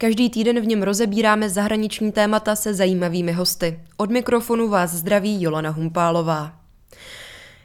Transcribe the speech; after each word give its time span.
Každý 0.00 0.30
týden 0.30 0.60
v 0.60 0.66
něm 0.66 0.82
rozebíráme 0.82 1.48
zahraniční 1.48 2.12
témata 2.12 2.56
se 2.56 2.74
zajímavými 2.74 3.32
hosty. 3.32 3.80
Od 3.96 4.10
mikrofonu 4.10 4.68
vás 4.68 4.90
zdraví 4.90 5.42
Jolana 5.42 5.70
Humpálová. 5.70 6.52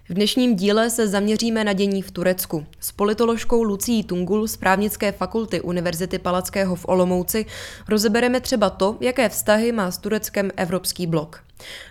V 0.10 0.14
dnešním 0.14 0.56
díle 0.56 0.90
se 0.90 1.08
zaměříme 1.08 1.64
na 1.64 1.74
dění 1.74 2.02
v 2.02 2.12
Turecku. 2.12 2.66
S 2.80 2.92
politoložkou 2.92 3.64
Lucí 3.64 4.04
Tungul 4.04 4.48
z 4.48 4.58
právnické 4.58 5.12
fakulty 5.12 5.62
Univerzity 5.62 6.20
Palackého 6.20 6.76
v 6.76 6.86
Olomouci 6.88 7.46
rozebereme 7.90 8.40
třeba 8.40 8.70
to, 8.70 8.98
jaké 9.00 9.30
vztahy 9.30 9.72
má 9.72 9.92
s 9.92 9.98
Tureckem 9.98 10.52
Evropský 10.58 11.08
blok. 11.08 11.44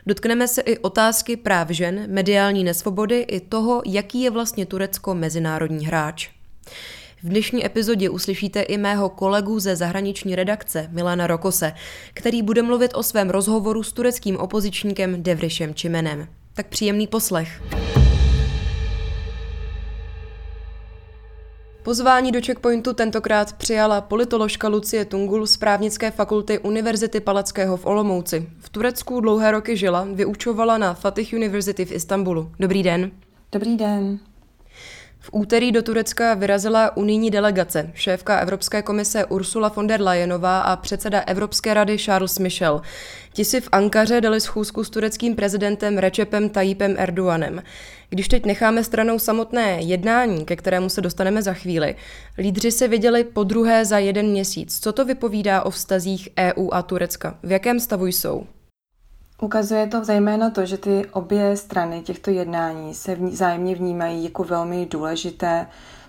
Dotkneme 0.06 0.48
se 0.48 0.62
i 0.62 0.78
otázky 0.78 1.36
práv 1.36 1.68
žen, 1.70 2.04
mediální 2.08 2.64
nesvobody 2.64 3.20
i 3.20 3.40
toho, 3.40 3.82
jaký 3.86 4.22
je 4.22 4.30
vlastně 4.30 4.66
Turecko 4.66 5.14
mezinárodní 5.14 5.86
hráč. 5.86 6.30
V 7.24 7.28
dnešní 7.28 7.66
epizodě 7.66 8.10
uslyšíte 8.10 8.62
i 8.62 8.78
mého 8.78 9.08
kolegu 9.08 9.58
ze 9.58 9.76
zahraniční 9.76 10.36
redakce 10.36 10.88
Milana 10.92 11.26
Rokose, 11.26 11.72
který 12.14 12.42
bude 12.42 12.62
mluvit 12.62 12.90
o 12.94 13.02
svém 13.02 13.30
rozhovoru 13.30 13.82
s 13.82 13.92
tureckým 13.92 14.36
opozičníkem 14.36 15.22
Devrišem 15.22 15.74
Čimenem. 15.74 16.28
Tak 16.54 16.66
příjemný 16.66 17.06
poslech. 17.06 17.62
Pozvání 21.82 22.32
do 22.32 22.40
Checkpointu 22.46 22.92
tentokrát 22.92 23.52
přijala 23.52 24.00
politoložka 24.00 24.68
Lucie 24.68 25.04
Tungul 25.04 25.46
z 25.46 25.56
právnické 25.56 26.10
fakulty 26.10 26.58
Univerzity 26.58 27.20
Palackého 27.20 27.76
v 27.76 27.86
Olomouci. 27.86 28.46
V 28.58 28.68
Turecku 28.68 29.20
dlouhé 29.20 29.50
roky 29.50 29.76
žila, 29.76 30.06
vyučovala 30.14 30.78
na 30.78 30.94
Fatih 30.94 31.32
University 31.32 31.84
v 31.84 31.92
Istanbulu. 31.92 32.52
Dobrý 32.58 32.82
den. 32.82 33.10
Dobrý 33.52 33.76
den. 33.76 34.31
V 35.24 35.28
úterý 35.32 35.72
do 35.72 35.82
Turecka 35.82 36.34
vyrazila 36.34 36.96
unijní 36.96 37.30
delegace, 37.30 37.90
šéfka 37.94 38.38
Evropské 38.38 38.82
komise 38.82 39.24
Ursula 39.24 39.68
von 39.68 39.86
der 39.86 40.02
Leyenová 40.02 40.60
a 40.60 40.76
předseda 40.76 41.20
Evropské 41.20 41.74
rady 41.74 41.98
Charles 41.98 42.38
Michel. 42.38 42.82
Ti 43.32 43.44
si 43.44 43.60
v 43.60 43.68
Ankaře 43.72 44.20
dali 44.20 44.40
schůzku 44.40 44.84
s 44.84 44.90
tureckým 44.90 45.36
prezidentem 45.36 45.98
Recepem 45.98 46.48
Tayyipem 46.48 46.94
Erdoganem. 46.98 47.62
Když 48.10 48.28
teď 48.28 48.46
necháme 48.46 48.84
stranou 48.84 49.18
samotné 49.18 49.80
jednání, 49.80 50.44
ke 50.44 50.56
kterému 50.56 50.88
se 50.88 51.00
dostaneme 51.00 51.42
za 51.42 51.52
chvíli, 51.52 51.96
lídři 52.38 52.70
se 52.70 52.88
viděli 52.88 53.24
po 53.24 53.44
druhé 53.44 53.84
za 53.84 53.98
jeden 53.98 54.26
měsíc. 54.26 54.80
Co 54.80 54.92
to 54.92 55.04
vypovídá 55.04 55.62
o 55.62 55.70
vztazích 55.70 56.28
EU 56.38 56.68
a 56.72 56.82
Turecka? 56.82 57.38
V 57.42 57.50
jakém 57.52 57.80
stavu 57.80 58.06
jsou? 58.06 58.46
Ukazuje 59.42 59.86
to 59.86 60.04
zejména 60.04 60.50
to, 60.50 60.66
že 60.66 60.78
ty 60.78 61.06
obě 61.12 61.56
strany 61.56 62.02
těchto 62.02 62.30
jednání 62.30 62.94
se 62.94 63.14
vzájemně 63.14 63.74
vnímají 63.74 64.24
jako 64.24 64.44
velmi 64.44 64.86
důležité. 64.86 65.66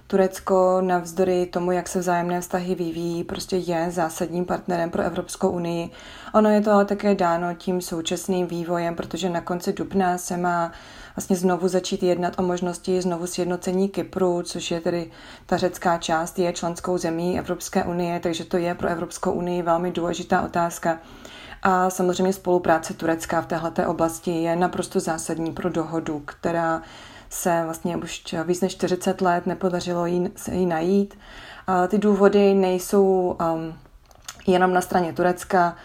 Turecko 0.07 0.81
navzdory 0.81 1.45
tomu, 1.45 1.71
jak 1.71 1.87
se 1.87 1.99
vzájemné 1.99 2.41
vztahy 2.41 2.75
vyvíjí, 2.75 3.23
prostě 3.23 3.57
je 3.57 3.91
zásadním 3.91 4.45
partnerem 4.45 4.89
pro 4.89 5.01
Evropskou 5.03 5.49
unii. 5.49 5.89
Ono 6.33 6.49
je 6.49 6.61
to 6.61 6.71
ale 6.71 6.85
také 6.85 7.15
dáno 7.15 7.53
tím 7.53 7.81
současným 7.81 8.47
vývojem, 8.47 8.95
protože 8.95 9.29
na 9.29 9.41
konci 9.41 9.73
dubna 9.73 10.17
se 10.17 10.37
má 10.37 10.71
vlastně 11.15 11.35
znovu 11.35 11.67
začít 11.67 12.03
jednat 12.03 12.39
o 12.39 12.43
možnosti 12.43 13.01
znovu 13.01 13.27
sjednocení 13.27 13.89
Kypru, 13.89 14.41
což 14.43 14.71
je 14.71 14.81
tedy 14.81 15.11
ta 15.45 15.57
řecká 15.57 15.97
část, 15.97 16.39
je 16.39 16.53
členskou 16.53 16.97
zemí 16.97 17.39
Evropské 17.39 17.83
unie, 17.83 18.19
takže 18.19 18.45
to 18.45 18.57
je 18.57 18.75
pro 18.75 18.89
Evropskou 18.89 19.31
unii 19.31 19.61
velmi 19.61 19.91
důležitá 19.91 20.41
otázka. 20.41 20.99
A 21.63 21.89
samozřejmě 21.89 22.33
spolupráce 22.33 22.93
Turecka 22.93 23.41
v 23.41 23.45
této 23.45 23.89
oblasti 23.89 24.31
je 24.31 24.55
naprosto 24.55 24.99
zásadní 24.99 25.51
pro 25.51 25.69
dohodu, 25.69 26.21
která 26.25 26.81
se 27.29 27.61
vlastně 27.65 27.97
už 27.97 28.35
víc 28.45 28.61
než 28.61 28.71
40 28.71 29.21
let 29.21 29.45
nepodařilo 29.45 30.05
jí, 30.05 30.29
se 30.35 30.53
jí 30.53 30.65
najít. 30.65 31.17
A 31.67 31.87
ty 31.87 31.97
důvody 31.97 32.53
nejsou 32.53 33.37
um, 33.53 33.73
jenom 34.47 34.73
na 34.73 34.81
straně 34.81 35.13
Turecka. 35.13 35.75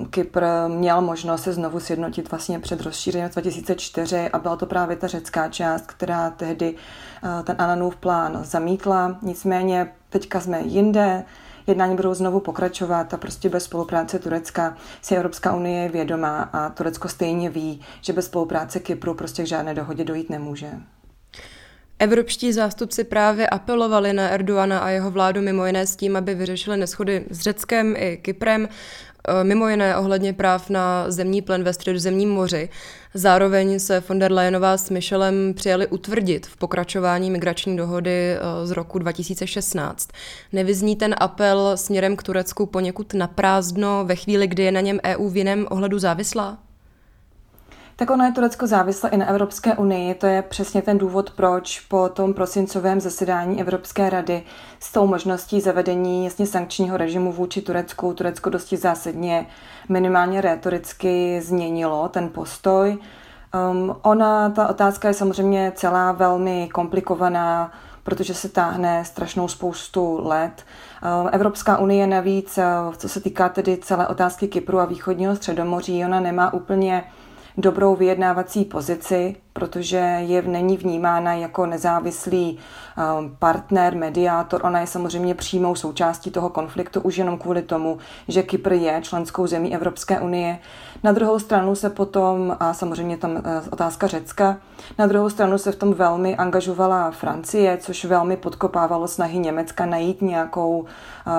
Uh, 0.00 0.06
Kypr 0.06 0.44
měl 0.68 1.00
možnost 1.00 1.42
se 1.42 1.52
znovu 1.52 1.80
sjednotit 1.80 2.30
vlastně 2.30 2.58
před 2.58 2.80
rozšířením 2.80 3.28
2004 3.28 4.28
a 4.28 4.38
byla 4.38 4.56
to 4.56 4.66
právě 4.66 4.96
ta 4.96 5.06
řecká 5.06 5.48
část, 5.48 5.86
která 5.86 6.30
tehdy 6.30 6.74
uh, 6.74 7.44
ten 7.44 7.56
Ananův 7.58 7.96
plán 7.96 8.40
zamítla. 8.44 9.16
Nicméně 9.22 9.92
teďka 10.08 10.40
jsme 10.40 10.60
jinde, 10.60 11.24
jednání 11.66 11.96
budou 11.96 12.14
znovu 12.14 12.40
pokračovat 12.40 13.14
a 13.14 13.16
prostě 13.16 13.48
bez 13.48 13.64
spolupráce 13.64 14.18
Turecka 14.18 14.76
si 15.02 15.14
Evropská 15.14 15.54
unie 15.54 15.82
je 15.82 15.88
vědomá 15.88 16.42
a 16.42 16.68
Turecko 16.68 17.08
stejně 17.08 17.50
ví, 17.50 17.80
že 18.00 18.12
bez 18.12 18.26
spolupráce 18.26 18.80
Kypru 18.80 19.14
prostě 19.14 19.42
k 19.42 19.46
žádné 19.46 19.74
dohodě 19.74 20.04
dojít 20.04 20.30
nemůže. 20.30 20.70
Evropští 21.98 22.52
zástupci 22.52 23.04
právě 23.04 23.48
apelovali 23.48 24.12
na 24.12 24.28
Erdoana 24.28 24.78
a 24.78 24.88
jeho 24.88 25.10
vládu 25.10 25.42
mimo 25.42 25.66
jiné 25.66 25.86
s 25.86 25.96
tím, 25.96 26.16
aby 26.16 26.34
vyřešili 26.34 26.76
neschody 26.76 27.24
s 27.30 27.40
Řeckem 27.40 27.94
i 27.98 28.16
Kyprem. 28.16 28.68
Eh, 29.28 29.44
mimo 29.44 29.68
jiné 29.68 29.96
ohledně 29.96 30.32
práv 30.32 30.70
na 30.70 31.10
zemní 31.10 31.42
plen 31.42 31.64
ve 31.64 31.72
středozemním 31.72 32.30
moři. 32.30 32.68
Zároveň 33.14 33.78
se 33.78 34.02
von 34.08 34.18
der 34.18 34.32
Leyenová 34.32 34.76
s 34.76 34.90
Michelem 34.90 35.54
přijali 35.54 35.86
utvrdit 35.86 36.46
v 36.46 36.56
pokračování 36.56 37.30
migrační 37.30 37.76
dohody 37.76 38.32
eh, 38.32 38.66
z 38.66 38.70
roku 38.70 38.98
2016. 38.98 40.08
Nevyzní 40.52 40.96
ten 40.96 41.14
apel 41.18 41.72
směrem 41.74 42.16
k 42.16 42.22
Turecku 42.22 42.66
poněkud 42.66 43.14
naprázdno 43.14 44.04
ve 44.04 44.16
chvíli, 44.16 44.46
kdy 44.46 44.62
je 44.62 44.72
na 44.72 44.80
něm 44.80 45.00
EU 45.04 45.28
v 45.28 45.36
jiném 45.36 45.66
ohledu 45.70 45.98
závislá? 45.98 46.69
Tak 48.00 48.10
ono 48.10 48.24
je 48.24 48.32
Turecko 48.32 48.66
závislé 48.66 49.10
i 49.10 49.16
na 49.16 49.26
Evropské 49.26 49.74
unii. 49.74 50.14
To 50.14 50.26
je 50.26 50.42
přesně 50.42 50.82
ten 50.82 50.98
důvod, 50.98 51.30
proč 51.30 51.80
po 51.80 52.08
tom 52.08 52.34
prosincovém 52.34 53.00
zasedání 53.00 53.60
Evropské 53.60 54.10
rady 54.10 54.42
s 54.80 54.92
tou 54.92 55.06
možností 55.06 55.60
zavedení 55.60 56.24
jasně 56.24 56.46
sankčního 56.46 56.96
režimu 56.96 57.32
vůči 57.32 57.62
Turecku 57.62 58.14
Turecko 58.14 58.50
dosti 58.50 58.76
zásadně 58.76 59.46
minimálně 59.88 60.40
retoricky 60.40 61.40
změnilo 61.42 62.08
ten 62.08 62.28
postoj. 62.28 62.98
Um, 63.70 63.96
ona, 64.02 64.50
ta 64.50 64.68
otázka 64.68 65.08
je 65.08 65.14
samozřejmě 65.14 65.72
celá 65.74 66.12
velmi 66.12 66.68
komplikovaná, 66.72 67.72
protože 68.02 68.34
se 68.34 68.48
táhne 68.48 69.04
strašnou 69.04 69.48
spoustu 69.48 70.20
let. 70.24 70.64
Um, 71.22 71.28
Evropská 71.32 71.78
unie 71.78 72.06
navíc, 72.06 72.58
uh, 72.58 72.94
co 72.94 73.08
se 73.08 73.20
týká 73.20 73.48
tedy 73.48 73.76
celé 73.76 74.08
otázky 74.08 74.48
Kypru 74.48 74.80
a 74.80 74.84
východního 74.84 75.36
středomoří, 75.36 76.04
ona 76.04 76.20
nemá 76.20 76.52
úplně 76.52 77.04
dobrou 77.60 77.96
vyjednávací 77.96 78.64
pozici, 78.64 79.36
protože 79.52 79.96
je 80.20 80.42
není 80.42 80.76
vnímána 80.76 81.34
jako 81.34 81.66
nezávislý 81.66 82.58
um, 83.18 83.36
partner, 83.38 83.96
mediátor. 83.96 84.60
Ona 84.64 84.80
je 84.80 84.86
samozřejmě 84.86 85.34
přímou 85.34 85.74
součástí 85.74 86.30
toho 86.30 86.48
konfliktu 86.48 87.00
už 87.00 87.16
jenom 87.16 87.38
kvůli 87.38 87.62
tomu, 87.62 87.98
že 88.28 88.42
Kypr 88.42 88.72
je 88.72 89.00
členskou 89.02 89.46
zemí 89.46 89.74
Evropské 89.74 90.20
unie. 90.20 90.58
Na 91.02 91.12
druhou 91.12 91.38
stranu 91.38 91.74
se 91.74 91.90
potom, 91.90 92.56
a 92.60 92.74
samozřejmě 92.74 93.16
tam 93.16 93.36
eh, 93.36 93.62
otázka 93.70 94.06
Řecka, 94.06 94.56
na 94.98 95.06
druhou 95.06 95.30
stranu 95.30 95.58
se 95.58 95.72
v 95.72 95.76
tom 95.76 95.94
velmi 95.94 96.36
angažovala 96.36 97.10
Francie, 97.10 97.76
což 97.76 98.04
velmi 98.04 98.36
podkopávalo 98.36 99.08
snahy 99.08 99.38
Německa 99.38 99.86
najít 99.86 100.22
nějakou, 100.22 100.84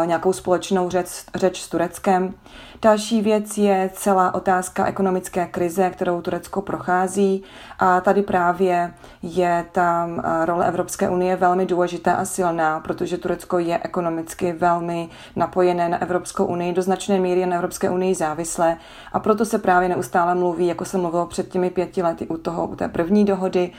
eh, 0.03 0.07
nějakou 0.07 0.33
společnou 0.33 0.89
řeč, 0.89 1.07
řeč 1.35 1.61
s 1.61 1.69
Tureckem. 1.69 2.33
Další 2.81 3.21
věc 3.21 3.57
je 3.57 3.89
celá 3.93 4.33
otázka 4.33 4.85
ekonomické 4.85 5.45
krize, 5.45 5.89
kterou 5.89 6.21
Turecko 6.21 6.61
prochází 6.61 7.43
a 7.79 8.00
tady 8.01 8.21
právě 8.21 8.93
je 9.21 9.65
tam 9.71 10.21
eh, 10.23 10.45
role 10.45 10.67
Evropské 10.67 11.09
unie 11.09 11.35
velmi 11.35 11.65
důležitá 11.65 12.13
a 12.13 12.25
silná, 12.25 12.79
protože 12.79 13.17
Turecko 13.17 13.59
je 13.59 13.79
ekonomicky 13.83 14.53
velmi 14.53 15.09
napojené 15.35 15.89
na 15.89 16.01
Evropskou 16.01 16.45
unii, 16.45 16.73
do 16.73 16.81
značné 16.81 17.19
míry 17.19 17.45
na 17.45 17.55
Evropské 17.55 17.89
unii 17.89 18.15
závislé. 18.15 18.77
A 19.13 19.19
proto 19.19 19.45
se 19.45 19.59
právě 19.59 19.89
neustále 19.89 20.35
mluví, 20.35 20.67
jako 20.67 20.85
se 20.85 20.97
mluvilo 20.97 21.25
před 21.25 21.49
těmi 21.49 21.69
pěti 21.69 22.03
lety 22.03 22.27
u 22.27 22.37
toho, 22.37 22.67
u 22.67 22.75
té 22.75 22.87
první 22.87 23.25
dohody, 23.25 23.71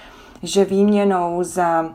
že 0.43 0.65
výměnou 0.65 1.39
za 1.43 1.95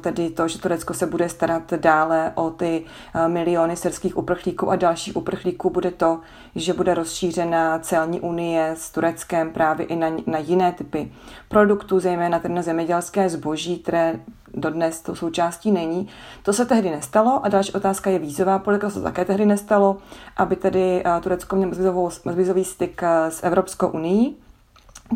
tedy 0.00 0.30
to, 0.30 0.48
že 0.48 0.58
Turecko 0.58 0.94
se 0.94 1.06
bude 1.06 1.28
starat 1.28 1.72
dále 1.72 2.32
o 2.34 2.50
ty 2.50 2.84
miliony 3.26 3.76
syrských 3.76 4.16
uprchlíků 4.16 4.70
a 4.70 4.76
dalších 4.76 5.16
uprchlíků, 5.16 5.70
bude 5.70 5.90
to, 5.90 6.20
že 6.54 6.72
bude 6.72 6.94
rozšířena 6.94 7.78
celní 7.78 8.20
unie 8.20 8.70
s 8.76 8.90
Tureckem 8.90 9.50
právě 9.50 9.86
i 9.86 9.96
na, 9.96 10.10
na 10.26 10.38
jiné 10.38 10.72
typy 10.72 11.12
produktů, 11.48 12.00
zejména 12.00 12.38
tedy 12.38 12.54
na 12.54 12.62
zemědělské 12.62 13.28
zboží, 13.28 13.78
které 13.78 14.20
dodnes 14.54 15.00
tou 15.00 15.14
součástí 15.14 15.70
není. 15.70 16.08
To 16.42 16.52
se 16.52 16.66
tehdy 16.66 16.90
nestalo 16.90 17.44
a 17.44 17.48
další 17.48 17.72
otázka 17.72 18.10
je 18.10 18.18
vízová 18.18 18.58
politika, 18.58 18.86
to 18.86 18.94
se 18.94 19.02
také 19.02 19.24
tehdy 19.24 19.46
nestalo, 19.46 19.96
aby 20.36 20.56
tedy 20.56 21.04
Turecko 21.20 21.56
mělo 21.56 22.10
vízový 22.34 22.64
styk 22.64 23.02
s 23.28 23.44
Evropskou 23.44 23.88
unii. 23.88 24.34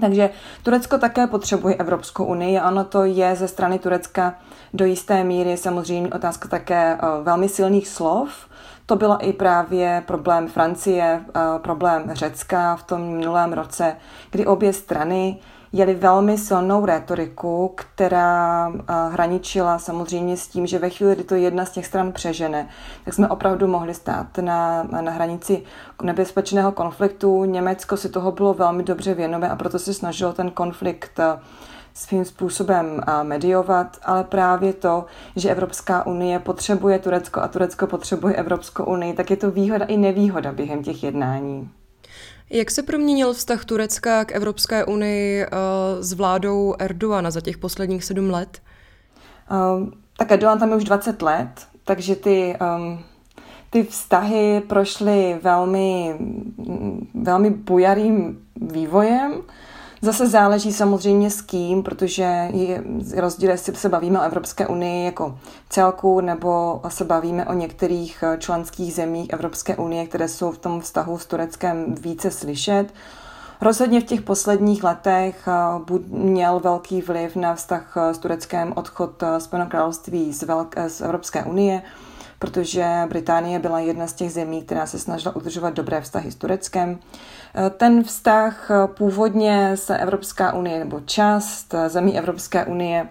Takže 0.00 0.30
Turecko 0.62 0.98
také 0.98 1.26
potřebuje 1.26 1.74
Evropskou 1.74 2.24
unii. 2.24 2.58
Ano, 2.58 2.84
to 2.84 3.04
je 3.04 3.36
ze 3.36 3.48
strany 3.48 3.78
Turecka 3.78 4.34
do 4.74 4.84
jisté 4.84 5.24
míry 5.24 5.56
samozřejmě 5.56 6.10
otázka 6.10 6.48
také 6.48 6.94
eh, 6.94 7.06
velmi 7.22 7.48
silných 7.48 7.88
slov. 7.88 8.28
To 8.86 8.96
byla 8.96 9.16
i 9.16 9.32
právě 9.32 10.02
problém 10.06 10.48
Francie, 10.48 11.24
eh, 11.36 11.40
problém 11.58 12.10
Řecka 12.12 12.76
v 12.76 12.82
tom 12.82 13.02
minulém 13.02 13.52
roce, 13.52 13.96
kdy 14.30 14.46
obě 14.46 14.72
strany 14.72 15.38
jeli 15.74 15.94
velmi 15.94 16.38
silnou 16.38 16.86
rétoriku, 16.86 17.72
která 17.74 18.72
eh, 18.72 18.82
hraničila 19.12 19.78
samozřejmě 19.78 20.36
s 20.36 20.48
tím, 20.48 20.66
že 20.66 20.78
ve 20.78 20.90
chvíli, 20.90 21.14
kdy 21.14 21.24
to 21.24 21.34
jedna 21.34 21.64
z 21.64 21.70
těch 21.70 21.86
stran 21.86 22.12
přežene, 22.12 22.68
tak 23.04 23.14
jsme 23.14 23.28
opravdu 23.28 23.66
mohli 23.66 23.94
stát 23.94 24.38
na, 24.38 24.82
na 24.82 25.12
hranici 25.12 25.62
nebezpečného 26.02 26.72
konfliktu. 26.72 27.44
Německo 27.44 27.96
si 27.96 28.08
toho 28.08 28.32
bylo 28.32 28.54
velmi 28.54 28.82
dobře 28.82 29.14
věnové 29.14 29.48
a 29.48 29.56
proto 29.56 29.78
se 29.78 29.94
snažilo 29.94 30.32
ten 30.32 30.50
konflikt 30.50 31.18
eh, 31.18 31.38
svým 31.94 32.24
způsobem 32.24 33.00
eh, 33.06 33.24
mediovat, 33.24 33.96
ale 34.02 34.24
právě 34.24 34.72
to, 34.72 35.04
že 35.36 35.50
Evropská 35.50 36.06
unie 36.06 36.38
potřebuje 36.38 36.98
Turecko 36.98 37.40
a 37.40 37.48
Turecko 37.48 37.86
potřebuje 37.86 38.34
Evropskou 38.34 38.84
unii, 38.84 39.12
tak 39.12 39.30
je 39.30 39.36
to 39.36 39.50
výhoda 39.50 39.84
i 39.84 39.96
nevýhoda 39.96 40.52
během 40.52 40.82
těch 40.82 41.04
jednání. 41.04 41.70
Jak 42.50 42.70
se 42.70 42.82
proměnil 42.82 43.32
vztah 43.32 43.64
Turecka 43.64 44.24
k 44.24 44.32
Evropské 44.32 44.84
unii 44.84 45.46
uh, 45.46 45.50
s 46.00 46.12
vládou 46.12 46.74
Erdoana 46.78 47.30
za 47.30 47.40
těch 47.40 47.58
posledních 47.58 48.04
sedm 48.04 48.30
let? 48.30 48.62
Uh, 49.50 49.88
tak 50.18 50.32
Erdogan 50.32 50.58
tam 50.58 50.70
je 50.70 50.76
už 50.76 50.84
20 50.84 51.22
let, 51.22 51.66
takže 51.84 52.16
ty, 52.16 52.56
um, 52.76 53.04
ty 53.70 53.82
vztahy 53.82 54.62
prošly 54.66 55.38
velmi, 55.42 56.14
velmi 57.14 57.50
bujarým 57.50 58.38
vývojem. 58.56 59.42
Zase 60.04 60.26
záleží 60.28 60.72
samozřejmě 60.72 61.30
s 61.30 61.40
kým, 61.40 61.82
protože 61.82 62.48
je 62.52 62.84
rozdíl, 63.16 63.50
jestli 63.50 63.74
se 63.74 63.88
bavíme 63.88 64.20
o 64.20 64.22
Evropské 64.22 64.66
unii 64.66 65.04
jako 65.04 65.38
celku, 65.68 66.20
nebo 66.20 66.80
se 66.88 67.04
bavíme 67.04 67.46
o 67.46 67.52
některých 67.52 68.24
členských 68.38 68.94
zemích 68.94 69.30
Evropské 69.32 69.76
unie, 69.76 70.06
které 70.06 70.28
jsou 70.28 70.50
v 70.50 70.58
tom 70.58 70.80
vztahu 70.80 71.18
s 71.18 71.26
Tureckem 71.26 71.94
více 71.94 72.30
slyšet. 72.30 72.86
Rozhodně 73.60 74.00
v 74.00 74.04
těch 74.04 74.22
posledních 74.22 74.84
letech 74.84 75.48
eh, 75.48 75.98
měl 76.08 76.60
velký 76.60 77.02
vliv 77.02 77.36
na 77.36 77.54
vztah 77.54 77.96
s 78.12 78.18
Tureckem 78.18 78.72
odchod 78.76 79.22
eh, 79.22 79.40
Spojeného 79.40 79.70
království 79.70 80.32
z, 80.32 80.42
Velk- 80.42 80.88
z 80.88 81.00
Evropské 81.00 81.44
unie, 81.44 81.82
protože 82.44 82.86
Británie 83.08 83.58
byla 83.58 83.80
jedna 83.80 84.06
z 84.06 84.12
těch 84.12 84.32
zemí, 84.32 84.62
která 84.62 84.86
se 84.86 84.98
snažila 84.98 85.36
udržovat 85.36 85.74
dobré 85.74 86.00
vztahy 86.00 86.32
s 86.32 86.34
Tureckem. 86.34 86.98
Ten 87.76 88.04
vztah 88.04 88.70
původně 88.86 89.76
se 89.76 89.98
Evropská 89.98 90.52
unie 90.52 90.78
nebo 90.78 91.00
část 91.00 91.74
zemí 91.88 92.18
Evropské 92.18 92.64
unie 92.64 93.08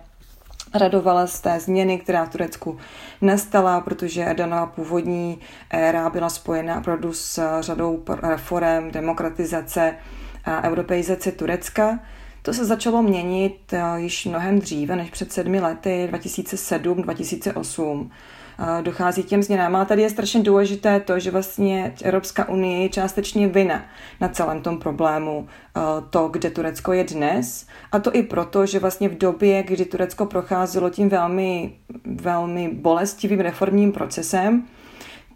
radovala 0.74 1.28
z 1.28 1.40
té 1.40 1.60
změny, 1.60 1.98
která 1.98 2.26
v 2.26 2.30
Turecku 2.30 2.78
nastala, 3.22 3.82
protože 3.82 4.26
Erdoganova 4.26 4.66
původní 4.66 5.40
éra 5.70 6.10
byla 6.10 6.30
spojena 6.30 6.78
opravdu 6.78 7.14
s 7.14 7.60
řadou 7.62 8.04
reform, 8.22 8.92
demokratizace 8.92 9.96
a 10.46 10.64
europeizace 10.64 11.32
Turecka. 11.32 12.00
To 12.42 12.54
se 12.54 12.66
začalo 12.66 13.02
měnit 13.02 13.74
již 13.96 14.26
mnohem 14.26 14.60
dříve 14.60 14.96
než 14.96 15.10
před 15.10 15.32
sedmi 15.32 15.60
lety, 15.60 16.10
2007-2008 16.12 18.10
dochází 18.82 19.24
k 19.24 19.28
těm 19.28 19.44
změnám. 19.44 19.76
A 19.76 19.86
tady 19.86 20.02
je 20.02 20.10
strašně 20.10 20.44
důležité 20.44 21.00
to, 21.00 21.20
že 21.20 21.32
vlastně 21.32 21.94
Evropská 22.04 22.50
unie 22.50 22.84
je 22.84 22.90
částečně 22.90 23.48
vina 23.48 23.86
na 24.22 24.28
celém 24.30 24.62
tom 24.62 24.80
problému 24.80 25.48
to, 26.10 26.28
kde 26.28 26.50
Turecko 26.50 26.94
je 26.94 27.04
dnes. 27.04 27.68
A 27.92 28.00
to 28.00 28.16
i 28.16 28.24
proto, 28.24 28.66
že 28.66 28.80
vlastně 28.80 29.10
v 29.10 29.18
době, 29.18 29.64
kdy 29.64 29.86
Turecko 29.86 30.26
procházelo 30.26 30.90
tím 30.90 31.10
velmi, 31.10 31.74
velmi 32.06 32.70
bolestivým 32.74 33.40
reformním 33.40 33.92
procesem, 33.92 34.64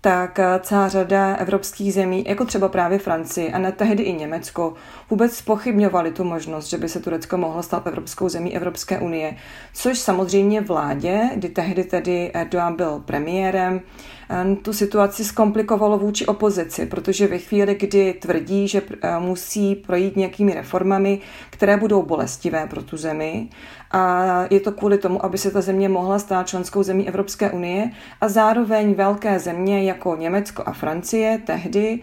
tak 0.07 0.39
eh, 0.39 0.59
celá 0.63 0.89
řada 0.89 1.35
evropských 1.35 1.93
zemí, 1.93 2.23
jako 2.27 2.45
třeba 2.45 2.67
právě 2.67 2.99
Francii 2.99 3.51
a 3.51 3.57
na 3.57 3.71
tehdy 3.71 4.03
i 4.03 4.13
Německo, 4.13 4.73
vůbec 5.09 5.35
spochybňovali 5.35 6.11
tu 6.11 6.23
možnost, 6.23 6.69
že 6.69 6.77
by 6.77 6.89
se 6.89 6.99
Turecko 6.99 7.37
mohlo 7.37 7.63
stát 7.63 7.87
evropskou 7.87 8.29
zemí 8.29 8.55
Evropské 8.55 8.99
unie, 8.99 9.35
což 9.73 9.99
samozřejmě 9.99 10.61
vládě, 10.61 11.29
kdy 11.35 11.49
tehdy 11.49 11.83
tedy 11.83 12.31
Erdogan 12.33 12.75
byl 12.75 13.03
premiérem, 13.05 13.81
eh, 14.29 14.55
tu 14.55 14.73
situaci 14.73 15.25
zkomplikovalo 15.25 15.97
vůči 15.97 16.25
opozici, 16.25 16.85
protože 16.85 17.27
ve 17.27 17.37
chvíli, 17.37 17.75
kdy 17.75 18.13
tvrdí, 18.13 18.67
že 18.67 18.81
eh, 19.01 19.19
musí 19.19 19.75
projít 19.75 20.15
nějakými 20.15 20.53
reformami, 20.53 21.19
které 21.49 21.77
budou 21.77 22.03
bolestivé 22.03 22.67
pro 22.67 22.83
tu 22.83 22.97
zemi, 22.97 23.49
a 23.91 24.43
je 24.49 24.59
to 24.59 24.71
kvůli 24.71 24.97
tomu, 24.97 25.25
aby 25.25 25.37
se 25.37 25.51
ta 25.51 25.61
země 25.61 25.89
mohla 25.89 26.19
stát 26.19 26.47
členskou 26.47 26.83
zemí 26.83 27.07
Evropské 27.07 27.51
unie 27.51 27.91
a 28.21 28.29
zároveň 28.29 28.93
velké 28.93 29.39
země 29.39 29.83
jako 29.83 30.15
Německo 30.15 30.63
a 30.65 30.73
Francie 30.73 31.41
tehdy 31.45 31.99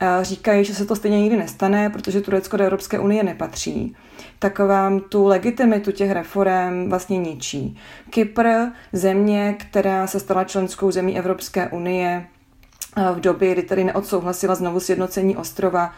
eh, 0.00 0.06
říkají, 0.22 0.64
že 0.64 0.74
se 0.74 0.84
to 0.86 0.96
stejně 0.96 1.20
nikdy 1.20 1.36
nestane, 1.36 1.90
protože 1.90 2.20
Turecko 2.20 2.56
do 2.56 2.64
Evropské 2.64 2.98
unie 2.98 3.22
nepatří, 3.22 3.96
tak 4.38 4.58
vám 4.58 5.00
tu 5.00 5.26
legitimitu 5.26 5.92
těch 5.92 6.10
reform 6.10 6.88
vlastně 6.88 7.18
ničí. 7.18 7.78
Kypr, 8.10 8.48
země, 8.92 9.56
která 9.58 10.06
se 10.06 10.20
stala 10.20 10.44
členskou 10.44 10.90
zemí 10.90 11.18
Evropské 11.18 11.68
unie 11.68 12.26
eh, 12.96 13.12
v 13.14 13.20
době, 13.20 13.52
kdy 13.52 13.62
tady 13.62 13.84
neodsouhlasila 13.84 14.54
znovu 14.54 14.80
sjednocení 14.80 15.36
ostrova, 15.36 15.92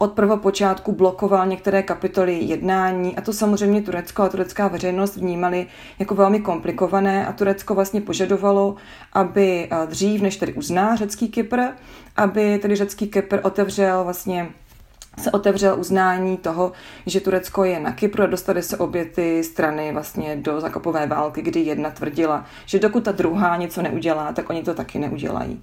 od 0.00 0.12
prvopočátku 0.12 0.92
blokoval 0.92 1.46
některé 1.46 1.82
kapitoly 1.82 2.38
jednání 2.38 3.16
a 3.16 3.20
to 3.20 3.32
samozřejmě 3.32 3.82
Turecko 3.82 4.22
a 4.22 4.28
turecká 4.28 4.68
veřejnost 4.68 5.16
vnímali 5.16 5.66
jako 5.98 6.14
velmi 6.14 6.40
komplikované 6.40 7.26
a 7.26 7.32
Turecko 7.32 7.74
vlastně 7.74 8.00
požadovalo, 8.00 8.76
aby 9.12 9.68
eh, 9.70 9.86
dřív, 9.86 10.22
než 10.22 10.36
tedy 10.36 10.52
uzná 10.52 10.96
řecký 10.96 11.28
Kypr, 11.28 11.60
aby 12.16 12.58
tedy 12.58 12.76
řecký 12.76 13.08
Kypr 13.08 13.38
otevřel 13.42 14.04
vlastně 14.04 14.48
se 15.18 15.30
otevřel 15.30 15.80
uznání 15.80 16.36
toho, 16.36 16.72
že 17.06 17.20
Turecko 17.20 17.64
je 17.64 17.80
na 17.80 17.92
Kypru 17.92 18.22
a 18.22 18.26
dostaly 18.26 18.62
se 18.62 18.76
obě 18.76 19.04
ty 19.04 19.44
strany 19.44 19.92
vlastně 19.92 20.36
do 20.36 20.60
zakopové 20.60 21.06
války, 21.06 21.42
kdy 21.42 21.60
jedna 21.60 21.90
tvrdila, 21.90 22.44
že 22.66 22.78
dokud 22.78 23.04
ta 23.04 23.12
druhá 23.12 23.56
něco 23.56 23.82
neudělá, 23.82 24.32
tak 24.32 24.50
oni 24.50 24.62
to 24.62 24.74
taky 24.74 24.98
neudělají. 24.98 25.62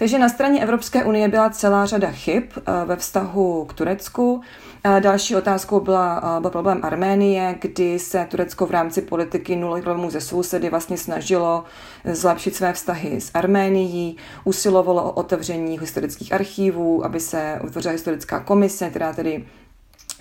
Takže 0.00 0.18
na 0.18 0.28
straně 0.28 0.62
Evropské 0.62 1.04
unie 1.04 1.28
byla 1.28 1.50
celá 1.50 1.86
řada 1.86 2.10
chyb 2.10 2.44
eh, 2.56 2.62
ve 2.84 2.96
vztahu 2.96 3.64
k 3.64 3.72
Turecku. 3.72 4.40
Eh, 4.84 5.00
další 5.00 5.36
otázkou 5.36 5.80
byla, 5.80 6.36
eh, 6.36 6.40
byl 6.40 6.50
problém 6.50 6.80
Arménie, 6.82 7.58
kdy 7.60 7.98
se 7.98 8.26
Turecko 8.30 8.66
v 8.66 8.70
rámci 8.70 9.02
politiky 9.02 9.60
problémů 9.82 10.10
ze 10.10 10.20
sousedy 10.20 10.70
vlastně 10.70 10.96
snažilo 10.96 11.64
zlepšit 12.04 12.56
své 12.56 12.72
vztahy 12.72 13.20
s 13.20 13.30
Arménií, 13.34 14.16
usilovalo 14.44 15.04
o 15.04 15.12
otevření 15.12 15.78
historických 15.78 16.32
archívů, 16.32 17.04
aby 17.04 17.20
se 17.20 17.60
utvořila 17.64 17.92
historická 17.92 18.40
komise, 18.40 18.90
která 18.90 19.12
tedy 19.12 19.44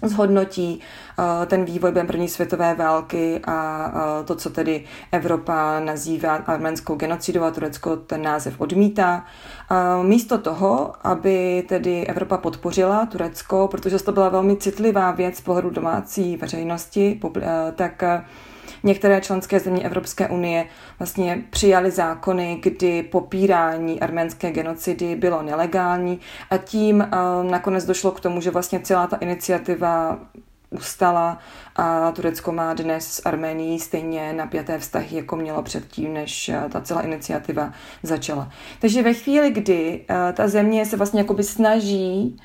zhodnotí 0.03 0.79
uh, 1.19 1.45
ten 1.45 1.65
vývoj 1.65 1.91
během 1.91 2.07
první 2.07 2.27
světové 2.27 2.75
války 2.75 3.41
a 3.47 3.87
uh, 3.87 4.25
to, 4.25 4.35
co 4.35 4.49
tedy 4.49 4.83
Evropa 5.11 5.79
nazývá 5.79 6.35
arménskou 6.35 6.95
genocidou 6.95 7.43
a 7.43 7.51
Turecko 7.51 7.95
ten 7.95 8.21
název 8.21 8.61
odmítá. 8.61 9.25
Uh, 9.71 10.05
místo 10.05 10.37
toho, 10.37 10.93
aby 11.03 11.63
tedy 11.69 12.07
Evropa 12.07 12.37
podpořila 12.37 13.05
Turecko, 13.05 13.67
protože 13.71 14.03
to 14.03 14.11
byla 14.11 14.29
velmi 14.29 14.57
citlivá 14.57 15.11
věc 15.11 15.37
z 15.37 15.41
pohledu 15.41 15.69
domácí 15.69 16.37
veřejnosti, 16.37 17.19
tak 17.75 18.03
Některé 18.83 19.21
členské 19.21 19.59
země 19.59 19.83
Evropské 19.83 20.29
unie 20.29 20.65
vlastně 20.99 21.43
přijali 21.49 21.91
zákony, 21.91 22.59
kdy 22.63 23.03
popírání 23.03 23.99
arménské 23.99 24.51
genocidy 24.51 25.15
bylo 25.15 25.41
nelegální 25.41 26.19
a 26.49 26.57
tím 26.57 26.95
uh, 26.95 27.51
nakonec 27.51 27.85
došlo 27.85 28.11
k 28.11 28.19
tomu, 28.19 28.41
že 28.41 28.51
vlastně 28.51 28.79
celá 28.79 29.07
ta 29.07 29.15
iniciativa 29.17 30.19
ustala 30.71 31.37
a 31.75 32.11
Turecko 32.11 32.51
má 32.51 32.73
dnes 32.73 33.13
s 33.13 33.25
Arménií 33.25 33.79
stejně 33.79 34.33
napjaté 34.33 34.79
vztahy, 34.79 35.17
jako 35.17 35.35
mělo 35.35 35.63
předtím, 35.63 36.13
než 36.13 36.49
eh, 36.49 36.63
ta 36.69 36.81
celá 36.81 37.01
iniciativa 37.01 37.73
začala. 38.03 38.51
Takže 38.79 39.03
ve 39.03 39.13
chvíli, 39.13 39.51
kdy 39.51 40.05
eh, 40.09 40.33
ta 40.33 40.47
země 40.47 40.85
se 40.85 40.97
vlastně 40.97 41.19
jakoby 41.19 41.43
snaží 41.43 42.37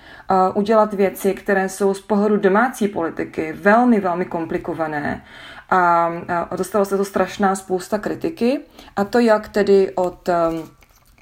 udělat 0.55 0.95
věci, 0.95 1.35
které 1.35 1.69
jsou 1.69 1.95
z 1.95 2.00
pohledu 2.00 2.37
domácí 2.37 2.88
politiky 2.88 3.53
velmi, 3.53 4.00
velmi 4.00 4.25
komplikované 4.25 5.25
a, 5.71 6.11
dostalo 6.56 6.85
se 6.85 6.97
to 6.97 7.04
strašná 7.04 7.54
spousta 7.54 7.99
kritiky 7.99 8.61
a 8.97 9.04
to 9.04 9.18
jak 9.18 9.49
tedy 9.49 9.92
od 9.94 10.28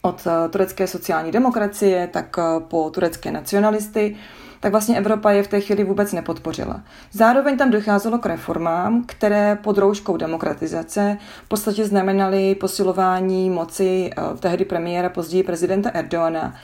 od 0.04 0.26
turecké 0.50 0.86
sociální 0.86 1.32
demokracie, 1.32 2.06
tak 2.06 2.36
po 2.58 2.90
turecké 2.90 3.30
nacionalisty, 3.30 4.16
tak 4.60 4.72
vlastně 4.72 4.98
Evropa 4.98 5.30
je 5.30 5.42
v 5.42 5.48
té 5.48 5.60
chvíli 5.60 5.84
vůbec 5.84 6.12
nepodpořila. 6.12 6.82
Zároveň 7.12 7.56
tam 7.58 7.70
docházelo 7.70 8.18
k 8.18 8.26
reformám, 8.26 9.04
které 9.06 9.56
pod 9.56 9.78
rouškou 9.78 10.16
demokratizace 10.16 11.18
v 11.44 11.48
podstatě 11.48 11.84
znamenaly 11.84 12.54
posilování 12.54 13.50
moci 13.50 14.10
tehdy 14.40 14.64
premiéra, 14.64 15.08
později 15.08 15.42
prezidenta 15.42 15.90
Erdoana 15.90 16.54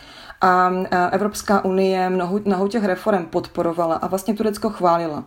a 0.40 0.70
Evropská 1.10 1.64
unie 1.64 2.10
mnoho, 2.10 2.40
mnoho 2.44 2.68
těch 2.68 2.84
reform 2.84 3.26
podporovala 3.26 3.94
a 3.94 4.06
vlastně 4.06 4.34
Turecko 4.34 4.70
chválila. 4.70 5.24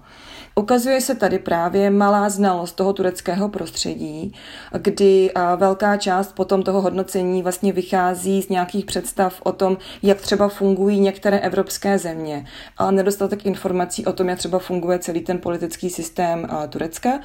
Ukazuje 0.56 1.02
se 1.02 1.16
tady 1.16 1.40
právě 1.40 1.90
malá 1.90 2.30
znalost 2.30 2.72
toho 2.72 2.94
tureckého 2.94 3.50
prostředí, 3.50 4.34
kdy 4.78 5.32
velká 5.56 5.98
část 5.98 6.36
potom 6.36 6.64
toho 6.64 6.82
hodnocení 6.82 7.44
vlastně 7.44 7.74
vychází 7.74 8.42
z 8.42 8.50
nějakých 8.50 8.86
představ 8.86 9.42
o 9.44 9.52
tom, 9.52 9.78
jak 10.04 10.22
třeba 10.22 10.48
fungují 10.48 11.00
některé 11.00 11.40
evropské 11.40 11.98
země, 12.00 12.46
ale 12.78 12.92
nedostatek 12.92 13.46
informací 13.46 14.06
o 14.06 14.14
tom, 14.14 14.30
jak 14.30 14.38
třeba 14.40 14.60
funguje 14.60 15.00
celý 15.00 15.22
ten 15.22 15.38
politický 15.40 15.90
systém 15.90 16.48
Turecka. 16.70 17.20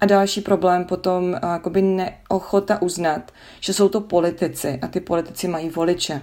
A 0.00 0.06
další 0.06 0.40
problém 0.40 0.84
potom 0.84 1.36
jakoby 1.42 1.82
neochota 1.82 2.82
uznat, 2.82 3.32
že 3.60 3.72
jsou 3.72 3.88
to 3.88 4.00
politici 4.00 4.78
a 4.82 4.88
ty 4.88 5.00
politici 5.00 5.48
mají 5.48 5.70
voliče 5.70 6.20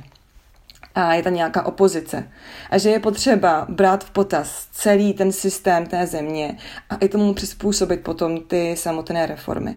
a 0.95 1.13
je 1.13 1.23
tam 1.23 1.33
nějaká 1.33 1.65
opozice. 1.65 2.31
A 2.69 2.77
že 2.77 2.89
je 2.89 2.99
potřeba 2.99 3.65
brát 3.69 4.03
v 4.03 4.11
potaz 4.11 4.67
celý 4.71 5.13
ten 5.13 5.31
systém 5.31 5.85
té 5.85 6.07
země 6.07 6.57
a 6.89 6.95
i 6.95 7.09
tomu 7.09 7.33
přizpůsobit 7.33 8.01
potom 8.01 8.41
ty 8.41 8.75
samotné 8.77 9.25
reformy. 9.25 9.75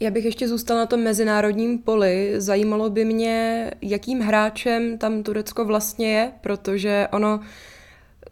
Já 0.00 0.10
bych 0.10 0.24
ještě 0.24 0.48
zůstala 0.48 0.80
na 0.80 0.86
tom 0.86 1.00
mezinárodním 1.00 1.78
poli. 1.78 2.34
Zajímalo 2.36 2.90
by 2.90 3.04
mě, 3.04 3.70
jakým 3.82 4.20
hráčem 4.20 4.98
tam 4.98 5.22
Turecko 5.22 5.64
vlastně 5.64 6.12
je, 6.12 6.32
protože 6.40 7.08
ono 7.12 7.40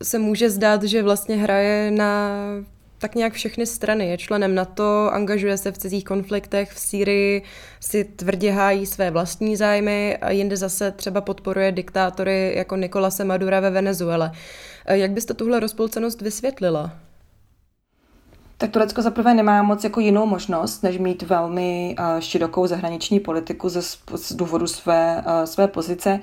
se 0.02 0.18
může 0.18 0.50
zdát, 0.50 0.82
že 0.82 1.02
vlastně 1.02 1.36
hraje 1.36 1.90
na 1.90 2.30
tak 2.98 3.14
nějak 3.14 3.32
všechny 3.32 3.66
strany. 3.66 4.08
Je 4.08 4.18
členem 4.18 4.54
NATO, 4.54 5.10
angažuje 5.12 5.56
se 5.56 5.72
v 5.72 5.78
cizích 5.78 6.04
konfliktech 6.04 6.72
v 6.72 6.78
Sýrii, 6.78 7.42
si 7.80 8.04
tvrdě 8.04 8.52
hájí 8.52 8.86
své 8.86 9.10
vlastní 9.10 9.56
zájmy 9.56 10.16
a 10.16 10.30
jinde 10.30 10.56
zase 10.56 10.90
třeba 10.90 11.20
podporuje 11.20 11.72
diktátory 11.72 12.52
jako 12.56 12.76
Nikolase 12.76 13.24
Madura 13.24 13.60
ve 13.60 13.70
Venezuele. 13.70 14.32
Jak 14.88 15.10
byste 15.10 15.34
tuhle 15.34 15.60
rozpolcenost 15.60 16.22
vysvětlila? 16.22 17.05
Tak 18.58 18.70
Turecko 18.70 19.02
zaprvé 19.02 19.34
nemá 19.34 19.62
moc 19.62 19.84
jako 19.84 20.00
jinou 20.00 20.26
možnost, 20.26 20.82
než 20.82 20.98
mít 20.98 21.22
velmi 21.22 21.96
širokou 22.18 22.66
zahraniční 22.66 23.20
politiku 23.20 23.68
ze, 23.68 23.82
z 24.16 24.32
důvodu 24.32 24.66
své, 24.66 25.24
své 25.44 25.68
pozice. 25.68 26.20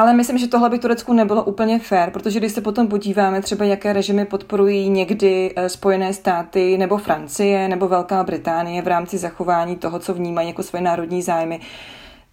Ale 0.00 0.14
myslím, 0.14 0.38
že 0.38 0.48
tohle 0.48 0.70
by 0.70 0.78
Turecku 0.78 1.12
nebylo 1.12 1.44
úplně 1.44 1.78
fair, 1.78 2.10
protože 2.10 2.38
když 2.38 2.52
se 2.52 2.60
potom 2.60 2.88
podíváme 2.88 3.42
třeba, 3.42 3.64
jaké 3.64 3.92
režimy 3.92 4.24
podporují 4.24 4.88
někdy 4.88 5.52
eh, 5.56 5.68
Spojené 5.68 6.12
státy 6.12 6.78
nebo 6.78 6.98
Francie 6.98 7.68
nebo 7.68 7.88
Velká 7.88 8.24
Británie 8.24 8.82
v 8.82 8.88
rámci 8.88 9.18
zachování 9.18 9.76
toho, 9.76 9.98
co 9.98 10.14
vnímají 10.14 10.48
jako 10.48 10.62
své 10.62 10.80
národní 10.80 11.22
zájmy, 11.22 11.60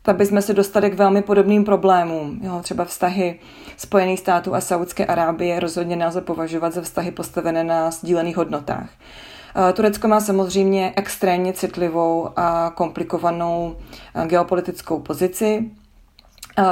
tak 0.01 0.16
bychom 0.16 0.42
se 0.42 0.54
dostali 0.54 0.89
k 0.89 0.94
velmi 0.94 1.22
podobným 1.22 1.63
problémům. 1.63 2.39
Jo, 2.44 2.60
třeba 2.62 2.86
vztahy 2.86 3.39
Spojených 3.77 4.20
států 4.20 4.56
a 4.56 4.62
Saudské 4.62 5.06
Arábie 5.06 5.60
rozhodně 5.60 5.96
nelze 5.96 6.22
považovat 6.22 6.74
za 6.74 6.82
vztahy 6.82 7.12
postavené 7.12 7.63
na 7.63 7.92
sdílených 7.92 8.38
hodnotách. 8.38 8.89
Eh, 9.56 9.74
Turecko 9.74 10.08
má 10.08 10.20
samozřejmě 10.20 10.94
extrémně 10.96 11.54
citlivou 11.54 12.30
a 12.36 12.72
komplikovanou 12.75 13.75
eh, 14.16 14.27
geopolitickou 14.27 15.00
pozici. 15.00 15.72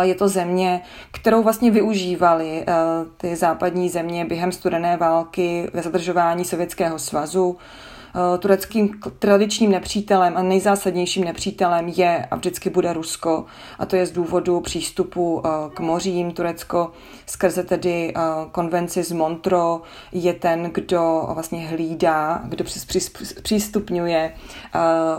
Je 0.02 0.16
to 0.16 0.28
země, 0.28 0.82
kterou 1.12 1.44
vlastně 1.44 1.72
využívali 1.72 2.64
eh, 2.68 2.74
ty 3.18 3.36
západní 3.36 3.90
země 3.90 4.26
během 4.26 4.52
studené 4.52 4.98
války 4.98 5.70
ve 5.74 5.82
zadržování 5.82 6.46
Sovětského 6.46 7.00
svazu. 7.00 7.58
Eh, 8.16 8.38
tureckým 8.38 9.00
tradičním 9.20 9.72
nepřítelem 9.72 10.38
a 10.38 10.42
nejzásadnějším 10.42 11.24
nepřítelem 11.24 11.88
je 11.88 12.28
a 12.32 12.36
vždycky 12.36 12.70
bude 12.70 12.94
Rusko. 12.94 13.46
A 13.80 13.86
to 13.86 13.96
je 13.96 14.06
z 14.06 14.12
důvodu 14.12 14.62
přístupu 14.62 15.42
eh, 15.46 15.50
k 15.74 15.80
mořím. 15.80 16.32
Turecko 16.32 16.92
skrze 17.26 17.64
tedy 17.64 18.14
konvenci 18.52 19.04
z 19.04 19.12
Montro 19.12 19.82
je 20.12 20.34
ten, 20.34 20.72
kdo 20.74 21.30
vlastně 21.34 21.68
hlídá, 21.68 22.42
kdo 22.46 22.66
přístupňuje 23.42 24.34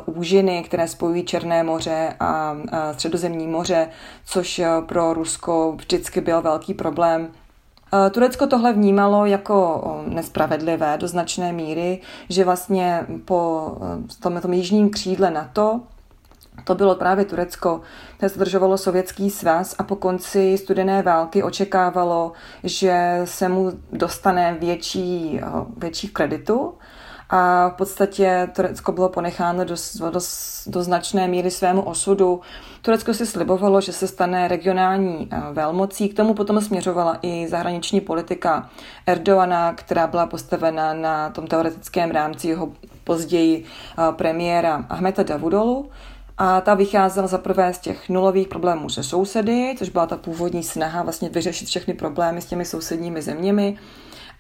úžiny, 0.06 0.62
které 0.62 0.88
spojují 0.88 1.24
Černé 1.24 1.62
moře 1.62 2.14
a 2.20 2.56
Středozemní 2.92 3.46
moře, 3.46 3.88
což 4.24 4.60
pro 4.86 5.14
Rusko 5.14 5.74
vždycky 5.76 6.20
byl 6.20 6.42
velký 6.42 6.74
problém. 6.74 7.28
Turecko 8.10 8.46
tohle 8.46 8.72
vnímalo 8.72 9.26
jako 9.26 9.82
nespravedlivé 10.08 10.98
do 10.98 11.08
značné 11.08 11.52
míry, 11.52 12.00
že 12.28 12.44
vlastně 12.44 13.06
po 13.24 13.72
tom, 14.20 14.40
tom 14.40 14.52
jižním 14.52 14.90
křídle 14.90 15.30
NATO 15.30 15.80
to 16.64 16.74
bylo 16.74 16.94
právě 16.94 17.24
Turecko, 17.24 17.80
které 18.16 18.28
zdržovalo 18.28 18.78
sovětský 18.78 19.30
svaz 19.30 19.74
a 19.78 19.82
po 19.82 19.96
konci 19.96 20.58
studené 20.58 21.02
války 21.02 21.42
očekávalo, 21.42 22.32
že 22.64 23.20
se 23.24 23.48
mu 23.48 23.72
dostane 23.92 24.56
větší, 24.60 25.40
větší 25.76 26.08
kreditu 26.08 26.74
a 27.30 27.68
v 27.68 27.72
podstatě 27.72 28.48
Turecko 28.56 28.92
bylo 28.92 29.08
ponecháno 29.08 29.64
do, 29.64 29.74
do, 30.10 30.20
do 30.66 30.82
značné 30.82 31.28
míry 31.28 31.50
svému 31.50 31.82
osudu. 31.82 32.40
Turecko 32.82 33.14
si 33.14 33.26
slibovalo, 33.26 33.80
že 33.80 33.92
se 33.92 34.06
stane 34.06 34.48
regionální 34.48 35.28
eh, 35.30 35.42
velmocí, 35.52 36.08
k 36.08 36.16
tomu 36.16 36.34
potom 36.34 36.60
směřovala 36.60 37.18
i 37.22 37.48
zahraniční 37.48 38.00
politika 38.00 38.70
Erdoana, 39.06 39.72
která 39.72 40.06
byla 40.06 40.26
postavena 40.26 40.94
na 40.94 41.30
tom 41.30 41.46
teoretickém 41.46 42.10
rámci 42.10 42.48
jeho 42.48 42.72
později 43.04 43.64
eh, 43.64 44.02
premiéra 44.12 44.84
Ahmeta 44.88 45.22
Davudolu. 45.22 45.90
A 46.38 46.60
ta 46.60 46.74
vycházela 46.74 47.26
zaprvé 47.26 47.74
z 47.74 47.78
těch 47.78 48.08
nulových 48.08 48.48
problémů 48.48 48.88
se 48.88 49.02
sousedy, 49.02 49.74
což 49.78 49.88
byla 49.88 50.06
ta 50.06 50.16
původní 50.16 50.62
snaha 50.62 51.02
vlastně 51.02 51.28
vyřešit 51.28 51.68
všechny 51.68 51.94
problémy 51.94 52.40
s 52.40 52.46
těmi 52.46 52.64
sousedními 52.64 53.22
zeměmi 53.22 53.78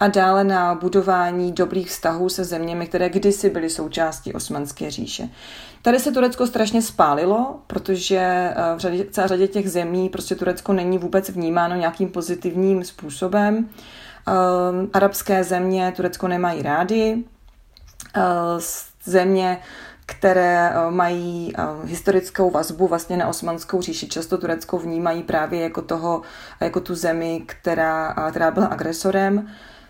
a 0.00 0.08
dále 0.08 0.44
na 0.44 0.74
budování 0.74 1.52
dobrých 1.52 1.88
vztahů 1.88 2.28
se 2.28 2.44
zeměmi, 2.44 2.86
které 2.86 3.08
kdysi 3.08 3.50
byly 3.50 3.70
součástí 3.70 4.32
Osmanské 4.32 4.90
říše. 4.90 5.28
Tady 5.82 5.98
se 5.98 6.12
Turecko 6.12 6.46
strašně 6.46 6.82
spálilo, 6.82 7.60
protože 7.66 8.18
eh, 8.18 8.54
v 8.76 8.78
řadě, 8.78 9.06
celé 9.10 9.28
řadě 9.28 9.48
těch 9.48 9.70
zemí 9.70 10.08
prostě 10.08 10.34
Turecko 10.34 10.72
není 10.72 10.98
vůbec 10.98 11.28
vnímáno 11.28 11.76
nějakým 11.76 12.08
pozitivním 12.08 12.84
způsobem. 12.84 13.56
Um, 13.56 14.90
arabské 14.92 15.44
země 15.44 15.92
Turecko 15.96 16.28
nemají 16.28 16.62
rádi. 16.62 17.24
Uh, 18.16 18.22
země, 19.04 19.58
které 20.06 20.72
mají 20.90 21.52
historickou 21.84 22.50
vazbu 22.50 22.86
vlastně 22.86 23.16
na 23.16 23.28
osmanskou 23.28 23.82
říši. 23.82 24.08
Často 24.08 24.38
Turecko 24.38 24.78
vnímají 24.78 25.22
právě 25.22 25.60
jako, 25.60 25.82
toho, 25.82 26.22
jako 26.60 26.80
tu 26.80 26.94
zemi, 26.94 27.42
která, 27.46 28.14
která 28.30 28.50
byla 28.50 28.66
agresorem. 28.66 29.48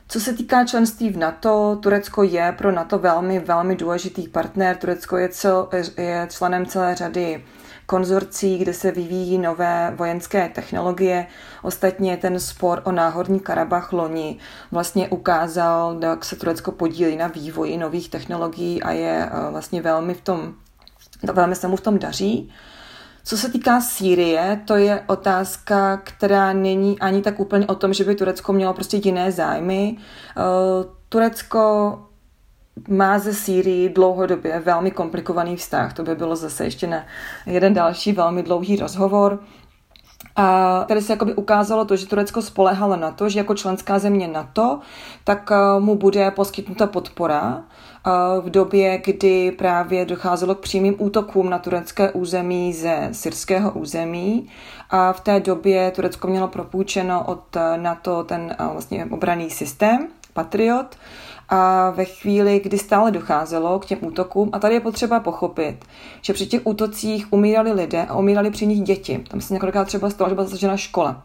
Co 0.09 0.21
se 0.21 0.33
týká 0.33 0.65
členství 0.65 1.11
v 1.11 1.17
NATO, 1.17 1.79
Turecko 1.83 2.23
je 2.23 2.55
pro 2.59 2.73
NATO 2.73 2.99
velmi, 2.99 3.39
velmi 3.39 3.77
důležitý 3.77 4.29
partner. 4.29 4.77
Turecko 4.77 5.17
je, 5.17 5.29
cel, 5.29 5.69
je 5.97 6.29
členem 6.31 6.67
celé 6.67 6.95
řady 6.95 7.45
konzorcí, 7.87 8.59
kde 8.59 8.75
se 8.75 8.91
vyvíjí 8.91 9.39
nové 9.39 9.93
vojenské 9.97 10.49
technologie. 10.49 11.27
Ostatně 11.63 12.17
ten 12.17 12.41
spor 12.41 12.83
o 12.85 12.93
náhorní 12.93 13.41
Karabach 13.41 13.93
loni 13.93 14.39
vlastně 14.71 15.09
ukázal, 15.09 15.99
jak 16.03 16.25
se 16.25 16.37
Turecko 16.37 16.73
podílí 16.73 17.17
na 17.17 17.27
vývoji 17.27 17.77
nových 17.77 18.09
technologií 18.09 18.83
a 18.83 18.93
je 18.93 19.27
eh, 19.27 19.51
vlastně 19.51 19.83
velmi 19.83 20.15
v 20.15 20.21
tom, 20.21 20.55
velmi 21.33 21.55
se 21.55 21.69
mu 21.69 21.77
v 21.77 21.81
tom 21.81 21.99
daří. 21.99 22.53
Co 23.29 23.37
se 23.37 23.49
týká 23.49 23.81
Sýrie, 23.81 24.61
to 24.65 24.77
je 24.77 25.03
otázka, 25.07 25.97
která 25.97 26.53
není 26.53 26.99
ani 27.01 27.23
tak 27.23 27.41
úplně 27.41 27.67
o 27.67 27.75
tom, 27.75 27.95
že 27.95 28.05
by 28.05 28.15
Turecko 28.15 28.53
mělo 28.53 28.75
prostě 28.75 29.01
jiné 29.05 29.33
zájmy. 29.33 29.97
Eh, 29.99 30.43
Turecko 31.09 31.99
má 32.89 33.19
ze 33.19 33.35
Sýrii 33.35 33.89
dlouhodobě 33.89 34.61
velmi 34.61 34.91
komplikovaný 34.91 35.57
vztah. 35.57 35.93
To 35.93 36.03
by 36.03 36.15
bylo 36.15 36.37
zase 36.37 36.65
ještě 36.65 36.87
na 36.87 37.05
jeden 37.47 37.75
další 37.75 38.13
velmi 38.13 38.43
dlouhý 38.43 38.77
rozhovor. 38.77 39.43
A 40.37 40.85
tady 40.89 41.03
se 41.03 41.13
jakoby 41.13 41.35
ukázalo 41.35 41.85
to, 41.85 41.97
že 41.97 42.07
Turecko 42.07 42.43
spolehalo 42.43 42.97
na 42.97 43.11
to, 43.11 43.29
že 43.29 43.39
jako 43.39 43.55
členská 43.55 43.99
země 43.99 44.29
NATO, 44.29 44.81
tak 45.25 45.51
eh, 45.53 45.81
mu 45.81 45.95
bude 45.95 46.31
poskytnuta 46.31 46.87
podpora 46.87 47.63
v 48.41 48.51
době, 48.51 49.03
kdy 49.05 49.51
právě 49.51 50.05
docházelo 50.05 50.55
k 50.55 50.61
přímým 50.61 50.95
útokům 50.99 51.51
na 51.51 51.59
turecké 51.59 52.13
území 52.13 52.73
ze 52.73 53.09
syrského 53.13 53.71
území. 53.71 54.51
A 54.91 55.13
v 55.13 55.21
té 55.21 55.41
době 55.41 55.91
Turecko 55.91 56.29
mělo 56.29 56.49
propůjčeno 56.49 57.25
od 57.25 57.57
NATO 57.77 58.25
ten 58.25 58.57
vlastně 58.73 59.07
obraný 59.11 59.51
systém, 59.51 60.09
patriot 60.33 60.97
a 61.49 61.91
ve 61.91 62.05
chvíli, 62.05 62.61
kdy 62.61 62.79
stále 62.79 63.11
docházelo 63.11 63.79
k 63.79 63.87
těm 63.87 63.99
útokům, 64.01 64.51
a 64.53 64.59
tady 64.59 64.75
je 64.75 64.81
potřeba 64.81 65.21
pochopit, 65.21 65.85
že 66.23 66.33
při 66.33 66.47
těch 66.47 66.61
útocích 66.65 67.33
umírali 67.33 67.73
lidé 67.73 68.07
a 68.09 68.17
umírali 68.17 68.51
při 68.51 68.67
nich 68.67 68.83
děti. 68.83 69.25
Tam 69.31 69.41
se 69.41 69.55
několikrát 69.55 69.85
třeba 69.85 70.11
stalo, 70.11 70.31
že 70.31 70.35
byla 70.35 70.47
zasažena 70.47 70.77
škola. 70.77 71.23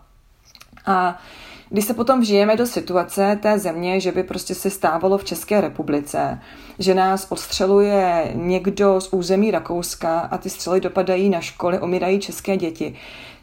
A 0.86 1.20
když 1.70 1.86
se 1.86 1.94
potom 1.94 2.20
vžijeme 2.20 2.56
do 2.56 2.66
situace 2.66 3.40
té 3.42 3.60
země, 3.60 4.00
že 4.00 4.12
by 4.12 4.24
prostě 4.24 4.56
se 4.56 4.70
stávalo 4.70 5.18
v 5.18 5.24
České 5.24 5.62
republice, 5.62 6.40
že 6.80 6.96
nás 6.96 7.28
odstřeluje 7.30 8.32
někdo 8.36 9.02
z 9.02 9.14
území 9.14 9.52
Rakouska 9.52 10.20
a 10.20 10.38
ty 10.38 10.50
střely 10.50 10.82
dopadají 10.82 11.30
na 11.30 11.42
školy, 11.42 11.80
umírají 11.80 12.20
české 12.20 12.58
děti, 12.58 12.96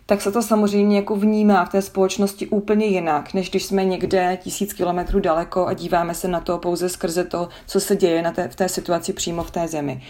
tak 0.09 0.23
se 0.23 0.33
to 0.33 0.43
samozřejmě 0.43 0.97
jako 0.97 1.17
vnímá 1.17 1.65
v 1.65 1.69
té 1.69 1.83
společnosti 1.83 2.47
úplně 2.47 2.87
jinak, 2.87 3.35
než 3.35 3.51
když 3.51 3.65
jsme 3.65 3.85
někde 3.85 4.39
tisíc 4.43 4.73
kilometrů 4.73 5.21
daleko 5.21 5.67
a 5.67 5.73
díváme 5.73 6.15
se 6.15 6.29
na 6.29 6.41
to 6.41 6.59
pouze 6.59 6.89
skrze 6.89 7.25
to, 7.25 7.49
co 7.67 7.81
se 7.81 7.97
děje 7.97 8.23
na 8.23 8.33
té, 8.33 8.49
v 8.49 8.57
té 8.57 8.69
situaci 8.69 9.13
přímo 9.13 9.43
v 9.43 9.51
té 9.51 9.69
zemi. 9.69 10.03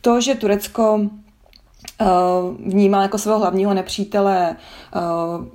To, 0.00 0.20
že 0.20 0.34
Turecko 0.34 0.94
uh, 0.94 1.06
vnímá 2.66 3.02
jako 3.02 3.18
svého 3.18 3.38
hlavního 3.38 3.74
nepřítele 3.74 4.56
uh, 4.94 5.46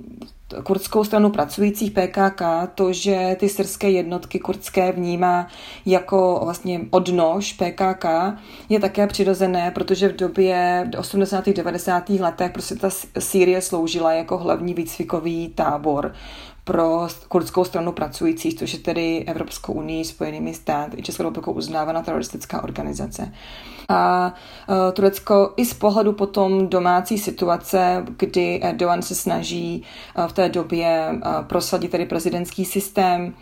kurdskou 0.62 1.04
stranu 1.04 1.30
pracujících 1.30 1.90
PKK, 1.90 2.42
to, 2.74 2.92
že 2.92 3.36
ty 3.40 3.48
syrské 3.48 3.90
jednotky 3.90 4.38
kurdské 4.38 4.92
vnímá 4.92 5.48
jako 5.86 6.40
vlastně 6.44 6.80
odnož 6.90 7.52
PKK, 7.52 8.04
je 8.68 8.80
také 8.80 9.06
přirozené, 9.06 9.70
protože 9.70 10.08
v 10.08 10.16
době 10.16 10.90
80. 10.98 11.48
90. 11.48 12.08
letech 12.08 12.52
prostě 12.52 12.74
ta 12.74 12.90
Sýrie 13.18 13.60
sloužila 13.60 14.12
jako 14.12 14.38
hlavní 14.38 14.74
výcvikový 14.74 15.48
tábor 15.48 16.14
pro 16.64 17.08
kurdskou 17.28 17.64
stranu 17.64 17.92
pracujících, 17.92 18.54
což 18.54 18.72
je 18.72 18.78
tedy 18.78 19.24
Evropskou 19.24 19.72
unii, 19.72 20.04
Spojenými 20.04 20.54
státy 20.54 20.96
i 20.96 21.02
Českou 21.02 21.22
republikou 21.22 21.52
uznávaná 21.52 22.02
teroristická 22.02 22.64
organizace. 22.64 23.32
A 23.88 24.34
uh, 24.68 24.74
Turecko 24.92 25.52
i 25.56 25.64
z 25.66 25.74
pohledu 25.74 26.12
potom 26.12 26.68
domácí 26.68 27.18
situace, 27.18 28.04
kdy 28.16 28.60
Erdogan 28.62 29.02
se 29.02 29.14
snaží 29.14 29.82
uh, 30.18 30.26
v 30.26 30.32
té 30.32 30.48
době 30.48 31.10
uh, 31.12 31.44
prosadit 31.44 31.90
tedy 31.90 32.06
prezidentský 32.06 32.64
systém, 32.64 33.34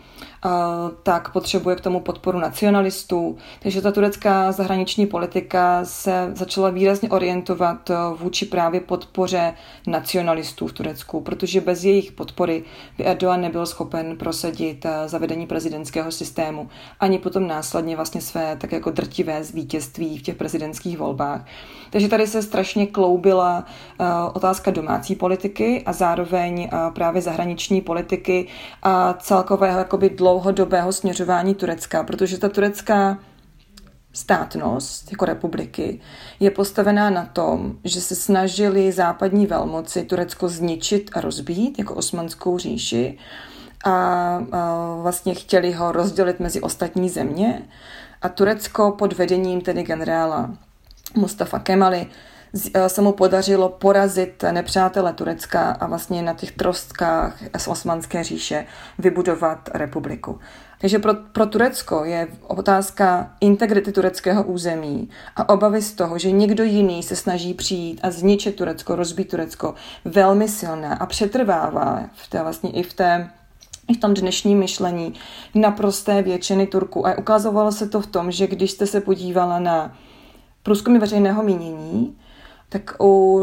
tak 1.03 1.31
potřebuje 1.31 1.75
k 1.75 1.81
tomu 1.81 1.99
podporu 1.99 2.39
nacionalistů. 2.39 3.37
Takže 3.59 3.81
ta 3.81 3.91
turecká 3.91 4.51
zahraniční 4.51 5.05
politika 5.05 5.79
se 5.83 6.31
začala 6.35 6.69
výrazně 6.69 7.09
orientovat 7.09 7.91
vůči 8.15 8.45
právě 8.45 8.79
podpoře 8.79 9.53
nacionalistů 9.87 10.67
v 10.67 10.73
Turecku, 10.73 11.21
protože 11.21 11.61
bez 11.61 11.83
jejich 11.83 12.11
podpory 12.11 12.63
by 12.97 13.05
Erdogan 13.05 13.41
nebyl 13.41 13.65
schopen 13.65 14.17
prosadit 14.17 14.85
zavedení 15.05 15.47
prezidentského 15.47 16.11
systému, 16.11 16.69
ani 16.99 17.19
potom 17.19 17.47
následně 17.47 17.95
vlastně 17.95 18.21
své 18.21 18.55
tak 18.55 18.71
jako 18.71 18.91
drtivé 18.91 19.43
vítězství 19.53 20.17
v 20.17 20.21
těch 20.21 20.35
prezidentských 20.35 20.97
volbách. 20.97 21.45
Takže 21.89 22.07
tady 22.07 22.27
se 22.27 22.41
strašně 22.41 22.87
kloubila 22.87 23.65
otázka 24.33 24.71
domácí 24.71 25.15
politiky 25.15 25.83
a 25.85 25.93
zároveň 25.93 26.69
právě 26.93 27.21
zahraniční 27.21 27.81
politiky 27.81 28.47
a 28.83 29.13
celkového 29.13 29.79
jakoby 29.79 30.09
dlouhodobého 30.31 30.93
směřování 30.93 31.55
Turecka, 31.55 32.03
protože 32.03 32.37
ta 32.37 32.49
turecká 32.49 33.17
státnost 34.13 35.11
jako 35.11 35.25
republiky 35.25 35.99
je 36.39 36.51
postavená 36.51 37.09
na 37.09 37.25
tom, 37.25 37.75
že 37.83 38.01
se 38.01 38.15
snažili 38.15 38.91
západní 38.91 39.47
velmoci 39.47 40.03
Turecko 40.03 40.49
zničit 40.49 41.11
a 41.13 41.21
rozbít 41.21 41.79
jako 41.79 41.95
osmanskou 41.95 42.57
říši 42.57 43.17
a, 43.85 43.91
a 43.91 44.95
vlastně 45.01 45.35
chtěli 45.35 45.71
ho 45.71 45.91
rozdělit 45.91 46.39
mezi 46.39 46.61
ostatní 46.61 47.09
země. 47.09 47.61
A 48.21 48.29
Turecko 48.29 48.91
pod 48.91 49.13
vedením 49.13 49.61
tedy 49.61 49.83
generála 49.83 50.49
Mustafa 51.15 51.59
Kemali 51.59 52.07
se 52.87 53.01
mu 53.01 53.11
podařilo 53.11 53.69
porazit 53.69 54.43
nepřátele 54.51 55.13
Turecka 55.13 55.71
a 55.71 55.87
vlastně 55.87 56.21
na 56.21 56.33
těch 56.33 56.51
trostkách 56.51 57.37
z 57.57 57.67
Osmanské 57.67 58.23
říše 58.23 58.65
vybudovat 58.99 59.69
republiku. 59.73 60.39
Takže 60.81 60.99
pro, 60.99 61.13
pro 61.13 61.45
Turecko 61.45 62.05
je 62.05 62.27
otázka 62.47 63.33
integrity 63.41 63.91
tureckého 63.91 64.43
území 64.43 65.09
a 65.35 65.49
obavy 65.49 65.81
z 65.81 65.93
toho, 65.93 66.17
že 66.17 66.31
někdo 66.31 66.63
jiný 66.63 67.03
se 67.03 67.15
snaží 67.15 67.53
přijít 67.53 67.99
a 68.03 68.11
zničit 68.11 68.55
Turecko, 68.55 68.95
rozbít 68.95 69.29
Turecko, 69.29 69.75
velmi 70.05 70.47
silná 70.47 70.93
a 70.93 71.05
přetrvává 71.05 72.03
v 72.13 72.29
té 72.29 72.43
vlastně 72.43 72.71
i 72.71 72.83
v 72.83 72.93
té 72.93 73.29
i 73.87 73.93
v 73.93 73.99
tom 73.99 74.13
dnešním 74.13 74.59
myšlení 74.59 75.13
naprosté 75.55 76.21
většiny 76.21 76.67
Turků. 76.67 77.07
A 77.07 77.17
ukázalo 77.17 77.71
se 77.71 77.89
to 77.89 78.01
v 78.01 78.07
tom, 78.07 78.31
že 78.31 78.47
když 78.47 78.71
jste 78.71 78.87
se 78.87 79.01
podívala 79.01 79.59
na 79.59 79.97
průzkumy 80.63 80.99
veřejného 80.99 81.43
mínění, 81.43 82.17
tak 82.71 82.95
u 83.01 83.41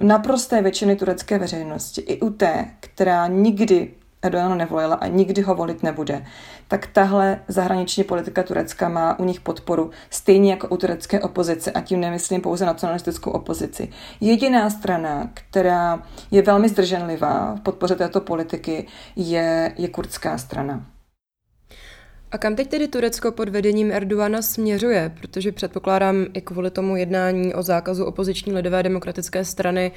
naprosté 0.00 0.62
většiny 0.62 0.96
turecké 0.96 1.38
veřejnosti, 1.38 2.00
i 2.00 2.20
u 2.20 2.30
té, 2.30 2.70
která 2.80 3.26
nikdy 3.26 3.90
Erdogana 4.22 4.54
nevolila 4.54 4.94
a 4.94 5.06
nikdy 5.06 5.42
ho 5.42 5.54
volit 5.54 5.82
nebude, 5.82 6.26
tak 6.68 6.86
tahle 6.86 7.40
zahraniční 7.48 8.04
politika 8.04 8.42
Turecka 8.42 8.88
má 8.88 9.18
u 9.18 9.24
nich 9.24 9.40
podporu, 9.40 9.90
stejně 10.10 10.50
jako 10.50 10.68
u 10.68 10.76
turecké 10.76 11.20
opozice, 11.20 11.72
a 11.72 11.80
tím 11.80 12.00
nemyslím 12.00 12.40
pouze 12.40 12.66
nacionalistickou 12.66 13.30
opozici. 13.30 13.88
Jediná 14.20 14.70
strana, 14.70 15.30
která 15.34 16.02
je 16.30 16.42
velmi 16.42 16.68
zdrženlivá 16.68 17.54
v 17.54 17.60
podpoře 17.60 17.94
této 17.94 18.20
politiky, 18.20 18.86
je, 19.16 19.72
je 19.78 19.88
kurdská 19.88 20.38
strana. 20.38 20.86
A 22.32 22.38
kam 22.38 22.56
teď 22.56 22.68
tedy 22.68 22.88
Turecko 22.88 23.32
pod 23.32 23.48
vedením 23.48 23.92
Erdoana 23.92 24.42
směřuje? 24.42 25.14
Protože 25.20 25.52
předpokládám 25.52 26.26
i 26.34 26.40
kvůli 26.40 26.70
tomu 26.70 26.96
jednání 26.96 27.54
o 27.54 27.62
zákazu 27.62 28.04
opoziční 28.04 28.52
lidové 28.52 28.82
demokratické 28.82 29.44
strany 29.44 29.92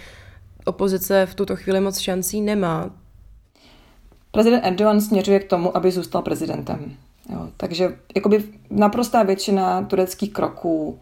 opozice 0.66 1.26
v 1.26 1.36
tuto 1.36 1.56
chvíli 1.56 1.80
moc 1.80 2.00
šancí 2.00 2.42
nemá. 2.42 2.90
Prezident 4.32 4.62
Erdogan 4.66 5.02
směřuje 5.02 5.40
k 5.40 5.50
tomu, 5.50 5.78
aby 5.78 5.92
zůstal 5.92 6.22
prezidentem. 6.22 6.94
Jo, 7.30 7.50
takže 7.58 7.98
jakoby 8.16 8.44
naprostá 8.70 9.24
většina 9.24 9.82
tureckých 9.82 10.34
kroků 10.34 11.00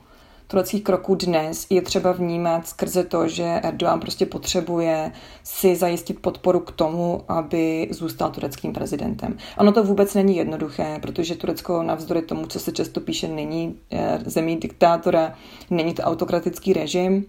tureckých 0.51 0.83
kroků 0.83 1.15
dnes 1.15 1.67
je 1.69 1.81
třeba 1.81 2.11
vnímat 2.11 2.67
skrze 2.67 3.03
to, 3.03 3.27
že 3.27 3.43
Erdogan 3.43 3.99
prostě 3.99 4.25
potřebuje 4.25 5.11
si 5.43 5.75
zajistit 5.75 6.19
podporu 6.19 6.59
k 6.59 6.71
tomu, 6.71 7.23
aby 7.27 7.87
zůstal 7.91 8.29
tureckým 8.29 8.73
prezidentem. 8.73 9.37
Ono 9.57 9.71
to 9.71 9.83
vůbec 9.83 10.13
není 10.13 10.37
jednoduché, 10.37 10.99
protože 11.01 11.35
Turecko 11.35 11.83
navzdory 11.83 12.21
tomu, 12.21 12.47
co 12.47 12.59
se 12.59 12.71
často 12.71 12.99
píše, 12.99 13.27
není 13.27 13.77
eh, 13.91 14.19
zemí 14.25 14.55
diktátora, 14.55 15.33
není 15.69 15.93
to 15.93 16.03
autokratický 16.03 16.73
režim, 16.73 17.25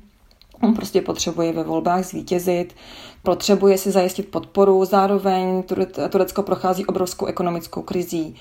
On 0.62 0.74
prostě 0.74 1.02
potřebuje 1.02 1.52
ve 1.52 1.64
volbách 1.64 2.04
zvítězit, 2.04 2.74
potřebuje 3.22 3.78
si 3.78 3.90
zajistit 3.90 4.28
podporu, 4.28 4.84
zároveň 4.84 5.62
Turecko 6.10 6.42
prochází 6.42 6.86
obrovskou 6.86 7.26
ekonomickou 7.26 7.82
krizí. 7.82 8.36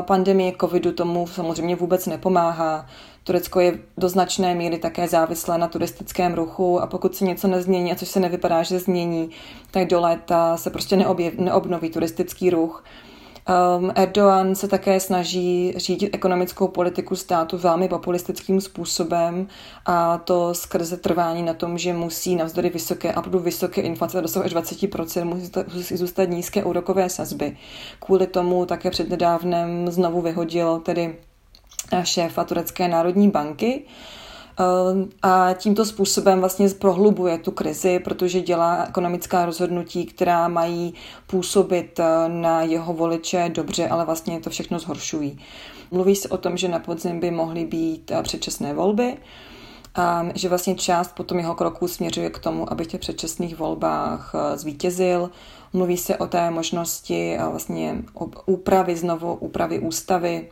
Pandemie 0.00 0.52
covidu 0.60 0.92
tomu 0.92 1.26
samozřejmě 1.26 1.76
vůbec 1.76 2.06
nepomáhá. 2.06 2.86
Turecko 3.28 3.60
je 3.60 3.78
do 3.96 4.08
značné 4.08 4.54
míry 4.54 4.78
také 4.78 5.08
závislé 5.08 5.58
na 5.58 5.68
turistickém 5.68 6.34
ruchu 6.34 6.80
a 6.80 6.86
pokud 6.86 7.16
se 7.16 7.24
něco 7.24 7.48
nezmění, 7.48 7.92
a 7.92 7.94
což 7.94 8.08
se 8.08 8.20
nevypadá, 8.20 8.62
že 8.62 8.78
změní, 8.78 9.30
tak 9.70 9.86
do 9.86 10.00
léta 10.00 10.56
se 10.56 10.70
prostě 10.70 10.96
neobjev, 10.96 11.34
neobnoví 11.38 11.90
turistický 11.90 12.50
ruch. 12.50 12.84
Um, 13.78 13.92
Erdogan 13.94 14.54
se 14.54 14.68
také 14.68 15.00
snaží 15.00 15.74
řídit 15.76 16.14
ekonomickou 16.14 16.68
politiku 16.68 17.16
státu 17.16 17.58
velmi 17.58 17.88
populistickým 17.88 18.60
způsobem 18.60 19.46
a 19.86 20.18
to 20.18 20.54
skrze 20.54 20.96
trvání 20.96 21.42
na 21.42 21.54
tom, 21.54 21.78
že 21.78 21.92
musí 21.92 22.36
navzdory 22.36 22.70
vysoké 22.70 23.12
a 23.12 23.20
vysoké 23.20 23.80
inflace 23.80 24.22
dosahovat 24.22 24.56
až 24.56 24.64
20%, 24.64 25.24
musí, 25.24 25.50
musí 25.74 25.96
zůstat 25.96 26.24
nízké 26.24 26.64
úrokové 26.64 27.08
sazby. 27.08 27.56
Kvůli 28.00 28.26
tomu 28.26 28.66
také 28.66 28.90
přednedávnem 28.90 29.90
znovu 29.90 30.20
vyhodil 30.20 30.78
tedy 30.78 31.16
šéfa 32.02 32.44
Turecké 32.44 32.88
národní 32.88 33.30
banky, 33.30 33.82
eh, 33.84 34.64
a 35.22 35.54
tímto 35.54 35.84
způsobem 35.84 36.40
vlastně 36.40 36.68
prohlubuje 36.68 37.38
tu 37.38 37.50
krizi, 37.50 37.98
protože 37.98 38.40
dělá 38.40 38.84
ekonomická 38.88 39.46
rozhodnutí, 39.46 40.06
která 40.06 40.48
mají 40.48 40.94
působit 41.26 42.00
eh, 42.00 42.28
na 42.28 42.62
jeho 42.62 42.92
voliče 42.92 43.50
dobře, 43.54 43.88
ale 43.88 44.04
vlastně 44.04 44.40
to 44.40 44.50
všechno 44.50 44.78
zhoršují. 44.78 45.38
Mluví 45.90 46.16
se 46.16 46.28
o 46.28 46.36
tom, 46.36 46.56
že 46.56 46.68
na 46.68 46.78
podzim 46.78 47.20
by 47.20 47.30
mohly 47.30 47.64
být 47.64 48.10
eh, 48.10 48.22
předčasné 48.22 48.74
volby, 48.74 49.16
a 49.94 50.24
že 50.34 50.48
vlastně 50.48 50.74
část 50.74 51.14
potom 51.14 51.38
jeho 51.38 51.54
kroků 51.54 51.88
směřuje 51.88 52.30
k 52.30 52.38
tomu, 52.38 52.72
aby 52.72 52.84
v 52.84 52.86
těch 52.86 53.00
předčasných 53.00 53.56
volbách 53.58 54.34
zvítězil. 54.54 55.30
Mluví 55.72 55.96
se 55.96 56.16
o 56.16 56.26
té 56.26 56.50
možnosti 56.50 57.38
vlastně 57.50 58.02
úpravy 58.46 58.96
znovu, 58.96 59.34
úpravy 59.34 59.78
ústavy, 59.78 60.48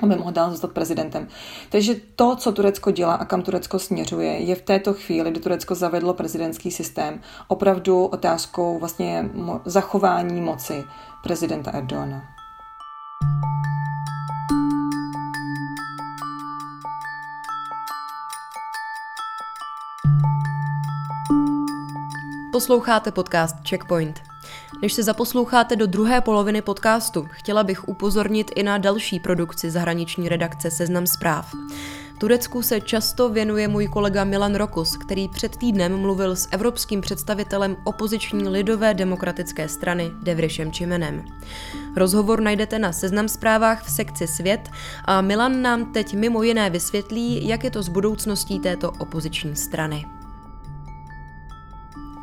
aby 0.00 0.16
mohl 0.16 0.32
dál 0.32 0.50
zůstat 0.50 0.72
prezidentem. 0.72 1.28
Takže 1.70 1.94
to, 2.16 2.36
co 2.36 2.52
Turecko 2.52 2.90
dělá 2.90 3.14
a 3.14 3.24
kam 3.24 3.42
Turecko 3.42 3.78
směřuje, 3.78 4.32
je 4.32 4.54
v 4.54 4.62
této 4.62 4.94
chvíli, 4.94 5.30
kdy 5.30 5.40
Turecko 5.40 5.74
zavedlo 5.74 6.14
prezidentský 6.14 6.70
systém, 6.70 7.20
opravdu 7.48 8.04
otázkou 8.04 8.78
vlastně 8.78 9.30
mo- 9.34 9.60
zachování 9.64 10.40
moci 10.40 10.84
prezidenta 11.22 11.70
Erdoana. 11.70 12.22
Posloucháte 22.52 23.12
podcast 23.12 23.56
Checkpoint. 23.68 24.31
Než 24.82 24.92
se 24.92 25.02
zaposloucháte 25.02 25.76
do 25.76 25.86
druhé 25.86 26.20
poloviny 26.20 26.62
podcastu, 26.62 27.28
chtěla 27.30 27.64
bych 27.64 27.88
upozornit 27.88 28.50
i 28.54 28.62
na 28.62 28.78
další 28.78 29.20
produkci 29.20 29.70
zahraniční 29.70 30.28
redakce 30.28 30.70
Seznam 30.70 31.06
zpráv. 31.06 31.54
Turecku 32.18 32.62
se 32.62 32.80
často 32.80 33.28
věnuje 33.28 33.68
můj 33.68 33.88
kolega 33.88 34.24
Milan 34.24 34.54
Rokus, 34.54 34.96
který 34.96 35.28
před 35.28 35.56
týdnem 35.56 35.96
mluvil 35.96 36.36
s 36.36 36.48
evropským 36.50 37.00
představitelem 37.00 37.76
opoziční 37.84 38.48
lidové 38.48 38.94
demokratické 38.94 39.68
strany 39.68 40.10
Devrišem 40.22 40.72
Čimenem. 40.72 41.24
Rozhovor 41.96 42.40
najdete 42.40 42.78
na 42.78 42.92
Seznam 42.92 43.28
zprávách 43.28 43.84
v 43.84 43.90
sekci 43.90 44.26
Svět 44.26 44.70
a 45.04 45.20
Milan 45.20 45.62
nám 45.62 45.92
teď 45.92 46.14
mimo 46.14 46.42
jiné 46.42 46.70
vysvětlí, 46.70 47.48
jak 47.48 47.64
je 47.64 47.70
to 47.70 47.82
s 47.82 47.88
budoucností 47.88 48.60
této 48.60 48.92
opoziční 48.98 49.56
strany. 49.56 50.21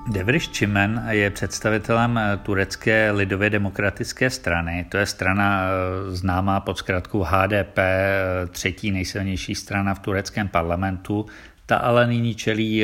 Devriš 0.09 0.49
Čimen 0.49 1.05
je 1.09 1.29
představitelem 1.29 2.17
eh, 2.17 2.37
turecké 2.37 3.11
lidově 3.11 3.49
demokratické 3.49 4.29
strany. 4.29 4.85
To 4.89 4.97
je 4.97 5.05
strana 5.05 5.61
eh, 5.61 6.15
známá 6.15 6.59
pod 6.59 6.77
zkratkou 6.77 7.23
HDP, 7.23 7.77
eh, 7.77 8.47
třetí 8.47 8.91
nejsilnější 8.91 9.55
strana 9.55 9.93
v 9.93 9.99
tureckém 9.99 10.47
parlamentu. 10.47 11.25
Ta 11.65 11.77
ale 11.77 12.07
nyní 12.07 12.35
čelí 12.35 12.83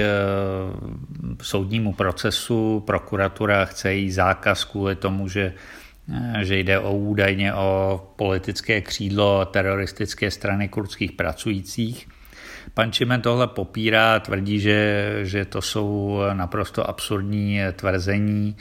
soudnímu 1.42 1.94
procesu. 1.94 2.84
Prokuratura 2.88 3.66
chce 3.66 3.94
jí 3.94 4.12
zákaz 4.12 4.64
kvůli 4.64 4.96
tomu, 4.96 5.28
že 5.28 5.54
že 6.42 6.58
jde 6.58 6.80
o 6.80 6.98
údajně 6.98 7.54
o 7.54 8.02
politické 8.16 8.82
křídlo 8.82 9.46
teroristické 9.46 10.32
strany 10.32 10.68
kurdských 10.68 11.12
pracujících. 11.12 12.08
Pan 12.74 12.92
Čimen 12.92 13.22
tohle 13.22 13.48
popírá, 13.48 14.20
tvrdí, 14.20 14.60
že, 14.60 15.10
že 15.22 15.46
to 15.46 15.62
jsou 15.62 16.20
naprosto 16.34 16.90
absurdní 16.90 17.60
tvrzení, 17.76 18.56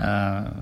eh, 0.00 0.04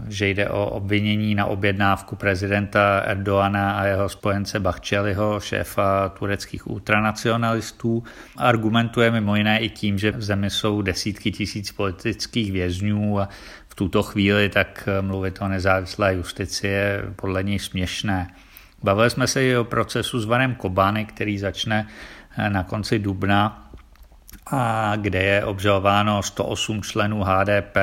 že 0.09 0.29
jde 0.29 0.49
o 0.49 0.67
obvinění 0.67 1.35
na 1.35 1.45
objednávku 1.47 2.17
prezidenta 2.17 3.03
Erdoana 3.07 3.73
a 3.73 3.85
jeho 3.85 4.09
spojence 4.09 4.61
Bachčeliho, 4.61 5.41
šéfa 5.41 6.09
tureckých 6.09 6.67
ultranacionalistů. 6.67 8.03
Argumentuje 8.37 9.11
mimo 9.11 9.37
jiné 9.37 9.61
i 9.61 9.69
tím, 9.69 9.99
že 9.99 10.11
v 10.11 10.23
zemi 10.23 10.51
jsou 10.51 10.83
desítky 10.83 11.33
tisíc 11.33 11.73
politických 11.73 12.53
vězňů 12.53 13.21
a 13.21 13.29
v 13.69 13.75
tuto 13.75 14.03
chvíli 14.03 14.49
tak 14.49 14.89
mluvit 15.01 15.39
o 15.43 15.49
nezávislé 15.49 16.15
justici 16.15 16.67
je 16.67 17.03
podle 17.17 17.43
něj 17.43 17.59
směšné. 17.59 18.29
Bavili 18.83 19.11
jsme 19.11 19.27
se 19.27 19.45
i 19.45 19.57
o 19.57 19.65
procesu 19.65 20.21
s 20.21 20.25
Vanem 20.25 20.55
Kobany, 20.55 21.05
který 21.05 21.39
začne 21.39 21.87
na 22.49 22.63
konci 22.63 22.99
dubna, 22.99 23.73
a 24.47 24.93
kde 24.97 25.23
je 25.23 25.45
obžalováno 25.45 26.23
108 26.23 26.83
členů 26.83 27.23
HDP 27.23 27.77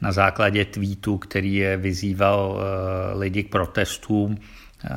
na 0.00 0.12
základě 0.12 0.64
tweetu, 0.64 1.18
který 1.18 1.54
je 1.54 1.76
vyzýval 1.76 2.60
eh, 2.60 3.18
lidi 3.18 3.42
k 3.42 3.50
protestům 3.50 4.38
eh, 4.38 4.90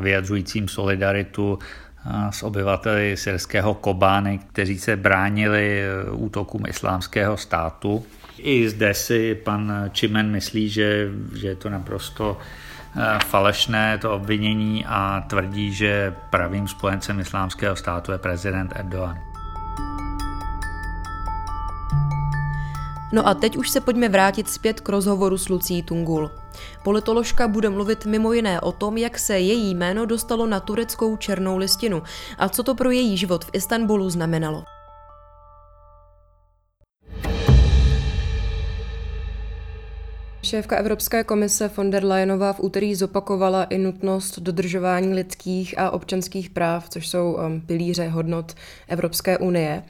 vyjadřujícím 0.00 0.68
solidaritu 0.68 1.58
eh, 1.58 2.32
s 2.32 2.42
obyvateli 2.42 3.16
syrského 3.16 3.74
Kobány, 3.74 4.38
kteří 4.38 4.78
se 4.78 4.96
bránili 4.96 5.82
útokům 6.12 6.62
islámského 6.68 7.36
státu. 7.36 8.06
I 8.38 8.68
zde 8.68 8.94
si 8.94 9.34
pan 9.34 9.90
Čimen 9.92 10.30
myslí, 10.30 10.68
že, 10.68 11.08
že 11.34 11.48
je 11.48 11.56
to 11.56 11.70
naprosto 11.70 12.38
falešné 13.24 13.98
to 13.98 14.14
obvinění 14.14 14.86
a 14.86 15.24
tvrdí, 15.26 15.72
že 15.72 16.16
pravým 16.30 16.68
spojencem 16.68 17.20
islámského 17.20 17.76
státu 17.76 18.12
je 18.12 18.18
prezident 18.18 18.72
Erdogan. 18.76 19.18
No 23.12 23.28
a 23.28 23.34
teď 23.34 23.56
už 23.56 23.70
se 23.70 23.80
pojďme 23.80 24.08
vrátit 24.08 24.48
zpět 24.48 24.80
k 24.80 24.88
rozhovoru 24.88 25.38
s 25.38 25.48
Lucí 25.48 25.82
Tungul. 25.82 26.30
Politoložka 26.82 27.48
bude 27.48 27.70
mluvit 27.70 28.06
mimo 28.06 28.32
jiné 28.32 28.60
o 28.60 28.72
tom, 28.72 28.96
jak 28.96 29.18
se 29.18 29.38
její 29.38 29.74
jméno 29.74 30.06
dostalo 30.06 30.46
na 30.46 30.60
tureckou 30.60 31.16
černou 31.16 31.56
listinu 31.56 32.02
a 32.38 32.48
co 32.48 32.62
to 32.62 32.74
pro 32.74 32.90
její 32.90 33.16
život 33.16 33.44
v 33.44 33.50
Istanbulu 33.52 34.10
znamenalo. 34.10 34.77
Šéfka 40.42 40.76
Evropské 40.76 41.24
komise 41.24 41.70
von 41.76 41.90
der 41.90 42.04
Leyenová 42.04 42.52
v 42.52 42.60
úterý 42.60 42.94
zopakovala 42.94 43.64
i 43.64 43.78
nutnost 43.78 44.38
dodržování 44.38 45.14
lidských 45.14 45.78
a 45.78 45.90
občanských 45.90 46.50
práv, 46.50 46.88
což 46.88 47.08
jsou 47.08 47.32
um, 47.32 47.60
pilíře 47.60 48.08
hodnot 48.08 48.54
Evropské 48.88 49.38
unie. 49.38 49.82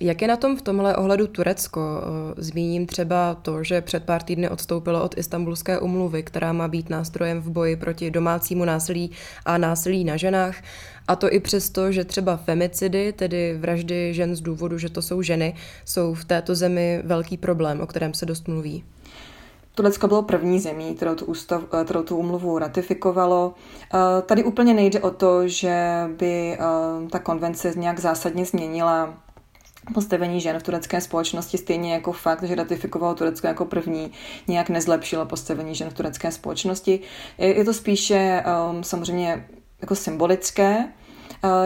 Jak 0.00 0.22
je 0.22 0.28
na 0.28 0.36
tom 0.36 0.56
v 0.56 0.62
tomhle 0.62 0.96
ohledu 0.96 1.26
Turecko? 1.26 1.80
Uh, 1.80 2.42
zmíním 2.42 2.86
třeba 2.86 3.34
to, 3.34 3.64
že 3.64 3.80
před 3.80 4.04
pár 4.04 4.22
týdny 4.22 4.48
odstoupilo 4.48 5.04
od 5.04 5.18
Istanbulské 5.18 5.78
umluvy, 5.78 6.22
která 6.22 6.52
má 6.52 6.68
být 6.68 6.90
nástrojem 6.90 7.40
v 7.40 7.50
boji 7.50 7.76
proti 7.76 8.10
domácímu 8.10 8.64
násilí 8.64 9.10
a 9.44 9.58
násilí 9.58 10.04
na 10.04 10.16
ženách. 10.16 10.62
A 11.08 11.16
to 11.16 11.32
i 11.32 11.40
přesto, 11.40 11.92
že 11.92 12.04
třeba 12.04 12.36
femicidy, 12.36 13.12
tedy 13.12 13.56
vraždy 13.58 14.14
žen 14.14 14.36
z 14.36 14.40
důvodu, 14.40 14.78
že 14.78 14.88
to 14.88 15.02
jsou 15.02 15.22
ženy, 15.22 15.54
jsou 15.84 16.14
v 16.14 16.24
této 16.24 16.54
zemi 16.54 17.02
velký 17.04 17.36
problém, 17.36 17.80
o 17.80 17.86
kterém 17.86 18.14
se 18.14 18.26
dost 18.26 18.48
mluví. 18.48 18.84
Turecko 19.80 20.08
bylo 20.08 20.22
první 20.22 20.60
zemí, 20.60 20.94
kterou 20.94 21.14
tu, 21.14 21.24
ústav, 21.24 21.62
eh, 21.80 21.84
kterou 21.84 22.02
tu 22.02 22.16
umluvu 22.16 22.58
ratifikovalo. 22.58 23.54
Eh, 23.94 24.22
tady 24.22 24.44
úplně 24.44 24.74
nejde 24.74 25.00
o 25.00 25.10
to, 25.10 25.48
že 25.48 26.04
by 26.16 26.52
eh, 26.52 26.58
ta 27.10 27.18
konvence 27.18 27.72
nějak 27.76 28.00
zásadně 28.00 28.44
změnila 28.44 29.14
postavení 29.94 30.40
žen 30.40 30.58
v 30.58 30.62
turecké 30.62 31.00
společnosti, 31.00 31.58
stejně 31.58 31.92
jako 31.92 32.12
fakt, 32.12 32.42
že 32.42 32.54
ratifikovalo 32.54 33.14
Turecko 33.14 33.46
jako 33.46 33.64
první, 33.64 34.12
nějak 34.48 34.68
nezlepšilo 34.68 35.26
postavení 35.26 35.74
žen 35.74 35.90
v 35.90 35.94
turecké 35.94 36.32
společnosti. 36.32 37.00
Je 37.38 37.64
to 37.64 37.74
spíše 37.74 38.44
samozřejmě 38.82 39.46
jako 39.80 39.94
symbolické, 39.94 40.84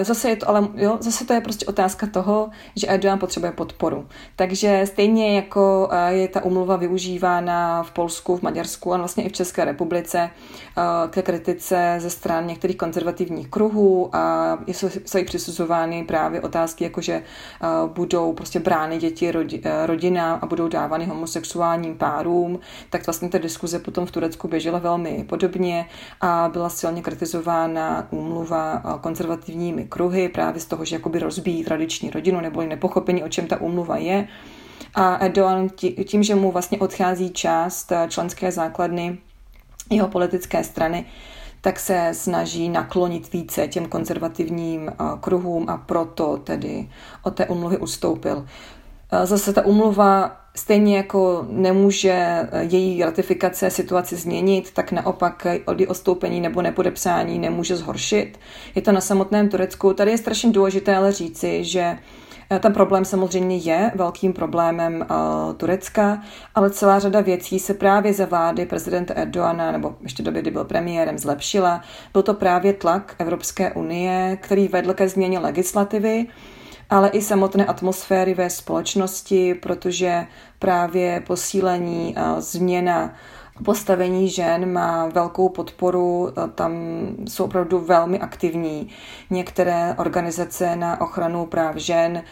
zase 0.03 0.29
je 0.29 0.37
to, 0.37 0.49
ale 0.49 0.69
jo, 0.75 0.97
zase 1.01 1.27
to 1.27 1.33
je 1.33 1.41
prostě 1.41 1.67
otázka 1.67 2.07
toho, 2.07 2.51
že 2.77 2.87
Erdogan 2.87 3.19
potřebuje 3.19 3.53
podporu. 3.53 4.07
Takže 4.37 4.83
stejně 4.85 5.37
jako 5.37 5.89
eh, 5.93 6.13
je 6.13 6.29
ta 6.29 6.45
umluva 6.45 6.77
využívána 6.77 7.83
v 7.83 7.91
Polsku, 7.91 8.37
v 8.37 8.43
Maďarsku 8.43 8.95
a 8.95 8.97
vlastně 8.97 9.25
i 9.25 9.29
v 9.29 9.33
České 9.33 9.65
republice 9.65 10.31
eh, 10.79 10.83
ke 11.11 11.23
kritice 11.23 11.95
ze 11.99 12.11
stran 12.11 12.47
některých 12.47 12.77
konzervativních 12.77 13.49
kruhů 13.49 14.17
a 14.17 14.59
jsou, 14.67 14.89
jsou 15.05 15.19
jí 15.19 15.25
přisuzovány 15.25 16.05
právě 16.05 16.41
otázky, 16.41 16.85
jako 16.85 17.01
že 17.01 17.23
budou 17.87 18.33
prostě 18.33 18.61
brány 18.61 18.99
děti 18.99 19.33
rodinám 19.87 20.39
a 20.43 20.47
budou 20.47 20.69
dávány 20.69 21.07
homosexuálním 21.07 21.95
párům, 21.95 22.59
tak 22.91 23.07
vlastně 23.07 23.29
ta 23.29 23.39
diskuze 23.39 23.79
potom 23.79 24.07
v 24.07 24.11
Turecku 24.11 24.49
běžela 24.49 24.79
velmi 24.79 25.25
podobně 25.29 25.87
a 26.21 26.51
byla 26.53 26.69
silně 26.69 27.03
kritizována 27.03 28.07
úmluva 28.11 28.83
konzervativní 29.01 29.64
tradičními 29.65 29.85
kruhy, 29.89 30.29
právě 30.29 30.61
z 30.61 30.67
toho, 30.67 30.85
že 30.85 30.97
jakoby 30.97 31.19
rozbíjí 31.19 31.65
tradiční 31.65 32.11
rodinu 32.11 32.41
nebo 32.41 32.63
nepochopení, 32.63 33.23
o 33.23 33.29
čem 33.29 33.47
ta 33.47 33.61
umluva 33.61 33.97
je. 33.97 34.29
A 34.95 35.17
Erdogan 35.17 35.69
tím, 36.05 36.23
že 36.23 36.35
mu 36.35 36.53
vlastně 36.53 36.79
odchází 36.79 37.31
část 37.31 37.93
eh, 37.93 38.07
členské 38.09 38.53
základny 38.53 39.19
jeho 39.91 40.09
politické 40.09 40.65
strany, 40.65 41.05
tak 41.61 41.81
se 41.81 42.11
snaží 42.13 42.69
naklonit 42.69 43.33
více 43.33 43.69
těm 43.69 43.87
konzervativním 43.87 44.89
eh, 44.89 44.95
kruhům 45.21 45.69
a 45.69 45.77
proto 45.77 46.37
tedy 46.37 46.89
od 47.23 47.35
té 47.35 47.47
umluvy 47.47 47.79
ustoupil. 47.79 48.47
Eh, 49.13 49.27
zase 49.27 49.53
ta 49.53 49.65
umluva 49.65 50.44
Stejně 50.57 50.97
jako 50.97 51.47
nemůže 51.51 52.13
eh, 52.13 52.49
její 52.63 53.05
ratifikace 53.05 53.71
situaci 53.71 54.17
změnit, 54.17 54.71
tak 54.71 54.93
naopak 54.93 55.47
od 55.65 55.77
ostoupení 55.89 56.41
nebo 56.41 56.63
nepodepsání 56.63 57.39
nemůže 57.39 57.77
zhoršit. 57.77 58.39
Je 58.75 58.83
to 58.83 58.93
na 58.93 59.01
samotném 59.01 59.49
Turecku. 59.49 59.93
Tady 59.93 60.11
je 60.11 60.19
strašně 60.19 60.53
důležité 60.53 60.97
ale 60.97 61.13
říci, 61.13 61.65
že 61.65 61.99
eh, 62.51 62.59
ten 62.59 62.73
problém 62.73 63.05
samozřejmě 63.05 63.57
je 63.57 63.93
velkým 63.95 64.33
problémem 64.33 65.07
uh, 65.11 65.55
Turecka, 65.55 66.23
ale 66.55 66.71
celá 66.71 66.99
řada 66.99 67.21
věcí 67.21 67.59
se 67.59 67.75
právě 67.75 68.13
za 68.13 68.27
vlády 68.27 68.67
prezidenta 68.67 69.15
Erdoana, 69.15 69.73
nebo 69.73 69.97
ještě 70.03 70.23
doby, 70.23 70.41
kdy 70.43 70.51
byl 70.51 70.65
premiérem, 70.65 71.19
zlepšila. 71.19 71.83
Byl 72.13 72.23
to 72.23 72.35
právě 72.35 72.73
tlak 72.73 73.15
Evropské 73.19 73.73
unie, 73.73 74.39
který 74.41 74.69
vedl 74.69 74.95
ke 74.95 75.09
změně 75.09 75.39
legislativy, 75.39 76.27
ale 76.91 77.09
i 77.09 77.23
samotné 77.23 77.67
atmosféry 77.67 78.35
ve 78.35 78.51
společnosti, 78.51 79.55
protože 79.55 80.27
právě 80.59 81.23
posílení 81.27 82.17
a 82.17 82.41
změna 82.41 83.15
postavení 83.65 84.29
žen 84.29 84.73
má 84.73 85.07
velkou 85.07 85.49
podporu, 85.49 86.29
tam 86.55 86.73
jsou 87.29 87.45
opravdu 87.45 87.79
velmi 87.79 88.19
aktivní. 88.19 88.89
Některé 89.31 89.95
organizace 89.99 90.77
na 90.77 91.01
ochranu 91.01 91.47
práv 91.47 91.77
žen, 91.77 92.23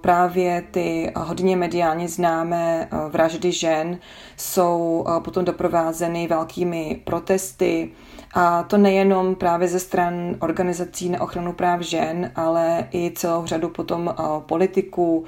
právě 0.00 0.62
ty 0.70 1.12
hodně 1.16 1.56
mediálně 1.56 2.08
známé 2.08 2.88
vraždy 3.08 3.52
žen, 3.52 3.98
jsou 4.36 5.04
potom 5.24 5.44
doprovázeny 5.44 6.26
velkými 6.26 7.00
protesty, 7.04 7.90
a 8.34 8.62
to 8.62 8.76
nejenom 8.76 9.34
právě 9.34 9.68
ze 9.68 9.80
stran 9.80 10.36
organizací 10.38 11.08
na 11.08 11.20
ochranu 11.20 11.52
práv 11.52 11.80
žen, 11.80 12.32
ale 12.36 12.88
i 12.94 13.12
celou 13.14 13.46
řadu 13.46 13.68
potom 13.68 14.14
politiků, 14.38 15.24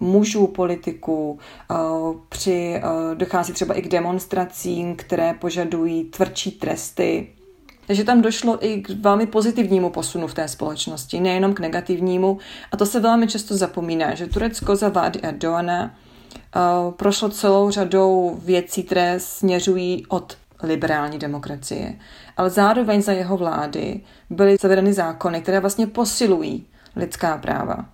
mužů 0.00 0.46
politiků. 0.46 1.38
Při, 2.28 2.80
dochází 3.14 3.52
třeba 3.52 3.74
i 3.74 3.82
k 3.82 3.88
demonstracím, 3.88 4.96
které 4.96 5.34
požadují 5.34 6.04
tvrdší 6.04 6.50
tresty 6.50 7.28
takže 7.86 8.04
tam 8.04 8.22
došlo 8.22 8.66
i 8.66 8.82
k 8.82 8.90
velmi 8.90 9.26
pozitivnímu 9.26 9.90
posunu 9.90 10.26
v 10.26 10.34
té 10.34 10.48
společnosti, 10.48 11.20
nejenom 11.20 11.54
k 11.54 11.60
negativnímu. 11.60 12.38
A 12.72 12.76
to 12.76 12.86
se 12.86 13.00
velmi 13.00 13.28
často 13.28 13.56
zapomíná, 13.56 14.14
že 14.14 14.26
Turecko 14.26 14.76
za 14.76 14.88
vlády 14.88 15.20
Erdoana 15.20 15.94
prošlo 16.96 17.28
celou 17.28 17.70
řadou 17.70 18.38
věcí, 18.44 18.82
které 18.82 19.20
směřují 19.20 20.06
od 20.08 20.36
liberální 20.62 21.18
demokracie. 21.18 21.94
Ale 22.36 22.50
zároveň 22.50 23.02
za 23.02 23.12
jeho 23.12 23.36
vlády 23.36 24.00
byly 24.30 24.56
zavedeny 24.60 24.92
zákony, 24.92 25.40
které 25.40 25.60
vlastně 25.60 25.86
posilují 25.86 26.66
lidská 26.96 27.38
práva 27.38 27.84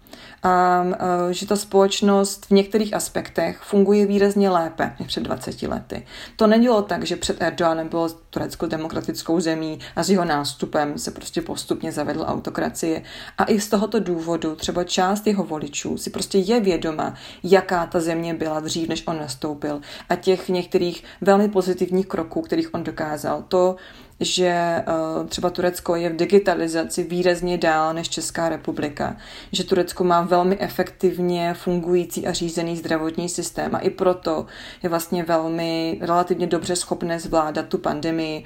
a 0.43 0.85
že 1.31 1.47
ta 1.47 1.57
společnost 1.57 2.47
v 2.47 2.51
některých 2.51 2.95
aspektech 2.95 3.59
funguje 3.59 4.07
výrazně 4.07 4.51
lépe 4.51 4.93
než 4.99 5.09
před 5.09 5.23
20 5.23 5.63
lety. 5.63 6.07
To 6.37 6.47
nedělo 6.47 6.83
tak, 6.83 7.05
že 7.05 7.17
před 7.17 7.43
Erdoganem 7.43 7.89
bylo 7.89 8.09
Turecko 8.31 8.67
demokratickou 8.67 9.41
zemí 9.41 9.79
a 9.97 10.03
s 10.03 10.11
jeho 10.11 10.25
nástupem 10.25 10.99
se 10.99 11.11
prostě 11.11 11.43
postupně 11.43 11.93
zavedla 11.93 12.27
autokracie. 12.27 13.03
A 13.39 13.45
i 13.45 13.61
z 13.61 13.69
tohoto 13.69 14.01
důvodu 14.01 14.57
třeba 14.57 14.85
část 14.85 15.27
jeho 15.27 15.45
voličů 15.45 15.99
si 15.99 16.11
prostě 16.11 16.39
je 16.39 16.61
vědoma, 16.61 17.15
jaká 17.43 17.87
ta 17.87 18.01
země 18.01 18.35
byla 18.35 18.61
dřív, 18.61 18.89
než 18.89 19.07
on 19.07 19.19
nastoupil 19.19 19.81
a 20.09 20.17
těch 20.17 20.49
některých 20.49 21.05
velmi 21.21 21.49
pozitivních 21.49 22.07
kroků, 22.07 22.43
kterých 22.43 22.75
on 22.75 22.85
dokázal. 22.85 23.45
To 23.49 23.77
že 24.21 24.47
eh, 24.47 24.85
třeba 25.29 25.51
Turecko 25.51 25.97
je 25.97 26.11
v 26.11 26.17
digitalizaci 26.17 27.03
výrazně 27.03 27.59
dál 27.59 27.95
než 27.95 28.09
Česká 28.09 28.49
republika, 28.49 29.17
že 29.53 29.65
Turecko 29.65 30.05
má 30.05 30.21
velmi 30.21 30.59
efektivně 30.61 31.55
fungující 31.55 32.27
a 32.27 32.33
řízený 32.33 32.77
zdravotní 32.77 33.29
systém 33.29 33.75
a 33.75 33.79
i 33.79 33.91
proto 33.91 34.47
je 34.83 34.89
vlastně 34.89 35.23
velmi 35.23 35.99
relativně 36.01 36.47
dobře 36.47 36.77
schopné 36.77 37.21
zvládat 37.21 37.67
tu 37.67 37.79
pandemii. 37.79 38.45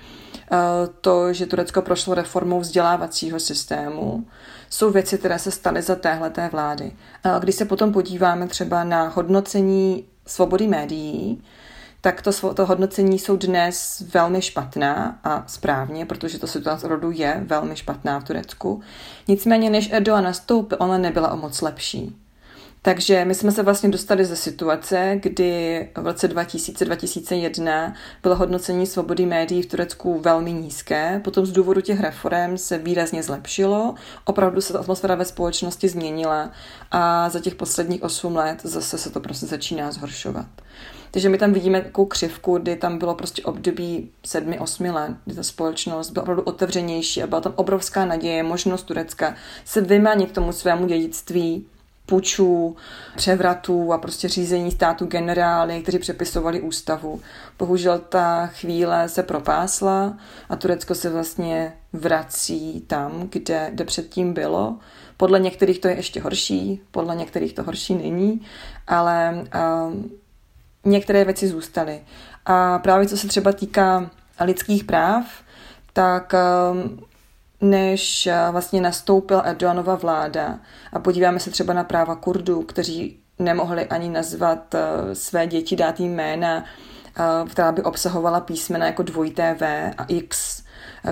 Eh, 0.53 0.57
to, 1.01 1.33
že 1.33 1.47
Turecko 1.47 1.83
prošlo 1.83 2.15
reformou 2.15 2.61
vzdělávacího 2.61 3.41
systému, 3.41 4.27
jsou 4.71 4.91
věci, 4.91 5.19
které 5.19 5.39
se 5.39 5.51
staly 5.51 5.83
za 5.83 5.95
téhleté 5.95 6.49
vlády. 6.53 6.93
Eh, 7.25 7.31
když 7.41 7.55
se 7.55 7.65
potom 7.65 7.93
podíváme 7.93 8.47
třeba 8.47 8.85
na 8.85 9.09
hodnocení 9.09 10.05
svobody 10.27 10.67
médií, 10.67 11.43
tak 12.05 12.23
to, 12.23 12.55
to 12.55 12.67
hodnocení 12.67 13.19
jsou 13.19 13.37
dnes 13.37 14.03
velmi 14.15 14.43
špatná 14.43 15.19
a 15.25 15.45
správně, 15.47 16.07
protože 16.07 16.39
to 16.39 16.47
situace 16.47 16.89
rodu 16.89 17.11
je 17.11 17.43
velmi 17.47 17.77
špatná 17.77 18.21
v 18.21 18.25
Turecku. 18.25 18.81
Nicméně, 19.29 19.71
než 19.71 19.93
Erdogan 19.93 20.25
nastoupil, 20.25 20.79
ona 20.81 20.99
nebyla 20.99 21.33
o 21.33 21.37
moc 21.37 21.61
lepší. 21.61 22.17
Takže 22.87 23.25
my 23.25 23.35
jsme 23.35 23.53
se 23.53 23.63
vlastně 23.63 23.89
dostali 23.89 24.25
ze 24.25 24.37
situace, 24.37 25.19
kdy 25.23 25.89
v 25.97 26.07
roce 26.07 26.29
2000-2001 26.29 27.93
bylo 28.23 28.37
hodnocení 28.37 28.87
svobody 28.87 29.27
médií 29.27 29.63
v 29.63 29.67
Turecku 29.67 30.21
velmi 30.21 30.53
nízké, 30.53 31.21
potom 31.25 31.47
z 31.47 31.53
důvodu 31.53 31.81
těch 31.81 32.01
reform 32.01 32.59
se 32.59 32.79
výrazně 32.79 33.23
zlepšilo, 33.23 33.95
opravdu 34.25 34.61
se 34.61 34.73
ta 34.73 34.79
atmosféra 34.79 35.15
ve 35.15 35.25
společnosti 35.25 35.89
změnila 35.89 36.51
a 36.91 37.31
za 37.31 37.41
těch 37.41 37.55
posledních 37.55 38.03
8 38.03 38.37
let 38.37 38.61
zase 38.65 38.99
se 38.99 39.11
to 39.11 39.21
prostě 39.21 39.47
začíná 39.47 39.93
zhoršovat. 39.93 40.47
Takže 41.11 41.29
my 41.29 41.39
tam 41.39 41.53
vidíme 41.53 41.81
takovou 41.81 42.07
křivku, 42.07 42.59
kdy 42.59 42.77
tam 42.77 42.99
bylo 42.99 43.15
prostě 43.15 43.43
období 43.43 44.11
sedmi, 44.27 44.59
osmi 44.59 44.91
let, 44.91 45.13
kdy 45.25 45.35
ta 45.35 45.43
společnost 45.43 46.11
byla 46.11 46.23
opravdu 46.23 46.43
otevřenější 46.43 47.23
a 47.23 47.27
byla 47.27 47.41
tam 47.41 47.53
obrovská 47.57 48.05
naděje, 48.05 48.43
možnost 48.43 48.83
Turecka 48.83 49.35
se 49.65 49.81
vymanit 49.81 50.33
tomu 50.33 50.53
svému 50.53 50.87
dědictví, 50.87 51.67
pučů, 52.07 52.77
převratů 53.17 53.93
a 53.93 53.99
prostě 53.99 54.29
řízení 54.29 54.71
státu 54.71 55.07
generály, 55.07 55.83
kteří 55.83 55.99
přepisovali 55.99 56.61
ústavu. 56.61 57.21
Bohužel 57.59 57.99
ta 57.99 58.47
chvíle 58.47 59.09
se 59.09 59.23
propásla 59.23 60.19
a 60.49 60.57
Turecko 60.57 60.95
se 60.95 61.11
vlastně 61.11 61.73
vrací 61.93 62.81
tam, 62.87 63.29
kde, 63.31 63.69
kde 63.73 63.85
předtím 63.85 64.33
bylo. 64.33 64.79
Podle 65.17 65.41
některých 65.41 65.79
to 65.79 65.89
je 65.89 65.97
ještě 65.97 66.21
horší, 66.21 66.81
podle 66.91 67.17
některých 67.17 67.53
to 67.53 67.63
horší 67.63 67.95
není, 67.95 68.47
ale 68.87 69.45
um, 69.89 70.11
některé 70.85 71.25
věci 71.25 71.49
zůstaly. 71.49 72.01
A 72.47 72.79
právě 72.79 73.09
co 73.09 73.17
se 73.17 73.29
třeba 73.29 73.53
týká 73.53 74.11
lidských 74.41 74.85
práv, 74.85 75.25
tak 75.93 76.35
um, 76.73 77.01
než 77.65 78.27
uh, 78.27 78.53
vlastně 78.53 78.81
nastoupil 78.81 79.43
Erdoganova 79.45 79.95
vláda. 79.95 80.59
A 80.93 80.99
podíváme 80.99 81.41
se 81.41 81.51
třeba 81.51 81.73
na 81.75 81.85
práva 81.85 82.17
Kurdů, 82.17 82.63
kteří 82.63 83.19
nemohli 83.39 83.87
ani 83.87 84.09
nazvat 84.09 84.75
uh, 84.75 84.81
své 85.13 85.47
děti, 85.47 85.77
dát 85.77 86.01
jim 86.01 86.15
jména, 86.15 86.57
uh, 86.59 87.49
která 87.49 87.73
by 87.73 87.83
obsahovala 87.83 88.41
písmena 88.41 88.87
jako 88.87 89.03
dvojité 89.03 89.57
V 89.61 89.91
a 89.99 90.05
X, 90.09 90.63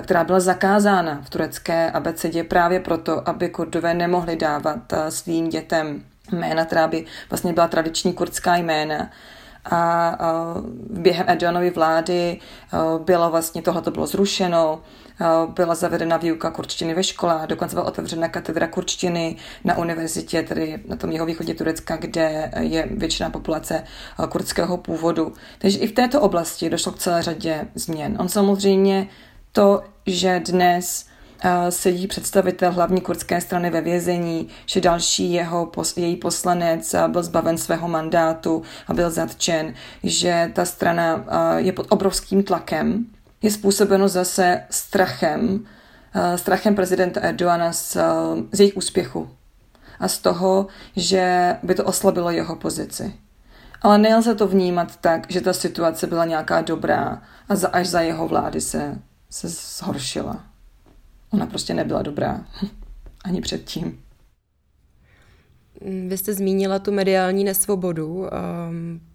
která 0.01 0.23
byla 0.23 0.39
zakázána 0.39 1.21
v 1.23 1.29
turecké 1.29 1.91
abecedě 1.91 2.43
právě 2.43 2.79
proto, 2.79 3.29
aby 3.29 3.49
Kurdové 3.49 3.93
nemohli 3.93 4.35
dávat 4.35 4.93
svým 5.09 5.49
dětem 5.49 6.03
jména, 6.31 6.65
která 6.65 6.87
by 6.87 7.05
vlastně 7.29 7.53
byla 7.53 7.67
tradiční 7.67 8.13
kurdská 8.13 8.55
jména 8.55 9.09
a 9.71 10.17
během 10.89 11.25
Erdoganovy 11.29 11.69
vlády 11.69 12.39
bylo 13.05 13.29
vlastně 13.29 13.61
tohleto 13.61 13.91
bylo 13.91 14.07
zrušeno, 14.07 14.81
byla 15.47 15.75
zavedena 15.75 16.17
výuka 16.17 16.51
kurčtiny 16.51 16.93
ve 16.93 17.03
školách, 17.03 17.47
dokonce 17.47 17.75
byla 17.75 17.85
otevřena 17.85 18.27
katedra 18.27 18.67
kurčtiny 18.67 19.35
na 19.63 19.77
univerzitě, 19.77 20.43
tedy 20.43 20.83
na 20.87 20.95
tom 20.95 21.11
jeho 21.11 21.25
východě 21.25 21.53
Turecka, 21.53 21.95
kde 21.95 22.51
je 22.59 22.87
většina 22.91 23.29
populace 23.29 23.83
kurdského 24.29 24.77
původu. 24.77 25.33
Takže 25.57 25.79
i 25.79 25.87
v 25.87 25.91
této 25.91 26.21
oblasti 26.21 26.69
došlo 26.69 26.91
k 26.91 26.99
celé 26.99 27.23
řadě 27.23 27.67
změn. 27.75 28.17
On 28.19 28.29
samozřejmě 28.29 29.07
to, 29.51 29.81
že 30.05 30.41
dnes 30.45 31.05
sedí 31.69 32.07
představitel 32.07 32.71
hlavní 32.71 33.01
kurdské 33.01 33.41
strany 33.41 33.69
ve 33.69 33.81
vězení, 33.81 34.49
že 34.65 34.81
další 34.81 35.33
jeho, 35.33 35.71
její 35.95 36.15
poslanec 36.15 36.95
byl 37.07 37.23
zbaven 37.23 37.57
svého 37.57 37.87
mandátu 37.87 38.63
a 38.87 38.93
byl 38.93 39.11
zatčen, 39.11 39.73
že 40.03 40.51
ta 40.55 40.65
strana 40.65 41.25
je 41.57 41.71
pod 41.71 41.87
obrovským 41.89 42.43
tlakem, 42.43 43.05
je 43.41 43.51
způsobeno 43.51 44.07
zase 44.07 44.63
strachem, 44.69 45.65
strachem 46.35 46.75
prezidenta 46.75 47.21
Erdoana 47.21 47.73
z, 47.73 47.97
z 48.51 48.59
jejich 48.59 48.77
úspěchu 48.77 49.29
a 49.99 50.07
z 50.07 50.17
toho, 50.17 50.67
že 50.95 51.55
by 51.63 51.75
to 51.75 51.83
oslabilo 51.83 52.31
jeho 52.31 52.55
pozici. 52.55 53.13
Ale 53.81 53.97
nelze 53.97 54.35
to 54.35 54.47
vnímat 54.47 54.95
tak, 55.01 55.31
že 55.31 55.41
ta 55.41 55.53
situace 55.53 56.07
byla 56.07 56.25
nějaká 56.25 56.61
dobrá 56.61 57.21
a 57.49 57.55
za, 57.55 57.67
až 57.67 57.87
za 57.87 58.01
jeho 58.01 58.27
vlády 58.27 58.61
se, 58.61 58.99
se 59.29 59.49
zhoršila. 59.49 60.52
Ona 61.33 61.45
prostě 61.45 61.73
nebyla 61.73 62.01
dobrá. 62.01 62.45
Ani 63.23 63.41
předtím. 63.41 63.99
Vy 66.07 66.17
jste 66.17 66.33
zmínila 66.33 66.79
tu 66.79 66.91
mediální 66.91 67.43
nesvobodu. 67.43 68.15
Um, 68.15 68.29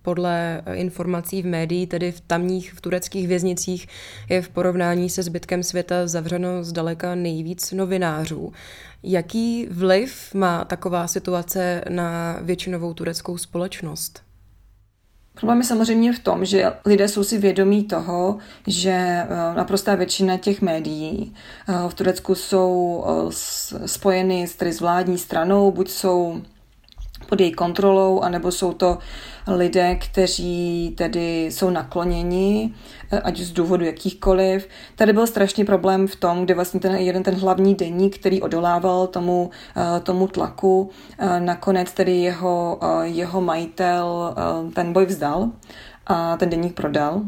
podle 0.03 0.63
informací 0.73 1.43
v 1.43 1.47
médií, 1.47 1.87
tedy 1.87 2.13
v 2.13 2.21
tamních, 2.21 2.73
v 2.73 2.81
tureckých 2.81 3.29
věznicích, 3.29 3.89
je 4.29 4.43
v 4.43 4.49
porovnání 4.49 5.11
se 5.11 5.23
zbytkem 5.23 5.63
světa 5.63 6.07
zavřeno 6.07 6.65
zdaleka 6.65 7.15
nejvíc 7.15 7.73
novinářů. 7.73 8.53
Jaký 9.03 9.67
vliv 9.71 10.35
má 10.35 10.65
taková 10.65 11.07
situace 11.07 11.85
na 11.89 12.39
většinovou 12.43 12.95
tureckou 12.95 13.39
společnost? 13.39 14.28
Problém 15.39 15.59
je 15.59 15.65
samozřejmě 15.65 16.13
v 16.13 16.19
tom, 16.19 16.45
že 16.45 16.73
lidé 16.85 17.09
jsou 17.09 17.25
si 17.25 17.39
vědomí 17.39 17.85
toho, 17.85 18.39
že 18.67 18.91
eh, 18.91 19.27
naprostá 19.57 19.95
většina 19.95 20.37
těch 20.37 20.63
médií 20.63 21.35
eh, 21.69 21.89
v 21.89 21.95
Turecku 21.95 22.35
jsou 22.35 23.05
eh, 23.07 23.89
spojeny 23.89 24.47
s 24.47 24.81
vládní 24.81 25.19
stranou, 25.19 25.71
buď 25.71 25.91
jsou 25.91 26.43
pod 27.29 27.41
její 27.41 27.53
kontrolou, 27.53 28.21
anebo 28.21 28.51
jsou 28.51 28.73
to 28.73 28.99
lidé, 29.47 29.95
kteří 29.95 30.95
tedy 30.99 31.47
jsou 31.47 31.71
nakloněni, 31.71 32.75
eh, 33.11 33.21
ať 33.21 33.39
z 33.39 33.53
důvodu 33.53 33.85
jakýchkoliv. 33.85 34.69
Tady 34.97 35.13
byl 35.13 35.27
strašný 35.27 35.65
problém 35.65 36.07
v 36.07 36.17
tom, 36.17 36.45
kde 36.45 36.55
vlastně 36.55 36.81
ten 36.81 36.95
jeden 36.95 37.23
ten 37.23 37.35
hlavní 37.35 37.75
denník, 37.75 38.19
který 38.19 38.43
odolával 38.43 39.07
tomu, 39.07 39.51
eh, 39.77 40.01
tomu 40.01 40.27
tlaku, 40.27 40.91
eh, 41.19 41.41
nakonec 41.41 41.93
tedy 41.93 42.17
jeho, 42.17 42.79
jeho 43.03 43.41
majitel 43.41 44.35
ten 44.75 44.93
boj 44.93 45.07
vzdal 45.07 45.51
a 46.07 46.37
ten 46.37 46.51
denník 46.51 46.75
prodal. 46.75 47.23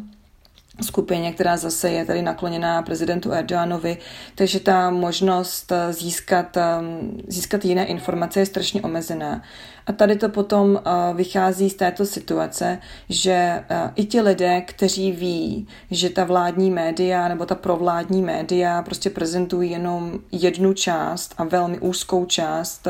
Skupině, 0.82 1.32
která 1.32 1.56
zase 1.56 1.90
je 1.90 2.04
tady 2.04 2.22
nakloněná 2.22 2.82
prezidentu 2.82 3.32
Erdoganovi, 3.32 3.98
takže 4.34 4.60
ta 4.60 4.90
možnost 4.90 5.72
eh, 5.72 5.92
získat, 5.92 6.56
ehm, 6.56 7.20
získat 7.28 7.64
jiné 7.64 7.86
informace 7.86 8.40
je 8.40 8.46
strašně 8.46 8.82
omezená. 8.82 9.42
A 9.86 9.92
tady 9.92 10.16
to 10.16 10.28
potom 10.28 10.80
eh, 10.84 11.14
vychází 11.14 11.70
z 11.70 11.74
této 11.74 12.06
situace, 12.06 12.78
že 13.08 13.32
eh, 13.32 13.90
i 13.96 14.04
ti 14.04 14.20
lidé, 14.20 14.60
kteří 14.60 15.12
ví, 15.12 15.68
že 15.90 16.10
ta 16.10 16.24
vládní 16.24 16.70
média 16.70 17.28
nebo 17.28 17.46
ta 17.46 17.54
provládní 17.54 18.22
média 18.22 18.82
prostě 18.82 19.10
prezentují 19.10 19.70
jenom 19.70 20.18
jednu 20.32 20.72
část 20.72 21.34
a 21.38 21.44
velmi 21.44 21.78
úzkou 21.78 22.24
část 22.26 22.88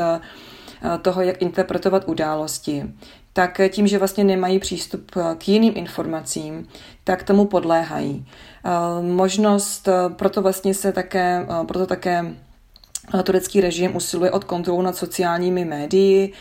toho, 1.01 1.21
jak 1.21 1.41
interpretovat 1.41 2.03
události, 2.07 2.83
tak 3.33 3.61
tím, 3.69 3.87
že 3.87 3.97
vlastně 3.97 4.23
nemají 4.23 4.59
přístup 4.59 5.11
k 5.37 5.47
jiným 5.47 5.73
informacím, 5.75 6.67
tak 7.03 7.23
tomu 7.23 7.45
podléhají. 7.45 8.25
Eh, 8.65 9.03
možnost, 9.03 9.87
eh, 9.87 9.93
proto 10.09 10.41
vlastně 10.41 10.73
se 10.73 10.91
také, 10.91 11.45
eh, 11.49 11.65
proto 11.65 11.85
také 11.85 12.35
turecký 13.23 13.61
režim 13.61 13.95
usiluje 13.95 14.31
od 14.31 14.43
kontrolu 14.43 14.81
nad 14.81 14.95
sociálními 14.95 15.65
médii, 15.65 16.33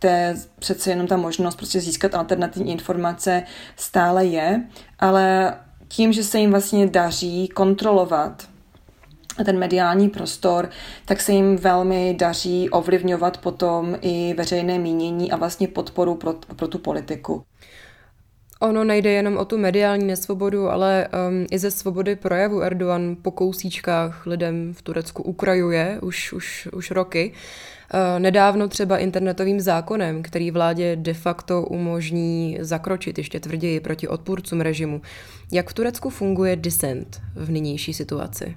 kde 0.00 0.34
přece 0.58 0.90
jenom 0.90 1.06
ta 1.06 1.16
možnost 1.16 1.56
prostě 1.56 1.80
získat 1.80 2.14
alternativní 2.14 2.72
informace 2.72 3.42
stále 3.76 4.26
je, 4.26 4.62
ale 4.98 5.54
tím, 5.88 6.12
že 6.12 6.24
se 6.24 6.38
jim 6.38 6.50
vlastně 6.50 6.86
daří 6.86 7.48
kontrolovat 7.48 8.48
ten 9.44 9.58
mediální 9.58 10.08
prostor, 10.08 10.70
tak 11.04 11.20
se 11.20 11.32
jim 11.32 11.56
velmi 11.56 12.14
daří 12.18 12.70
ovlivňovat 12.70 13.38
potom 13.38 13.96
i 14.00 14.34
veřejné 14.36 14.78
mínění 14.78 15.32
a 15.32 15.36
vlastně 15.36 15.68
podporu 15.68 16.14
pro, 16.14 16.34
pro 16.56 16.68
tu 16.68 16.78
politiku. 16.78 17.42
Ono 18.60 18.84
nejde 18.84 19.10
jenom 19.10 19.36
o 19.36 19.44
tu 19.44 19.58
mediální 19.58 20.06
nesvobodu, 20.06 20.68
ale 20.68 21.08
um, 21.08 21.46
i 21.50 21.58
ze 21.58 21.70
svobody 21.70 22.16
projevu 22.16 22.62
Erdogan 22.62 23.16
po 23.22 23.30
kousíčkách 23.30 24.26
lidem 24.26 24.74
v 24.74 24.82
Turecku 24.82 25.22
ukrajuje 25.22 25.98
už, 26.02 26.32
už, 26.32 26.68
už 26.72 26.90
roky. 26.90 27.32
Uh, 27.94 28.20
nedávno 28.20 28.68
třeba 28.68 28.98
internetovým 28.98 29.60
zákonem, 29.60 30.22
který 30.22 30.50
vládě 30.50 30.96
de 30.96 31.14
facto 31.14 31.62
umožní 31.62 32.58
zakročit 32.60 33.18
ještě 33.18 33.40
tvrději 33.40 33.80
proti 33.80 34.08
odpůrcům 34.08 34.60
režimu. 34.60 35.00
Jak 35.52 35.70
v 35.70 35.74
Turecku 35.74 36.10
funguje 36.10 36.56
dissent 36.56 37.20
v 37.34 37.50
nynější 37.50 37.94
situaci? 37.94 38.56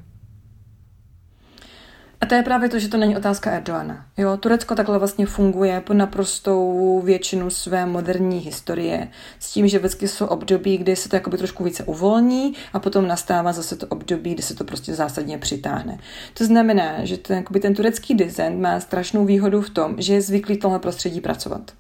A 2.21 2.25
to 2.25 2.35
je 2.35 2.43
právě 2.43 2.69
to, 2.69 2.79
že 2.79 2.87
to 2.87 2.97
není 2.97 3.17
otázka 3.17 3.51
Erdoana. 3.51 4.05
Jo, 4.17 4.37
Turecko 4.37 4.75
takhle 4.75 4.99
vlastně 4.99 5.25
funguje 5.25 5.81
po 5.81 5.93
naprostou 5.93 7.01
většinu 7.05 7.49
své 7.49 7.85
moderní 7.85 8.39
historie. 8.39 9.07
S 9.39 9.51
tím, 9.51 9.67
že 9.67 9.79
vždycky 9.79 10.07
jsou 10.07 10.25
období, 10.25 10.77
kdy 10.77 10.95
se 10.95 11.09
to 11.09 11.15
jakoby 11.15 11.37
trošku 11.37 11.63
více 11.63 11.83
uvolní 11.83 12.53
a 12.73 12.79
potom 12.79 13.07
nastává 13.07 13.53
zase 13.53 13.75
to 13.75 13.87
období, 13.87 14.33
kdy 14.33 14.43
se 14.43 14.55
to 14.55 14.63
prostě 14.63 14.93
zásadně 14.93 15.37
přitáhne. 15.37 15.97
To 16.33 16.45
znamená, 16.45 17.05
že 17.05 17.17
ten, 17.17 17.43
ten 17.61 17.75
turecký 17.75 18.15
design 18.15 18.61
má 18.61 18.79
strašnou 18.79 19.25
výhodu 19.25 19.61
v 19.61 19.69
tom, 19.69 19.95
že 19.97 20.13
je 20.13 20.21
zvyklý 20.21 20.57
tohle 20.57 20.79
prostředí 20.79 21.21
pracovat. 21.21 21.71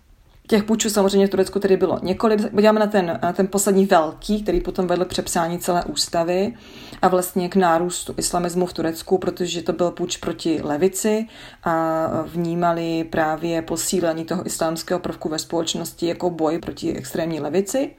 Těch 0.49 0.63
půjčů 0.63 0.89
samozřejmě 0.89 1.27
v 1.27 1.29
Turecku 1.29 1.59
tedy 1.59 1.77
bylo 1.77 1.99
několik. 2.01 2.51
Podíváme 2.51 2.79
na 2.79 2.87
ten, 2.87 3.19
na 3.21 3.33
ten 3.33 3.47
poslední 3.47 3.85
velký, 3.85 4.43
který 4.43 4.61
potom 4.61 4.87
vedl 4.87 5.05
k 5.05 5.07
přepsání 5.07 5.59
celé 5.59 5.83
ústavy 5.85 6.53
a 7.01 7.07
vlastně 7.07 7.49
k 7.49 7.55
nárůstu 7.55 8.13
islamismu 8.17 8.65
v 8.65 8.73
Turecku, 8.73 9.17
protože 9.17 9.61
to 9.61 9.73
byl 9.73 9.91
půjč 9.91 10.17
proti 10.17 10.61
levici 10.63 11.27
a 11.63 12.07
vnímali 12.25 13.03
právě 13.03 13.61
posílení 13.61 14.25
toho 14.25 14.45
islámského 14.45 14.99
prvku 14.99 15.29
ve 15.29 15.39
společnosti 15.39 16.07
jako 16.07 16.29
boj 16.29 16.59
proti 16.59 16.95
extrémní 16.95 17.39
levici. 17.39 17.91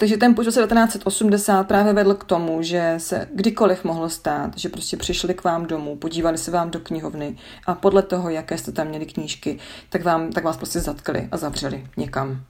Takže 0.00 0.16
ten 0.16 0.34
půjč 0.34 0.46
1980 0.46 1.64
právě 1.64 1.92
vedl 1.92 2.14
k 2.14 2.24
tomu, 2.24 2.62
že 2.62 2.94
se 2.98 3.28
kdykoliv 3.34 3.84
mohlo 3.84 4.10
stát, 4.10 4.58
že 4.58 4.68
prostě 4.68 4.96
přišli 4.96 5.34
k 5.34 5.44
vám 5.44 5.66
domů, 5.66 5.96
podívali 5.96 6.38
se 6.38 6.50
vám 6.50 6.70
do 6.70 6.80
knihovny 6.80 7.36
a 7.66 7.74
podle 7.74 8.02
toho, 8.02 8.30
jaké 8.30 8.58
jste 8.58 8.72
tam 8.72 8.86
měli 8.86 9.06
knížky, 9.06 9.58
tak, 9.88 10.02
vám, 10.02 10.32
tak 10.32 10.44
vás 10.44 10.56
prostě 10.56 10.80
zatkli 10.80 11.28
a 11.32 11.36
zavřeli 11.36 11.86
někam. 11.96 12.42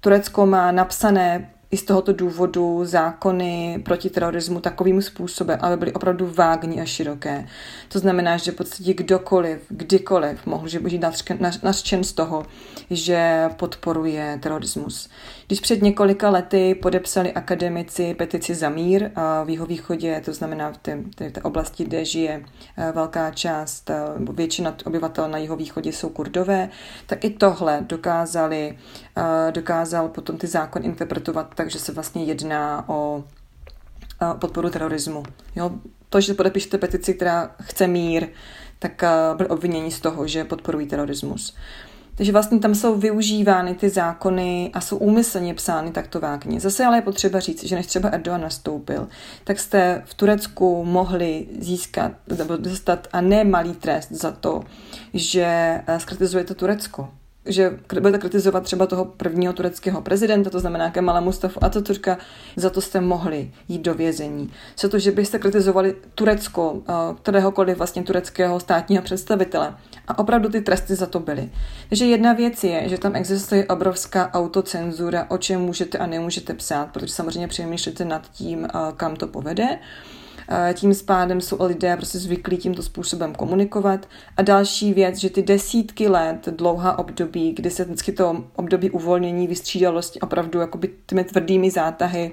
Turecko 0.00 0.46
má 0.46 0.72
napsané 0.72 1.50
i 1.70 1.76
z 1.76 1.82
tohoto 1.82 2.12
důvodu 2.12 2.84
zákony 2.84 3.82
proti 3.84 4.10
terorismu 4.10 4.60
takovým 4.60 5.02
způsobem, 5.02 5.58
aby 5.62 5.76
byly 5.76 5.92
opravdu 5.92 6.32
vágní 6.34 6.80
a 6.80 6.84
široké. 6.84 7.48
To 7.88 7.98
znamená, 7.98 8.36
že 8.36 8.52
v 8.52 8.54
podstatě 8.54 8.94
kdokoliv, 8.94 9.58
kdykoliv 9.68 10.46
mohl 10.46 10.68
že 10.68 10.80
být 10.80 11.04
nařčen 11.62 12.04
z 12.04 12.12
toho, 12.12 12.46
že 12.90 13.50
podporuje 13.56 14.38
terorismus. 14.42 15.08
Když 15.48 15.60
před 15.60 15.82
několika 15.82 16.30
lety 16.30 16.74
podepsali 16.74 17.32
akademici 17.32 18.14
petici 18.14 18.54
za 18.54 18.68
mír 18.68 19.10
v 19.44 19.50
jeho 19.50 19.66
východě, 19.66 20.22
to 20.24 20.32
znamená 20.32 20.72
v 20.72 20.78
té, 20.78 20.98
té, 21.14 21.30
té 21.30 21.42
oblasti, 21.42 21.84
kde 21.84 22.04
žije 22.04 22.44
eh, 22.76 22.92
velká 22.92 23.30
část, 23.30 23.90
eh, 23.90 23.96
většina 24.32 24.76
obyvatel 24.84 25.28
na 25.28 25.38
jeho 25.38 25.56
východě 25.56 25.92
jsou 25.92 26.08
kurdové, 26.08 26.68
tak 27.06 27.24
i 27.24 27.30
tohle 27.30 27.78
dokázali, 27.80 28.78
eh, 29.16 29.52
dokázal 29.52 30.08
potom 30.08 30.38
ty 30.38 30.46
zákon 30.46 30.84
interpretovat 30.84 31.54
takže 31.54 31.78
se 31.78 31.92
vlastně 31.92 32.24
jedná 32.24 32.88
o 32.88 33.24
podporu 34.38 34.70
terorismu. 34.70 35.22
Jo? 35.56 35.70
To, 36.08 36.20
že 36.20 36.34
podepíšete 36.34 36.78
petici, 36.78 37.14
která 37.14 37.50
chce 37.62 37.86
mír, 37.86 38.28
tak 38.78 39.04
byli 39.36 39.48
obviněni 39.48 39.90
z 39.90 40.00
toho, 40.00 40.26
že 40.26 40.44
podporují 40.44 40.86
terorismus. 40.86 41.56
Takže 42.18 42.32
vlastně 42.32 42.58
tam 42.58 42.74
jsou 42.74 42.96
využívány 42.96 43.74
ty 43.74 43.88
zákony 43.88 44.70
a 44.74 44.80
jsou 44.80 44.96
úmyslně 44.96 45.54
psány 45.54 45.90
takto 45.90 46.20
vágně. 46.20 46.60
Zase 46.60 46.84
ale 46.84 46.98
je 46.98 47.02
potřeba 47.02 47.40
říct, 47.40 47.64
že 47.64 47.76
než 47.76 47.86
třeba 47.86 48.08
Erdogan 48.08 48.40
nastoupil, 48.40 49.08
tak 49.44 49.58
jste 49.58 50.02
v 50.04 50.14
Turecku 50.14 50.84
mohli 50.84 51.46
získat 51.58 52.12
nebo 52.38 52.56
dostat 52.56 53.08
a 53.12 53.20
ne 53.20 53.44
malý 53.44 53.72
trest 53.72 54.12
za 54.12 54.30
to, 54.30 54.62
že 55.14 55.80
skritizujete 55.98 56.54
Turecko 56.54 57.08
že 57.48 57.78
budete 58.00 58.18
kritizovat 58.18 58.62
třeba 58.62 58.86
toho 58.86 59.04
prvního 59.04 59.52
tureckého 59.52 60.02
prezidenta, 60.02 60.50
to 60.50 60.60
znamená 60.60 60.90
Kemala 60.90 61.20
Mustafa 61.20 61.60
Atatürka, 61.62 62.18
za 62.56 62.70
to 62.70 62.80
jste 62.80 63.00
mohli 63.00 63.50
jít 63.68 63.82
do 63.82 63.94
vězení. 63.94 64.52
Co 64.76 64.88
to, 64.88 64.98
že 64.98 65.12
byste 65.12 65.38
kritizovali 65.38 65.94
Turecko, 66.14 66.82
eh, 66.88 66.92
kteréhokoliv 67.22 67.78
vlastně 67.78 68.02
tureckého 68.02 68.60
státního 68.60 69.02
představitele. 69.02 69.74
A 70.08 70.18
opravdu 70.18 70.48
ty 70.48 70.60
tresty 70.60 70.94
za 70.94 71.06
to 71.06 71.20
byly. 71.20 71.50
Takže 71.88 72.06
jedna 72.06 72.32
věc 72.32 72.64
je, 72.64 72.88
že 72.88 72.98
tam 72.98 73.16
existuje 73.16 73.66
obrovská 73.66 74.32
autocenzura, 74.32 75.26
o 75.28 75.38
čem 75.38 75.60
můžete 75.60 75.98
a 75.98 76.06
nemůžete 76.06 76.54
psát, 76.54 76.88
protože 76.92 77.12
samozřejmě 77.12 77.48
přemýšlíte 77.48 78.04
nad 78.04 78.30
tím, 78.30 78.64
eh, 78.64 78.68
kam 78.96 79.16
to 79.16 79.26
povede. 79.26 79.78
Tím 80.74 80.94
spádem 80.94 81.40
jsou 81.40 81.66
lidé 81.66 81.96
prostě 81.96 82.18
zvyklí 82.18 82.56
tímto 82.56 82.82
způsobem 82.82 83.34
komunikovat. 83.34 84.08
A 84.36 84.42
další 84.42 84.92
věc, 84.92 85.16
že 85.16 85.30
ty 85.30 85.42
desítky 85.42 86.08
let, 86.08 86.48
dlouhá 86.48 86.98
období, 86.98 87.52
kdy 87.52 87.70
se 87.70 87.84
vždycky 87.84 88.12
to 88.12 88.44
období 88.56 88.90
uvolnění, 88.90 89.46
vystřídalosti 89.46 90.20
opravdu 90.20 90.60
jakoby 90.60 90.90
těmi 91.06 91.24
tvrdými 91.24 91.70
zátahy 91.70 92.32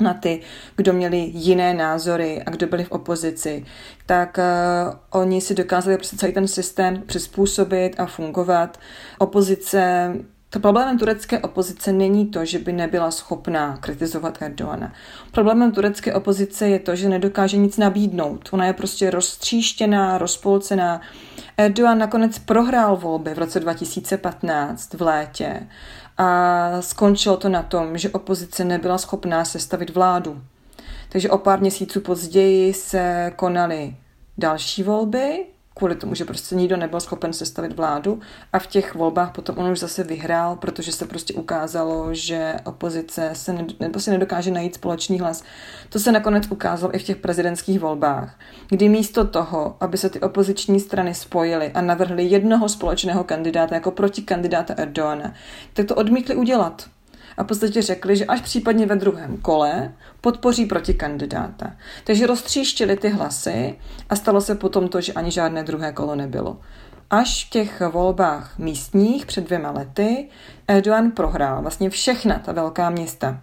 na 0.00 0.14
ty, 0.14 0.40
kdo 0.76 0.92
měli 0.92 1.16
jiné 1.16 1.74
názory 1.74 2.42
a 2.42 2.50
kdo 2.50 2.66
byli 2.66 2.84
v 2.84 2.92
opozici, 2.92 3.64
tak 4.06 4.38
uh, 4.38 5.20
oni 5.20 5.40
si 5.40 5.54
dokázali 5.54 5.96
prostě 5.96 6.16
celý 6.16 6.32
ten 6.32 6.48
systém 6.48 7.02
přizpůsobit 7.06 8.00
a 8.00 8.06
fungovat. 8.06 8.78
Opozice 9.18 10.14
to 10.56 10.60
problémem 10.60 10.98
turecké 10.98 11.38
opozice 11.38 11.92
není 11.92 12.26
to, 12.26 12.44
že 12.44 12.58
by 12.58 12.72
nebyla 12.72 13.10
schopná 13.10 13.76
kritizovat 13.76 14.42
Erdoana. 14.42 14.92
Problémem 15.32 15.72
turecké 15.72 16.14
opozice 16.14 16.68
je 16.68 16.78
to, 16.78 16.96
že 16.96 17.08
nedokáže 17.08 17.56
nic 17.56 17.76
nabídnout. 17.76 18.48
Ona 18.52 18.66
je 18.66 18.72
prostě 18.72 19.10
roztříštěná, 19.10 20.18
rozpolcená. 20.18 21.00
Erdogan 21.56 21.98
nakonec 21.98 22.38
prohrál 22.38 22.96
volby 22.96 23.34
v 23.34 23.38
roce 23.38 23.60
2015 23.60 24.94
v 24.94 25.02
létě 25.02 25.66
a 26.18 26.70
skončilo 26.80 27.36
to 27.36 27.48
na 27.48 27.62
tom, 27.62 27.98
že 27.98 28.10
opozice 28.10 28.64
nebyla 28.64 28.98
schopná 28.98 29.44
sestavit 29.44 29.90
vládu. 29.90 30.42
Takže 31.08 31.30
o 31.30 31.38
pár 31.38 31.60
měsíců 31.60 32.00
později 32.00 32.74
se 32.74 33.32
konaly 33.36 33.96
další 34.38 34.82
volby 34.82 35.46
kvůli 35.78 35.96
tomu, 35.96 36.14
že 36.14 36.24
prostě 36.24 36.54
nikdo 36.54 36.76
nebyl 36.76 37.00
schopen 37.00 37.32
sestavit 37.32 37.72
vládu 37.72 38.20
a 38.52 38.58
v 38.58 38.66
těch 38.66 38.94
volbách 38.94 39.32
potom 39.32 39.58
on 39.58 39.70
už 39.70 39.78
zase 39.78 40.04
vyhrál, 40.04 40.56
protože 40.56 40.92
se 40.92 41.06
prostě 41.06 41.34
ukázalo, 41.34 42.14
že 42.14 42.54
opozice 42.64 43.30
se 43.32 43.52
ne, 43.52 43.66
nebo 43.80 44.00
si 44.00 44.10
nedokáže 44.10 44.50
najít 44.50 44.74
společný 44.74 45.20
hlas. 45.20 45.44
To 45.88 45.98
se 45.98 46.12
nakonec 46.12 46.50
ukázalo 46.50 46.94
i 46.94 46.98
v 46.98 47.02
těch 47.02 47.16
prezidentských 47.16 47.80
volbách, 47.80 48.38
kdy 48.68 48.88
místo 48.88 49.26
toho, 49.26 49.76
aby 49.80 49.98
se 49.98 50.10
ty 50.10 50.20
opoziční 50.20 50.80
strany 50.80 51.14
spojily 51.14 51.70
a 51.72 51.80
navrhly 51.80 52.24
jednoho 52.24 52.68
společného 52.68 53.24
kandidáta 53.24 53.74
jako 53.74 53.90
protikandidáta 53.90 54.74
Erdoana, 54.74 55.34
tak 55.72 55.86
to 55.86 55.94
odmítli 55.94 56.36
udělat 56.36 56.86
a 57.36 57.42
v 57.42 57.46
podstatě 57.46 57.82
řekli, 57.82 58.16
že 58.16 58.24
až 58.24 58.40
případně 58.40 58.86
ve 58.86 58.96
druhém 58.96 59.36
kole 59.36 59.92
podpoří 60.20 60.66
proti 60.66 60.94
kandidáta. 60.94 61.76
Takže 62.04 62.26
roztříštili 62.26 62.96
ty 62.96 63.08
hlasy 63.08 63.78
a 64.10 64.16
stalo 64.16 64.40
se 64.40 64.54
potom 64.54 64.88
to, 64.88 65.00
že 65.00 65.12
ani 65.12 65.30
žádné 65.30 65.64
druhé 65.64 65.92
kolo 65.92 66.14
nebylo. 66.14 66.60
Až 67.10 67.46
v 67.46 67.50
těch 67.50 67.80
volbách 67.80 68.58
místních 68.58 69.26
před 69.26 69.44
dvěma 69.44 69.70
lety 69.70 70.28
Erdogan 70.68 71.10
prohrál 71.10 71.62
vlastně 71.62 71.90
všechna 71.90 72.38
ta 72.38 72.52
velká 72.52 72.90
města. 72.90 73.40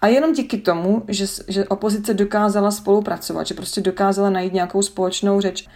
A 0.00 0.06
jenom 0.06 0.32
díky 0.32 0.58
tomu, 0.58 1.02
že, 1.08 1.26
že 1.48 1.68
opozice 1.68 2.14
dokázala 2.14 2.70
spolupracovat, 2.70 3.46
že 3.46 3.54
prostě 3.54 3.80
dokázala 3.80 4.30
najít 4.30 4.52
nějakou 4.52 4.82
společnou 4.82 5.40
řeč. 5.40 5.68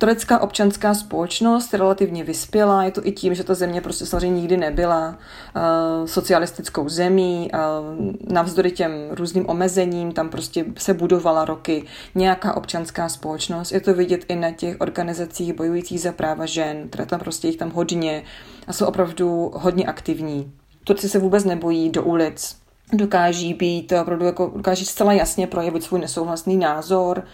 Turecká 0.00 0.38
občanská 0.38 0.94
společnost 0.94 1.74
relativně 1.74 2.24
vyspělá, 2.24 2.84
je 2.84 2.90
to 2.90 3.06
i 3.06 3.12
tím, 3.12 3.34
že 3.34 3.44
ta 3.44 3.54
země 3.54 3.80
prostě 3.80 4.06
samozřejmě 4.06 4.40
nikdy 4.40 4.56
nebyla 4.56 5.08
uh, 5.08 6.06
socialistickou 6.06 6.88
zemí, 6.88 7.50
uh, 7.54 8.32
navzdory 8.32 8.70
těm 8.70 8.92
různým 9.10 9.48
omezením, 9.48 10.12
tam 10.12 10.28
prostě 10.28 10.64
se 10.78 10.94
budovala 10.94 11.44
roky 11.44 11.84
nějaká 12.14 12.56
občanská 12.56 13.08
společnost. 13.08 13.72
Je 13.72 13.80
to 13.80 13.94
vidět 13.94 14.24
i 14.28 14.36
na 14.36 14.50
těch 14.50 14.76
organizacích 14.80 15.52
bojujících 15.52 16.00
za 16.00 16.12
práva 16.12 16.46
žen, 16.46 16.88
které 16.88 17.06
tam 17.06 17.20
prostě 17.20 17.48
jich 17.48 17.56
tam 17.56 17.70
hodně 17.70 18.22
a 18.66 18.72
jsou 18.72 18.86
opravdu 18.86 19.50
hodně 19.54 19.84
aktivní. 19.84 20.52
Turci 20.84 21.08
se 21.08 21.18
vůbec 21.18 21.44
nebojí 21.44 21.90
do 21.90 22.02
ulic, 22.02 22.56
dokáží 22.92 23.54
být 23.54 23.92
opravdu 23.92 24.24
jako, 24.24 24.52
dokáží 24.56 24.84
zcela 24.84 25.12
jasně 25.12 25.46
projevit 25.46 25.82
svůj 25.82 26.00
nesouhlasný 26.00 26.56
názor, 26.56 27.24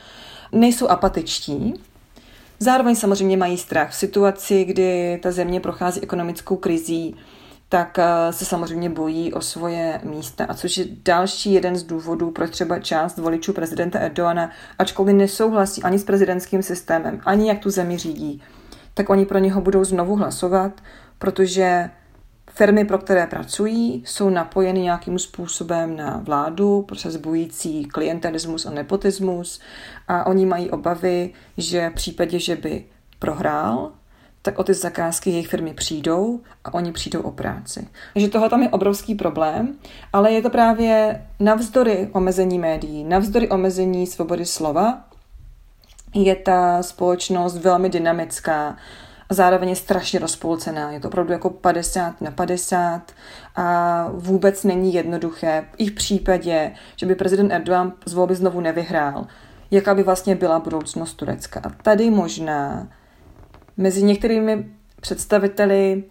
nejsou 0.53 0.89
apatičtí, 0.89 1.75
Zároveň 2.59 2.95
samozřejmě 2.95 3.37
mají 3.37 3.59
strach. 3.59 3.91
V 3.91 3.95
situaci, 3.95 4.65
kdy 4.65 5.19
ta 5.23 5.33
země 5.33 5.61
prochází 5.61 6.03
ekonomickou 6.03 6.57
krizí, 6.57 7.17
tak 7.69 7.99
eh, 7.99 8.33
se 8.33 8.45
samozřejmě 8.45 8.91
bojí 8.91 9.33
o 9.33 9.41
svoje 9.41 10.01
místa. 10.05 10.45
A 10.45 10.55
což 10.55 10.79
je 10.79 10.85
další 11.05 11.53
jeden 11.53 11.77
z 11.77 11.83
důvodů, 11.83 12.31
proč 12.31 12.51
třeba 12.51 12.79
část 12.79 13.19
voličů 13.19 13.53
prezidenta 13.53 13.99
Erdoana, 13.99 14.51
ačkoliv 14.79 15.17
nesouhlasí 15.17 15.83
ani 15.83 15.99
s 15.99 16.05
prezidentským 16.05 16.63
systémem, 16.63 17.21
ani 17.25 17.49
jak 17.49 17.59
tu 17.59 17.71
zemi 17.71 17.99
řídí, 17.99 18.43
tak 18.95 19.11
oni 19.11 19.27
pro 19.27 19.39
něho 19.39 19.61
budou 19.61 19.85
znovu 19.85 20.17
hlasovat, 20.17 20.81
protože 21.19 21.91
Firmy, 22.59 22.85
pro 22.85 22.99
které 22.99 23.27
pracují, 23.27 24.03
jsou 24.07 24.31
napojeny 24.31 24.81
nějakým 24.81 25.19
způsobem 25.19 25.97
na 25.97 26.21
vládu 26.25 26.87
přes 26.93 27.17
bojící 27.17 27.85
klientelismus 27.85 28.67
a 28.67 28.71
nepotismus 28.71 29.61
a 30.09 30.27
oni 30.27 30.47
mají 30.47 30.71
obavy, 30.71 31.33
že 31.57 31.91
v 31.91 31.95
případě, 31.95 32.39
že 32.39 32.57
by 32.57 32.85
prohrál, 33.19 33.93
tak 34.43 34.59
o 34.59 34.65
ty 34.65 34.75
zakázky 34.75 35.31
jejich 35.31 35.49
firmy 35.49 35.75
přijdou 35.75 36.41
a 36.65 36.75
oni 36.75 36.93
přijdou 36.93 37.21
o 37.21 37.31
práci. 37.31 37.89
Takže 38.13 38.29
tohle 38.29 38.49
tam 38.49 38.63
je 38.63 38.69
obrovský 38.69 39.15
problém, 39.15 39.75
ale 40.13 40.33
je 40.33 40.43
to 40.43 40.51
právě 40.51 41.23
navzdory 41.41 42.09
omezení 42.13 42.59
médií, 42.59 43.05
navzdory 43.05 43.49
omezení 43.49 44.07
svobody 44.07 44.47
slova, 44.47 45.05
je 46.15 46.37
ta 46.37 46.83
společnost 46.83 47.59
velmi 47.59 47.89
dynamická 47.89 48.77
a 49.29 49.35
zároveň 49.35 49.69
je 49.69 49.77
strašně 49.77 50.19
rozpolcená. 50.19 50.91
Je 50.91 51.01
to 51.01 51.09
opravdu 51.09 51.33
jako 51.33 51.51
50 51.51 52.21
na 52.21 52.31
50 52.31 53.13
a 53.57 54.09
vůbec 54.13 54.65
není 54.65 54.95
jednoduché 54.95 55.65
i 55.79 55.87
v 55.87 55.95
případě, 55.95 56.73
že 56.97 57.07
by 57.07 57.15
prezident 57.15 57.53
Erdogan 57.53 57.93
z 58.07 58.13
volby 58.15 58.35
znovu 58.35 58.61
nevyhrál, 58.61 59.27
jaká 59.71 59.95
by 59.95 60.03
vlastně 60.03 60.35
byla 60.35 60.59
budoucnost 60.59 61.15
Turecka. 61.15 61.61
A 61.65 61.69
tady 61.83 62.11
možná 62.11 62.89
mezi 63.77 64.03
některými 64.03 64.67
představiteli 65.01 66.05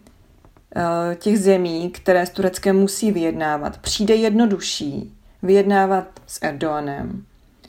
uh, 0.75 0.81
těch 1.15 1.39
zemí, 1.39 1.89
které 1.89 2.25
s 2.25 2.29
Tureckem 2.29 2.79
musí 2.79 3.11
vyjednávat, 3.11 3.77
přijde 3.77 4.15
jednodušší 4.15 5.17
vyjednávat 5.43 6.07
s 6.27 6.39
Erdoganem, 6.41 7.25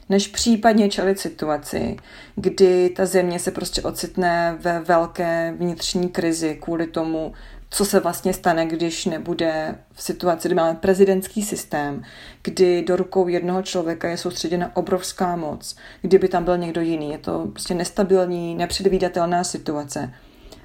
než 0.09 0.29
případně 0.29 0.89
čelit 0.89 1.19
situaci, 1.19 1.97
kdy 2.37 2.89
ta 2.89 3.07
země 3.07 3.39
se 3.39 3.51
prostě 3.51 3.83
ocitne 3.83 4.57
ve 4.61 4.81
velké 4.81 5.55
vnitřní 5.59 6.09
krizi 6.09 6.59
kvůli 6.63 6.87
tomu, 6.87 7.33
co 7.71 7.85
se 7.85 8.01
vlastně 8.01 8.33
stane, 8.33 8.67
když 8.67 9.05
nebude 9.05 9.79
v 9.93 10.03
situaci, 10.03 10.49
kdy 10.49 10.55
máme 10.55 10.75
prezidentský 10.75 11.43
systém, 11.43 12.03
kdy 12.43 12.83
do 12.83 12.97
rukou 12.97 13.29
jednoho 13.29 13.63
člověka 13.63 14.09
je 14.09 14.17
soustředěna 14.17 14.77
obrovská 14.77 15.37
moc, 15.37 15.77
kdyby 16.03 16.29
tam 16.29 16.45
byl 16.45 16.59
někdo 16.59 16.81
jiný. 16.81 17.13
Je 17.13 17.19
to 17.19 17.47
prostě 17.47 17.75
nestabilní, 17.75 18.55
nepředvídatelná 18.55 19.45
situace. 19.45 20.13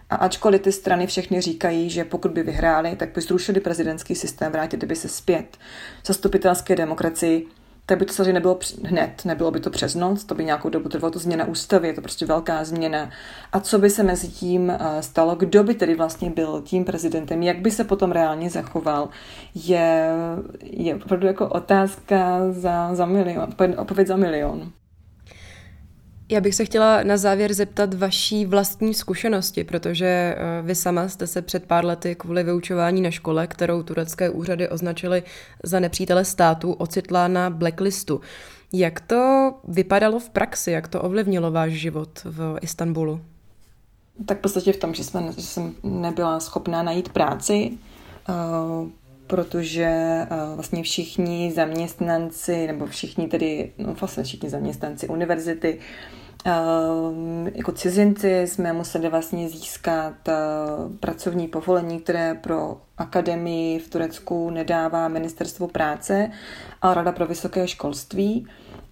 A 0.10 0.16
ačkoliv 0.16 0.62
ty 0.62 0.72
strany 0.72 1.08
všechny 1.08 1.42
říkají, 1.42 1.90
že 1.90 2.04
pokud 2.04 2.32
by 2.32 2.44
vyhráli, 2.44 2.96
tak 2.96 3.10
by 3.16 3.22
zrušili 3.22 3.60
prezidentský 3.60 4.16
systém, 4.16 4.52
vrátili 4.52 4.86
by 4.86 4.96
se 4.96 5.08
zpět 5.08 5.58
zastupitelské 6.06 6.76
demokracii, 6.76 7.48
tak 7.92 8.00
by 8.00 8.06
to 8.06 8.14
samozřejmě 8.14 8.34
nebylo 8.34 8.60
hned, 8.84 9.26
nebylo 9.26 9.52
by 9.52 9.60
to 9.60 9.70
přes 9.70 9.96
noc, 9.96 10.24
to 10.24 10.36
by 10.36 10.46
nějakou 10.46 10.70
dobu 10.70 10.90
trvalo 10.90 11.12
to 11.12 11.20
změna 11.20 11.46
ústavy, 11.46 11.88
je 11.88 11.94
to 11.94 12.02
prostě 12.02 12.26
velká 12.26 12.64
změna. 12.64 13.10
A 13.52 13.60
co 13.60 13.80
by 13.80 13.90
se 13.90 14.04
mezi 14.04 14.28
tím 14.28 14.70
eh, 14.70 15.04
stalo, 15.04 15.36
kdo 15.36 15.64
by 15.64 15.74
tedy 15.74 15.96
vlastně 15.96 16.30
byl 16.30 16.62
tím 16.62 16.86
prezidentem, 16.86 17.44
jak 17.44 17.60
by 17.60 17.72
se 17.72 17.84
potom 17.84 18.12
reálně 18.12 18.50
zachoval, 18.50 19.10
je, 19.56 20.08
je 20.64 20.96
opravdu 20.96 21.28
jako 21.28 21.48
otázka 21.48 22.40
za, 22.52 22.96
za 22.96 23.06
milion, 23.06 23.50
odpověď 23.78 24.08
za 24.08 24.16
milion. 24.16 24.72
Já 26.32 26.42
bych 26.42 26.56
se 26.56 26.66
chtěla 26.66 27.04
na 27.04 27.18
závěr 27.18 27.54
zeptat 27.54 27.94
vaší 27.94 28.46
vlastní 28.46 28.94
zkušenosti, 28.94 29.64
protože 29.64 30.06
eh, 30.06 30.62
vy 30.62 30.76
sama 30.76 31.10
jste 31.10 31.28
se 31.28 31.42
před 31.42 31.66
pár 31.66 31.86
lety 31.86 32.16
kvůli 32.16 32.44
vyučování 32.44 33.02
na 33.02 33.12
škole, 33.12 33.48
kterou 33.48 33.84
turecké 33.84 34.30
úřady 34.30 34.70
označily 34.70 35.24
za 35.64 35.80
nepřítele 35.80 36.26
státu, 36.26 36.72
ocitla 36.72 37.28
na 37.28 37.50
blacklistu. 37.50 38.22
Jak 38.74 39.02
to 39.02 39.54
vypadalo 39.68 40.20
v 40.20 40.30
praxi, 40.30 40.72
jak 40.72 40.88
to 40.88 41.02
ovlivnilo 41.02 41.52
váš 41.52 41.72
život 41.72 42.10
v 42.26 42.58
Istanbulu? 42.62 43.22
Tak 44.26 44.38
v 44.38 44.42
podstatě 44.42 44.74
v 44.74 44.78
tom, 44.78 44.94
že, 44.94 45.04
jsme, 45.04 45.32
že 45.38 45.42
jsem 45.42 45.74
nebyla 45.84 46.40
schopná 46.40 46.84
najít 46.84 47.10
práci, 47.10 47.72
uh, 48.30 48.90
protože 49.28 50.22
uh, 50.32 50.56
vlastně 50.56 50.84
všichni 50.84 51.52
zaměstnanci, 51.56 52.68
nebo 52.68 52.86
všichni 52.86 53.28
tedy, 53.28 53.72
no 53.78 53.94
vlastně 53.94 54.24
všichni 54.24 54.50
zaměstnanci 54.50 55.08
univerzity, 55.08 55.80
Uh, 55.80 56.21
jako 57.54 57.72
cizinci 57.72 58.42
jsme 58.46 58.74
museli 58.74 59.10
vlastně 59.10 59.50
získat 59.50 60.14
uh, 60.28 60.96
pracovní 60.98 61.48
povolení, 61.48 62.00
které 62.00 62.34
pro 62.34 62.82
akademii 62.98 63.80
v 63.80 63.90
Turecku 63.90 64.50
nedává 64.50 65.08
ministerstvo 65.08 65.68
práce 65.68 66.32
a 66.82 66.94
Rada 66.94 67.12
pro 67.12 67.26
vysoké 67.26 67.68
školství. 67.68 68.48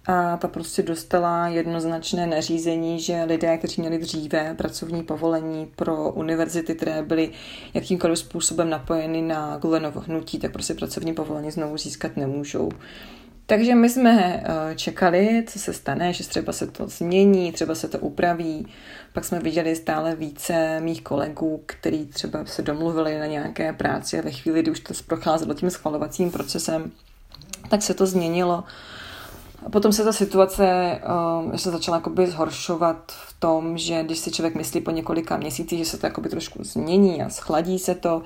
A 0.06 0.36
ta 0.36 0.48
prostě 0.48 0.82
dostala 0.82 1.48
jednoznačné 1.48 2.26
nařízení, 2.26 3.00
že 3.00 3.24
lidé, 3.24 3.58
kteří 3.58 3.80
měli 3.80 3.98
dříve 3.98 4.54
pracovní 4.54 5.02
povolení 5.02 5.66
pro 5.76 6.12
univerzity, 6.12 6.74
které 6.74 7.02
byly 7.02 7.30
jakýmkoliv 7.74 8.18
způsobem 8.18 8.70
napojeny 8.70 9.22
na 9.22 9.56
Gulenovo 9.56 10.00
hnutí, 10.00 10.38
tak 10.38 10.52
prostě 10.52 10.74
pracovní 10.74 11.14
povolení 11.14 11.50
znovu 11.50 11.76
získat 11.76 12.16
nemůžou. 12.16 12.68
Takže 13.50 13.74
my 13.74 13.90
jsme 13.90 14.42
eh, 14.44 14.74
čekali, 14.74 15.44
co 15.46 15.58
se 15.58 15.72
stane, 15.72 16.12
že 16.12 16.28
třeba 16.28 16.52
se 16.52 16.66
to 16.66 16.88
změní, 16.88 17.52
třeba 17.52 17.74
se 17.74 17.88
to 17.88 17.98
upraví. 17.98 18.66
Pak 19.12 19.24
jsme 19.24 19.40
viděli 19.40 19.76
stále 19.76 20.14
více 20.16 20.80
mých 20.80 21.02
kolegů, 21.02 21.62
kteří 21.66 22.06
třeba 22.06 22.44
se 22.44 22.62
domluvili 22.62 23.18
na 23.18 23.26
nějaké 23.26 23.72
práci 23.72 24.18
a 24.18 24.22
ve 24.22 24.30
chvíli, 24.30 24.62
kdy 24.62 24.70
už 24.70 24.80
to 24.80 24.94
procházelo 25.06 25.54
tím 25.54 25.70
schvalovacím 25.70 26.30
procesem, 26.30 26.92
tak 27.68 27.82
se 27.82 27.94
to 27.94 28.06
změnilo. 28.06 28.64
A 29.66 29.70
potom 29.70 29.92
se 29.92 30.04
ta 30.04 30.12
situace 30.12 30.98
uh, 31.44 31.56
se 31.56 31.70
začala 31.70 31.96
jakoby 31.96 32.26
zhoršovat 32.26 33.12
v 33.12 33.40
tom, 33.40 33.78
že 33.78 34.02
když 34.02 34.18
si 34.18 34.30
člověk 34.30 34.54
myslí 34.54 34.80
po 34.80 34.90
několika 34.90 35.36
měsících, 35.36 35.78
že 35.78 35.84
se 35.84 35.98
to 35.98 36.06
jakoby 36.06 36.28
trošku 36.28 36.64
změní 36.64 37.22
a 37.22 37.28
schladí 37.28 37.78
se 37.78 37.94
to, 37.94 38.22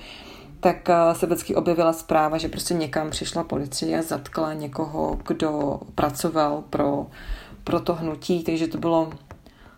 tak 0.64 0.88
eh, 0.88 1.14
se 1.14 1.26
vždycky 1.26 1.54
objevila 1.54 1.92
zpráva, 1.92 2.38
že 2.38 2.48
prostě 2.48 2.74
někam 2.74 3.10
přišla 3.10 3.44
policie 3.44 3.98
a 3.98 4.02
zatkla 4.02 4.54
někoho, 4.54 5.18
kdo 5.26 5.80
pracoval 5.94 6.64
pro, 6.70 7.06
pro 7.64 7.80
to 7.80 7.94
hnutí, 7.94 8.44
takže 8.44 8.66
to 8.68 8.78
bylo, 8.78 9.12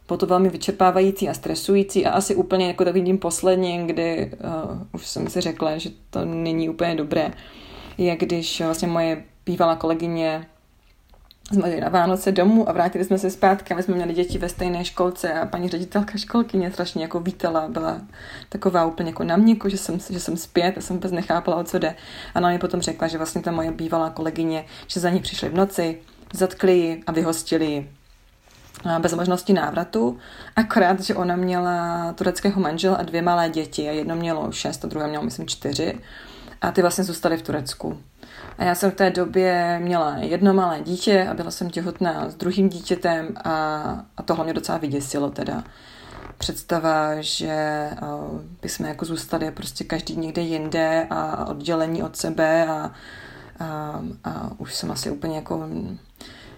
bylo 0.07 0.19
to 0.19 0.27
velmi 0.27 0.49
vyčerpávající 0.49 1.29
a 1.29 1.35
stresující 1.35 2.07
a 2.07 2.11
asi 2.11 2.35
úplně 2.35 2.67
jako 2.67 2.85
takovým 2.85 3.19
posledním, 3.19 3.87
kdy 3.87 4.33
uh, 4.33 4.83
už 4.93 5.07
jsem 5.07 5.29
si 5.29 5.41
řekla, 5.41 5.79
že 5.79 5.91
to 6.11 6.25
není 6.25 6.69
úplně 6.69 6.95
dobré, 6.95 7.33
je 7.99 8.17
když 8.17 8.61
vlastně 8.61 8.89
moje 8.89 9.25
bývalá 9.47 9.77
kolegyně 9.77 10.47
jsme 11.53 11.69
jeli 11.69 11.81
na 11.81 11.89
Vánoce 11.89 12.33
domů 12.33 12.69
a 12.69 12.73
vrátili 12.73 13.05
jsme 13.05 13.19
se 13.19 13.31
zpátky 13.31 13.75
my 13.75 13.83
jsme 13.83 13.95
měli 13.95 14.15
děti 14.15 14.39
ve 14.39 14.49
stejné 14.49 14.85
školce 14.85 15.33
a 15.33 15.47
paní 15.47 15.69
ředitelka 15.69 16.19
školky 16.19 16.57
mě 16.57 16.71
strašně 16.71 17.03
jako 17.03 17.21
vítala, 17.21 17.69
byla 17.69 18.01
taková 18.49 18.85
úplně 18.85 19.11
jako 19.11 19.25
na 19.25 19.37
měku, 19.37 19.69
že 19.69 19.79
jsem, 19.79 19.99
že 20.11 20.21
jsem 20.21 20.37
zpět 20.37 20.79
a 20.79 20.81
jsem 20.81 20.97
vůbec 20.97 21.13
nechápala, 21.13 21.57
o 21.57 21.65
co 21.65 21.79
jde. 21.79 21.95
A 22.35 22.39
ona 22.39 22.49
mi 22.49 22.59
potom 22.59 22.81
řekla, 22.81 23.09
že 23.09 23.19
vlastně 23.19 23.43
ta 23.43 23.51
moje 23.51 23.73
bývalá 23.73 24.11
kolegyně, 24.11 24.65
že 24.87 25.01
za 25.01 25.11
ní 25.11 25.21
přišli 25.21 25.49
v 25.49 25.55
noci, 25.55 25.99
zatkli 26.33 26.79
ji 26.79 27.03
a 27.07 27.13
vyhostili 27.13 27.67
ji 27.67 27.91
bez 28.99 29.15
možnosti 29.15 29.53
návratu, 29.53 30.19
akorát, 30.57 31.01
že 31.01 31.15
ona 31.15 31.37
měla 31.37 32.13
tureckého 32.13 32.61
manžela 32.61 32.97
a 32.97 33.03
dvě 33.03 33.23
malé 33.23 33.51
děti 33.51 33.89
a 33.89 33.93
jedno 33.93 34.17
mělo 34.17 34.53
šest 34.53 34.85
a 34.85 34.89
druhé 34.89 35.09
mělo, 35.09 35.25
myslím, 35.25 35.47
čtyři 35.47 36.01
a 36.61 36.71
ty 36.71 36.83
vlastně 36.83 37.05
zůstaly 37.05 37.37
v 37.37 37.43
Turecku. 37.43 37.99
A 38.59 38.65
já 38.65 38.75
jsem 38.75 38.91
v 38.91 38.95
té 38.95 39.11
době 39.11 39.79
měla 39.83 40.17
jedno 40.17 40.55
malé 40.55 40.81
dítě 40.81 41.29
a 41.31 41.35
byla 41.35 41.51
jsem 41.51 41.71
těhotná 41.71 42.31
s 42.31 42.35
druhým 42.35 42.69
dítětem 42.69 43.29
a, 43.45 43.53
a 44.17 44.23
tohle 44.23 44.45
mě 44.45 44.55
docela 44.55 44.79
vyděsilo 44.79 45.31
teda. 45.31 45.65
Představa, 46.39 47.21
že 47.21 47.89
bychom 48.63 48.87
jako 48.87 49.05
zůstali 49.05 49.51
prostě 49.51 49.85
každý 49.85 50.17
někde 50.17 50.43
jinde 50.43 51.07
a 51.11 51.47
oddělení 51.47 52.03
od 52.03 52.17
sebe 52.17 52.67
a 52.67 52.91
a, 53.61 54.01
a 54.25 54.51
už 54.59 54.75
jsem 54.75 54.91
asi 54.91 55.11
úplně 55.11 55.37
jako 55.37 55.69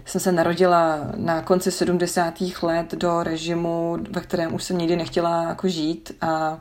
jsem 0.05 0.21
se 0.21 0.33
narodila 0.33 0.99
na 1.17 1.43
konci 1.43 1.71
70. 1.71 2.35
let 2.63 2.95
do 2.95 3.23
režimu, 3.23 3.99
ve 4.11 4.21
kterém 4.21 4.55
už 4.55 4.65
jsem 4.65 4.79
nikdy 4.79 4.97
nechtěla 4.97 5.43
jako 5.43 5.69
žít 5.69 6.13
a 6.21 6.61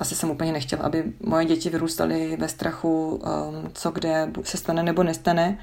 asi 0.00 0.14
jsem 0.14 0.30
úplně 0.30 0.52
nechtěla, 0.52 0.82
aby 0.82 1.04
moje 1.26 1.44
děti 1.44 1.70
vyrůstaly 1.70 2.36
ve 2.40 2.48
strachu, 2.48 3.10
um, 3.14 3.70
co 3.74 3.90
kde 3.90 4.30
se 4.42 4.56
stane 4.56 4.82
nebo 4.82 5.02
nestane. 5.02 5.58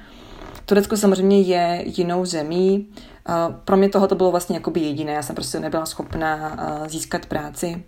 Turecko 0.66 0.96
samozřejmě 0.96 1.40
je 1.40 1.82
jinou 1.86 2.24
zemí. 2.24 2.88
Uh, 3.28 3.54
pro 3.64 3.76
mě 3.76 3.88
toho 3.88 4.08
to 4.08 4.14
bylo 4.14 4.30
vlastně 4.30 4.56
jakoby 4.56 4.80
jediné. 4.80 5.12
Já 5.12 5.22
jsem 5.22 5.34
prostě 5.34 5.60
nebyla 5.60 5.86
schopná 5.86 6.56
uh, 6.80 6.88
získat 6.88 7.26
práci. 7.26 7.84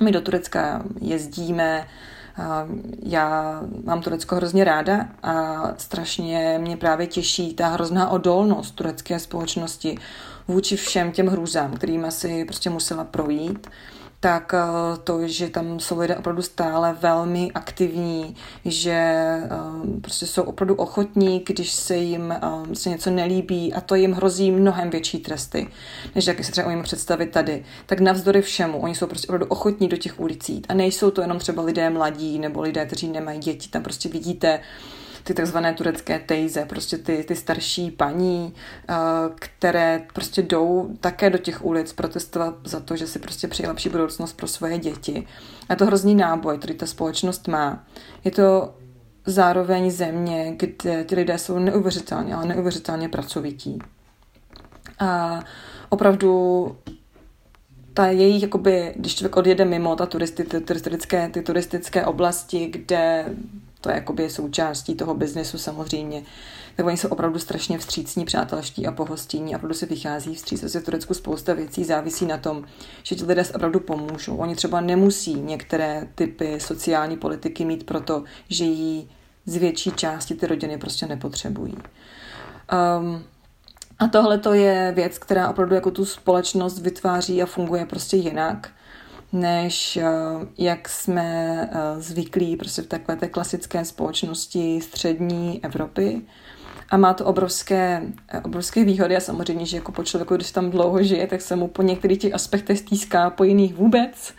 My 0.00 0.12
do 0.12 0.20
Turecka 0.20 0.82
jezdíme, 1.00 1.86
já 3.02 3.60
mám 3.84 4.02
Turecko 4.02 4.36
hrozně 4.36 4.64
ráda 4.64 5.08
a 5.22 5.62
strašně 5.78 6.58
mě 6.62 6.76
právě 6.76 7.06
těší 7.06 7.54
ta 7.54 7.68
hrozná 7.68 8.08
odolnost 8.08 8.70
turecké 8.70 9.18
společnosti 9.18 9.98
vůči 10.48 10.76
všem 10.76 11.12
těm 11.12 11.26
hrůzám, 11.26 11.72
kterými 11.72 12.12
si 12.12 12.44
prostě 12.44 12.70
musela 12.70 13.04
projít 13.04 13.66
tak 14.22 14.54
eh, 14.54 14.98
to, 15.04 15.28
že 15.28 15.48
tam 15.48 15.80
jsou 15.80 15.98
lidé 16.00 16.16
opravdu 16.16 16.42
stále 16.42 16.96
velmi 17.00 17.50
aktivní, 17.54 18.36
že 18.64 18.92
eh, 18.92 19.48
prostě 20.00 20.26
jsou 20.26 20.42
opravdu 20.42 20.74
ochotní, 20.74 21.44
když 21.46 21.72
se 21.72 21.96
jim 21.96 22.32
eh, 22.32 22.74
se 22.74 22.88
něco 22.90 23.10
nelíbí 23.10 23.74
a 23.74 23.80
to 23.80 23.94
jim 23.94 24.12
hrozí 24.12 24.50
mnohem 24.50 24.90
větší 24.90 25.18
tresty, 25.18 25.68
než 26.14 26.26
jak 26.26 26.44
se 26.44 26.52
třeba 26.52 26.66
umíme 26.66 26.82
představit 26.82 27.30
tady. 27.30 27.64
Tak 27.86 28.00
navzdory 28.00 28.42
všemu, 28.42 28.78
oni 28.78 28.94
jsou 28.94 29.06
prostě 29.06 29.26
opravdu 29.26 29.46
ochotní 29.46 29.88
do 29.88 29.96
těch 29.96 30.20
ulic 30.20 30.48
jít 30.48 30.66
a 30.68 30.74
nejsou 30.74 31.10
to 31.10 31.20
jenom 31.20 31.38
třeba 31.38 31.62
lidé 31.62 31.90
mladí 31.90 32.38
nebo 32.38 32.62
lidé, 32.62 32.86
kteří 32.86 33.08
nemají 33.08 33.38
děti, 33.38 33.68
tam 33.68 33.82
prostě 33.82 34.08
vidíte 34.08 34.60
ty 35.24 35.34
takzvané 35.34 35.74
turecké 35.74 36.18
tejze, 36.18 36.64
prostě 36.64 36.98
ty, 36.98 37.24
ty 37.28 37.36
starší 37.36 37.90
paní, 37.90 38.54
eh, 38.88 38.94
které 39.34 40.02
prostě 40.14 40.42
jdou 40.42 40.96
také 41.00 41.30
do 41.30 41.38
těch 41.38 41.64
ulic 41.64 41.92
protestovat 41.92 42.54
za 42.64 42.80
to, 42.80 42.96
že 42.96 43.06
si 43.06 43.18
prostě 43.18 43.48
přejí 43.48 43.66
lepší 43.66 43.88
budoucnost 43.88 44.32
pro 44.32 44.46
svoje 44.46 44.78
děti. 44.78 45.26
A 45.68 45.74
to 45.74 45.86
hrozný 45.86 46.14
náboj, 46.14 46.58
který 46.58 46.74
ta 46.74 46.86
společnost 46.86 47.48
má. 47.48 47.84
Je 48.24 48.30
to 48.30 48.74
zároveň 49.26 49.90
země, 49.90 50.54
kde 50.56 51.04
ty 51.04 51.14
lidé 51.14 51.38
jsou 51.38 51.58
neuvěřitelně, 51.58 52.34
ale 52.34 52.46
neuvěřitelně 52.46 53.08
pracovití. 53.08 53.78
A 54.98 55.40
opravdu 55.88 56.76
ta 57.94 58.06
jejich, 58.06 58.42
jakoby, 58.42 58.92
když 58.96 59.14
člověk 59.14 59.36
odjede 59.36 59.64
mimo 59.64 59.96
ta 59.96 60.06
turisty, 60.06 60.44
ty, 60.44 60.60
turistické, 60.60 61.28
ty 61.28 61.42
turistické 61.42 62.06
oblasti, 62.06 62.66
kde 62.66 63.24
to 63.82 63.88
je 63.88 63.94
jakoby 63.94 64.30
součástí 64.30 64.94
toho 64.94 65.14
biznesu 65.14 65.58
samozřejmě, 65.58 66.22
tak 66.76 66.86
oni 66.86 66.96
jsou 66.96 67.08
opravdu 67.08 67.38
strašně 67.38 67.78
vstřícní, 67.78 68.24
přátelští 68.24 68.86
a 68.86 68.92
pohostinní 68.92 69.54
a 69.54 69.56
opravdu 69.56 69.74
si 69.74 69.86
vychází 69.86 70.34
vstříc. 70.34 70.64
Asi 70.64 70.80
v 70.80 70.84
Turecku 70.84 71.14
spousta 71.14 71.54
věcí 71.54 71.84
závisí 71.84 72.26
na 72.26 72.38
tom, 72.38 72.64
že 73.02 73.14
ti 73.14 73.24
lidé 73.24 73.44
opravdu 73.54 73.80
pomůžou. 73.80 74.36
Oni 74.36 74.56
třeba 74.56 74.80
nemusí 74.80 75.34
některé 75.34 76.08
typy 76.14 76.60
sociální 76.60 77.16
politiky 77.16 77.64
mít 77.64 77.86
proto, 77.86 78.24
že 78.48 78.64
jí 78.64 79.10
z 79.46 79.56
větší 79.56 79.90
části 79.90 80.34
ty 80.34 80.46
rodiny 80.46 80.78
prostě 80.78 81.06
nepotřebují. 81.06 81.74
Um, 81.76 83.24
a 83.98 84.08
tohle 84.08 84.38
to 84.38 84.54
je 84.54 84.92
věc, 84.96 85.18
která 85.18 85.50
opravdu 85.50 85.74
jako 85.74 85.90
tu 85.90 86.04
společnost 86.04 86.78
vytváří 86.78 87.42
a 87.42 87.46
funguje 87.46 87.86
prostě 87.86 88.16
jinak 88.16 88.70
než 89.32 89.96
eh, 89.96 90.04
jak 90.58 90.88
jsme 90.88 91.58
eh, 91.72 92.00
zvyklí 92.00 92.56
prostě 92.56 92.82
v 92.82 92.86
takové 92.86 93.16
té 93.16 93.28
klasické 93.28 93.84
společnosti 93.84 94.80
střední 94.80 95.64
Evropy. 95.64 96.22
A 96.90 96.96
má 96.96 97.14
to 97.14 97.24
obrovské, 97.24 98.02
eh, 98.28 98.40
obrovské 98.40 98.84
výhody 98.84 99.16
a 99.16 99.20
samozřejmě, 99.20 99.66
že 99.66 99.76
jako 99.76 99.92
po 99.92 100.04
člověku, 100.04 100.36
když 100.36 100.52
tam 100.52 100.70
dlouho 100.70 101.02
žije, 101.02 101.26
tak 101.26 101.40
se 101.40 101.56
mu 101.56 101.68
po 101.68 101.82
některých 101.82 102.18
těch 102.18 102.34
aspektech 102.34 102.78
stýská, 102.78 103.30
po 103.30 103.44
jiných 103.44 103.74
vůbec. 103.74 104.34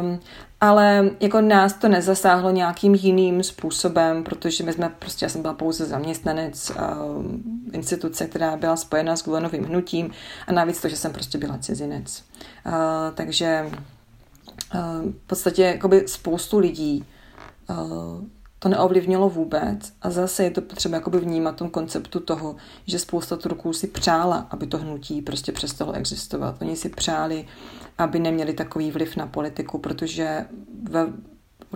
Um, 0.00 0.20
ale 0.60 1.10
jako 1.20 1.40
nás 1.40 1.72
to 1.72 1.88
nezasáhlo 1.88 2.50
nějakým 2.50 2.94
jiným 2.94 3.42
způsobem, 3.42 4.24
protože 4.24 4.64
my 4.64 4.72
jsme 4.72 4.88
prostě, 4.98 5.24
já 5.24 5.28
jsem 5.28 5.42
byla 5.42 5.54
pouze 5.54 5.84
zaměstnanec 5.84 6.70
um, 6.70 7.42
instituce, 7.72 8.26
která 8.26 8.56
byla 8.56 8.76
spojena 8.76 9.16
s 9.16 9.24
Gulenovým 9.24 9.64
hnutím 9.64 10.10
a 10.46 10.52
navíc 10.52 10.80
to, 10.80 10.88
že 10.88 10.96
jsem 10.96 11.12
prostě 11.12 11.38
byla 11.38 11.58
cizinec. 11.58 12.24
Uh, 12.66 12.72
takže 13.14 13.70
v 15.10 15.26
podstatě 15.26 15.62
jakoby 15.62 16.08
spoustu 16.08 16.58
lidí 16.58 17.04
to 18.58 18.68
neovlivnilo 18.68 19.30
vůbec 19.30 19.92
a 20.02 20.10
zase 20.10 20.44
je 20.44 20.50
to 20.50 20.60
potřeba 20.60 20.96
jakoby 20.96 21.18
vnímat 21.18 21.56
tom 21.56 21.70
konceptu 21.70 22.20
toho, 22.20 22.56
že 22.86 22.98
spousta 22.98 23.36
Turků 23.36 23.72
si 23.72 23.86
přála, 23.86 24.46
aby 24.50 24.66
to 24.66 24.78
hnutí 24.78 25.22
prostě 25.22 25.52
přestalo 25.52 25.92
existovat. 25.92 26.62
Oni 26.62 26.76
si 26.76 26.88
přáli, 26.88 27.46
aby 27.98 28.18
neměli 28.18 28.52
takový 28.52 28.90
vliv 28.90 29.16
na 29.16 29.26
politiku, 29.26 29.78
protože 29.78 30.46
ve, 30.82 31.06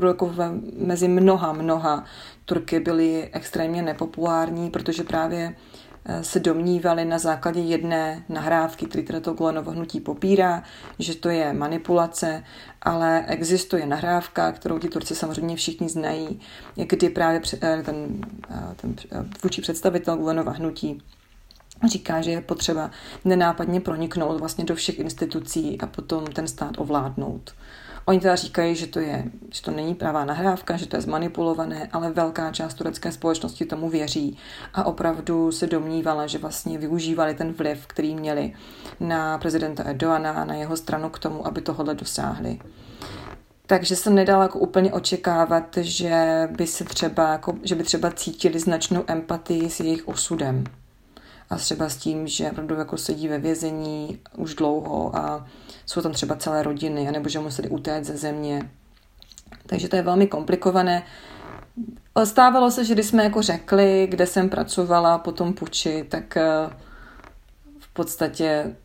jako 0.07 0.27
ve, 0.27 0.51
mezi 0.79 1.09
mnoha, 1.09 1.53
mnoha 1.53 2.05
Turky 2.45 2.81
byly 2.81 3.31
extrémně 3.33 3.83
nepopulární, 3.83 4.71
protože 4.71 5.05
právě 5.05 5.55
Eh, 5.55 5.80
se 6.23 6.41
domnívali 6.41 7.05
na 7.05 7.19
základě 7.19 7.61
jedné 7.61 8.25
nahrávky, 8.29 8.87
který 8.87 9.05
teda 9.05 9.21
to 9.21 9.33
Gulenovo 9.33 9.71
hnutí 9.71 10.01
popírá, 10.01 10.63
že 10.99 11.15
to 11.15 11.29
je 11.29 11.53
manipulace, 11.53 12.45
ale 12.83 13.27
existuje 13.27 13.87
nahrávka, 13.87 14.53
kterou 14.53 14.79
ti 14.79 14.89
Turci 14.89 15.15
samozřejmě 15.15 15.57
všichni 15.57 15.89
znají, 15.89 16.41
kdy 16.75 17.09
právě 17.09 17.41
eh, 17.63 17.83
ten, 17.83 18.07
eh, 18.51 18.75
ten 18.77 18.97
vůči 19.43 19.63
představitel 19.63 20.17
Gulenova 20.17 20.53
hnutí 20.53 21.03
říká, 21.89 22.21
že 22.21 22.31
je 22.31 22.41
potřeba 22.41 22.91
nenápadně 23.25 23.81
proniknout 23.81 24.41
vlastně 24.41 24.65
do 24.65 24.75
všech 24.75 24.99
institucí 24.99 25.81
a 25.81 25.87
potom 25.87 26.27
ten 26.27 26.49
stát 26.49 26.79
ovládnout. 26.79 27.55
Oni 28.11 28.21
teda 28.21 28.37
říkají, 28.37 28.77
že 28.77 28.87
to, 28.87 29.01
je, 29.01 29.25
že 29.51 29.63
to 29.63 29.71
není 29.71 29.95
pravá 29.95 30.25
nahrávka, 30.25 30.77
že 30.77 30.87
to 30.87 30.97
je 30.97 31.03
zmanipulované, 31.03 31.89
ale 31.93 32.11
velká 32.11 32.53
část 32.53 32.75
turecké 32.75 33.13
společnosti 33.13 33.65
tomu 33.65 33.89
věří 33.89 34.39
a 34.75 34.85
opravdu 34.85 35.53
se 35.53 35.67
domnívala, 35.67 36.27
že 36.27 36.39
vlastně 36.39 36.79
využívali 36.79 37.35
ten 37.35 37.53
vliv, 37.53 37.87
který 37.87 38.15
měli 38.15 38.53
na 39.01 39.39
prezidenta 39.39 39.83
Erdoana 39.83 40.31
a 40.31 40.45
na 40.45 40.55
jeho 40.55 40.77
stranu 40.77 41.11
k 41.11 41.19
tomu, 41.19 41.47
aby 41.47 41.61
tohle 41.61 41.95
dosáhli. 41.95 42.59
Takže 43.67 43.97
jsem 43.97 44.15
nedala 44.15 44.43
jako 44.43 44.59
úplně 44.59 44.93
očekávat, 44.93 45.79
že 45.81 46.49
by 46.57 46.67
se 46.67 46.85
třeba, 46.85 47.33
jako, 47.33 47.55
že 47.63 47.75
by 47.75 47.83
třeba 47.83 48.11
cítili 48.11 48.61
značnou 48.61 49.05
empatii 49.07 49.71
s 49.71 49.81
jejich 49.81 50.09
osudem. 50.09 50.65
A 51.51 51.57
třeba 51.57 51.89
s 51.89 51.97
tím, 51.97 52.27
že 52.27 52.51
opravdu 52.51 52.75
jako 52.75 52.97
sedí 52.97 53.29
ve 53.29 53.39
vězení 53.39 54.21
už 54.37 54.55
dlouho 54.55 55.17
a 55.17 55.47
jsou 55.91 56.03
tam 56.03 56.13
třeba 56.13 56.37
celé 56.37 56.63
rodiny, 56.63 57.09
anebo 57.09 57.29
že 57.29 57.39
museli 57.39 57.69
utéct 57.69 58.07
ze 58.07 58.17
země. 58.17 58.71
Takže 59.67 59.89
to 59.89 59.97
je 59.97 60.03
velmi 60.03 60.27
komplikované. 60.27 61.03
Stávalo 62.25 62.71
se, 62.71 62.85
že 62.85 62.95
když 62.95 63.07
jsme 63.07 63.25
jako 63.25 63.43
řekli, 63.43 64.07
kde 64.11 64.27
jsem 64.27 64.49
pracovala 64.49 65.19
po 65.19 65.33
tom 65.33 65.53
puči, 65.53 66.05
tak 66.09 66.37
eh, 66.37 66.71
v 67.79 67.89
podstatě 67.93 68.77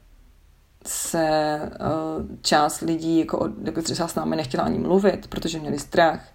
se 0.85 1.27
eh, 1.27 1.69
část 2.41 2.81
lidí 2.81 3.19
jako, 3.19 3.49
jako 3.63 3.81
třeba 3.81 4.07
s 4.07 4.15
námi 4.15 4.35
nechtěla 4.35 4.63
ani 4.63 4.79
mluvit, 4.79 5.27
protože 5.27 5.59
měli 5.59 5.79
strach. 5.79 6.27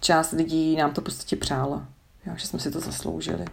Část 0.00 0.32
lidí 0.32 0.76
nám 0.76 0.92
to 0.92 1.00
v 1.00 1.04
podstatě 1.04 1.36
přála, 1.36 1.86
jo, 2.26 2.32
že 2.36 2.46
jsme 2.46 2.58
si 2.58 2.70
to 2.70 2.80
zasloužili. 2.80 3.44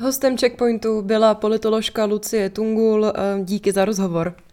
Hostem 0.00 0.38
Checkpointu 0.38 1.02
byla 1.02 1.34
politoložka 1.34 2.04
Lucie 2.04 2.50
Tungul. 2.50 3.06
Eh, 3.06 3.12
díky 3.44 3.72
za 3.72 3.84
rozhovor. 3.84 4.45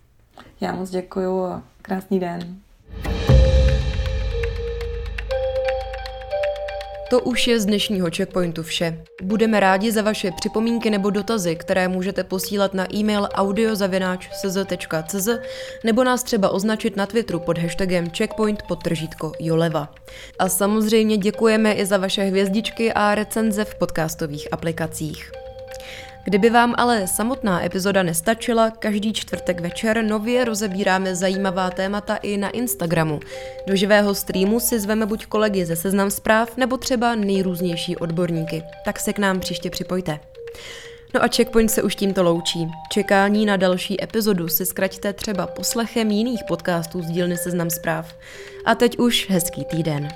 Já 0.63 0.75
moc 0.75 0.89
děkuju 0.89 1.43
a 1.43 1.63
krásný 1.81 2.19
den. 2.19 2.57
To 7.09 7.19
už 7.19 7.47
je 7.47 7.59
z 7.59 7.65
dnešního 7.65 8.07
checkpointu 8.15 8.63
vše. 8.63 9.03
Budeme 9.23 9.59
rádi 9.59 9.91
za 9.91 10.01
vaše 10.01 10.31
připomínky 10.31 10.89
nebo 10.89 11.09
dotazy, 11.09 11.55
které 11.55 11.87
můžete 11.87 12.23
posílat 12.23 12.73
na 12.73 12.95
e-mail 12.95 13.29
audiozavináč.cz 13.33 15.29
nebo 15.83 16.03
nás 16.03 16.23
třeba 16.23 16.49
označit 16.49 16.97
na 16.97 17.05
Twitteru 17.05 17.39
pod 17.39 17.57
hashtagem 17.57 18.09
checkpoint 18.09 18.63
podtržítko 18.67 19.31
Joleva. 19.39 19.89
A 20.39 20.49
samozřejmě 20.49 21.17
děkujeme 21.17 21.73
i 21.73 21.85
za 21.85 21.97
vaše 21.97 22.23
hvězdičky 22.23 22.93
a 22.93 23.15
recenze 23.15 23.65
v 23.65 23.75
podcastových 23.75 24.47
aplikacích. 24.53 25.42
Kdyby 26.25 26.49
vám 26.49 26.73
ale 26.77 27.07
samotná 27.07 27.65
epizoda 27.65 28.03
nestačila, 28.03 28.71
každý 28.71 29.13
čtvrtek 29.13 29.59
večer 29.59 30.03
nově 30.03 30.45
rozebíráme 30.45 31.15
zajímavá 31.15 31.69
témata 31.69 32.15
i 32.15 32.37
na 32.37 32.49
Instagramu. 32.49 33.19
Do 33.67 33.75
živého 33.75 34.15
streamu 34.15 34.59
si 34.59 34.79
zveme 34.79 35.05
buď 35.05 35.25
kolegy 35.25 35.65
ze 35.65 35.75
Seznam 35.75 36.11
zpráv, 36.11 36.57
nebo 36.57 36.77
třeba 36.77 37.15
nejrůznější 37.15 37.97
odborníky. 37.97 38.63
Tak 38.85 38.99
se 38.99 39.13
k 39.13 39.19
nám 39.19 39.39
příště 39.39 39.69
připojte. 39.69 40.19
No 41.13 41.23
a 41.23 41.27
Checkpoint 41.27 41.71
se 41.71 41.83
už 41.83 41.95
tímto 41.95 42.23
loučí. 42.23 42.67
Čekání 42.91 43.45
na 43.45 43.57
další 43.57 44.03
epizodu 44.03 44.47
si 44.47 44.65
zkraťte 44.65 45.13
třeba 45.13 45.47
poslechem 45.47 46.11
jiných 46.11 46.41
podcastů 46.47 47.01
z 47.01 47.05
dílny 47.05 47.37
Seznam 47.37 47.69
zpráv. 47.69 48.15
A 48.65 48.75
teď 48.75 48.97
už 48.97 49.29
hezký 49.29 49.65
týden. 49.65 50.07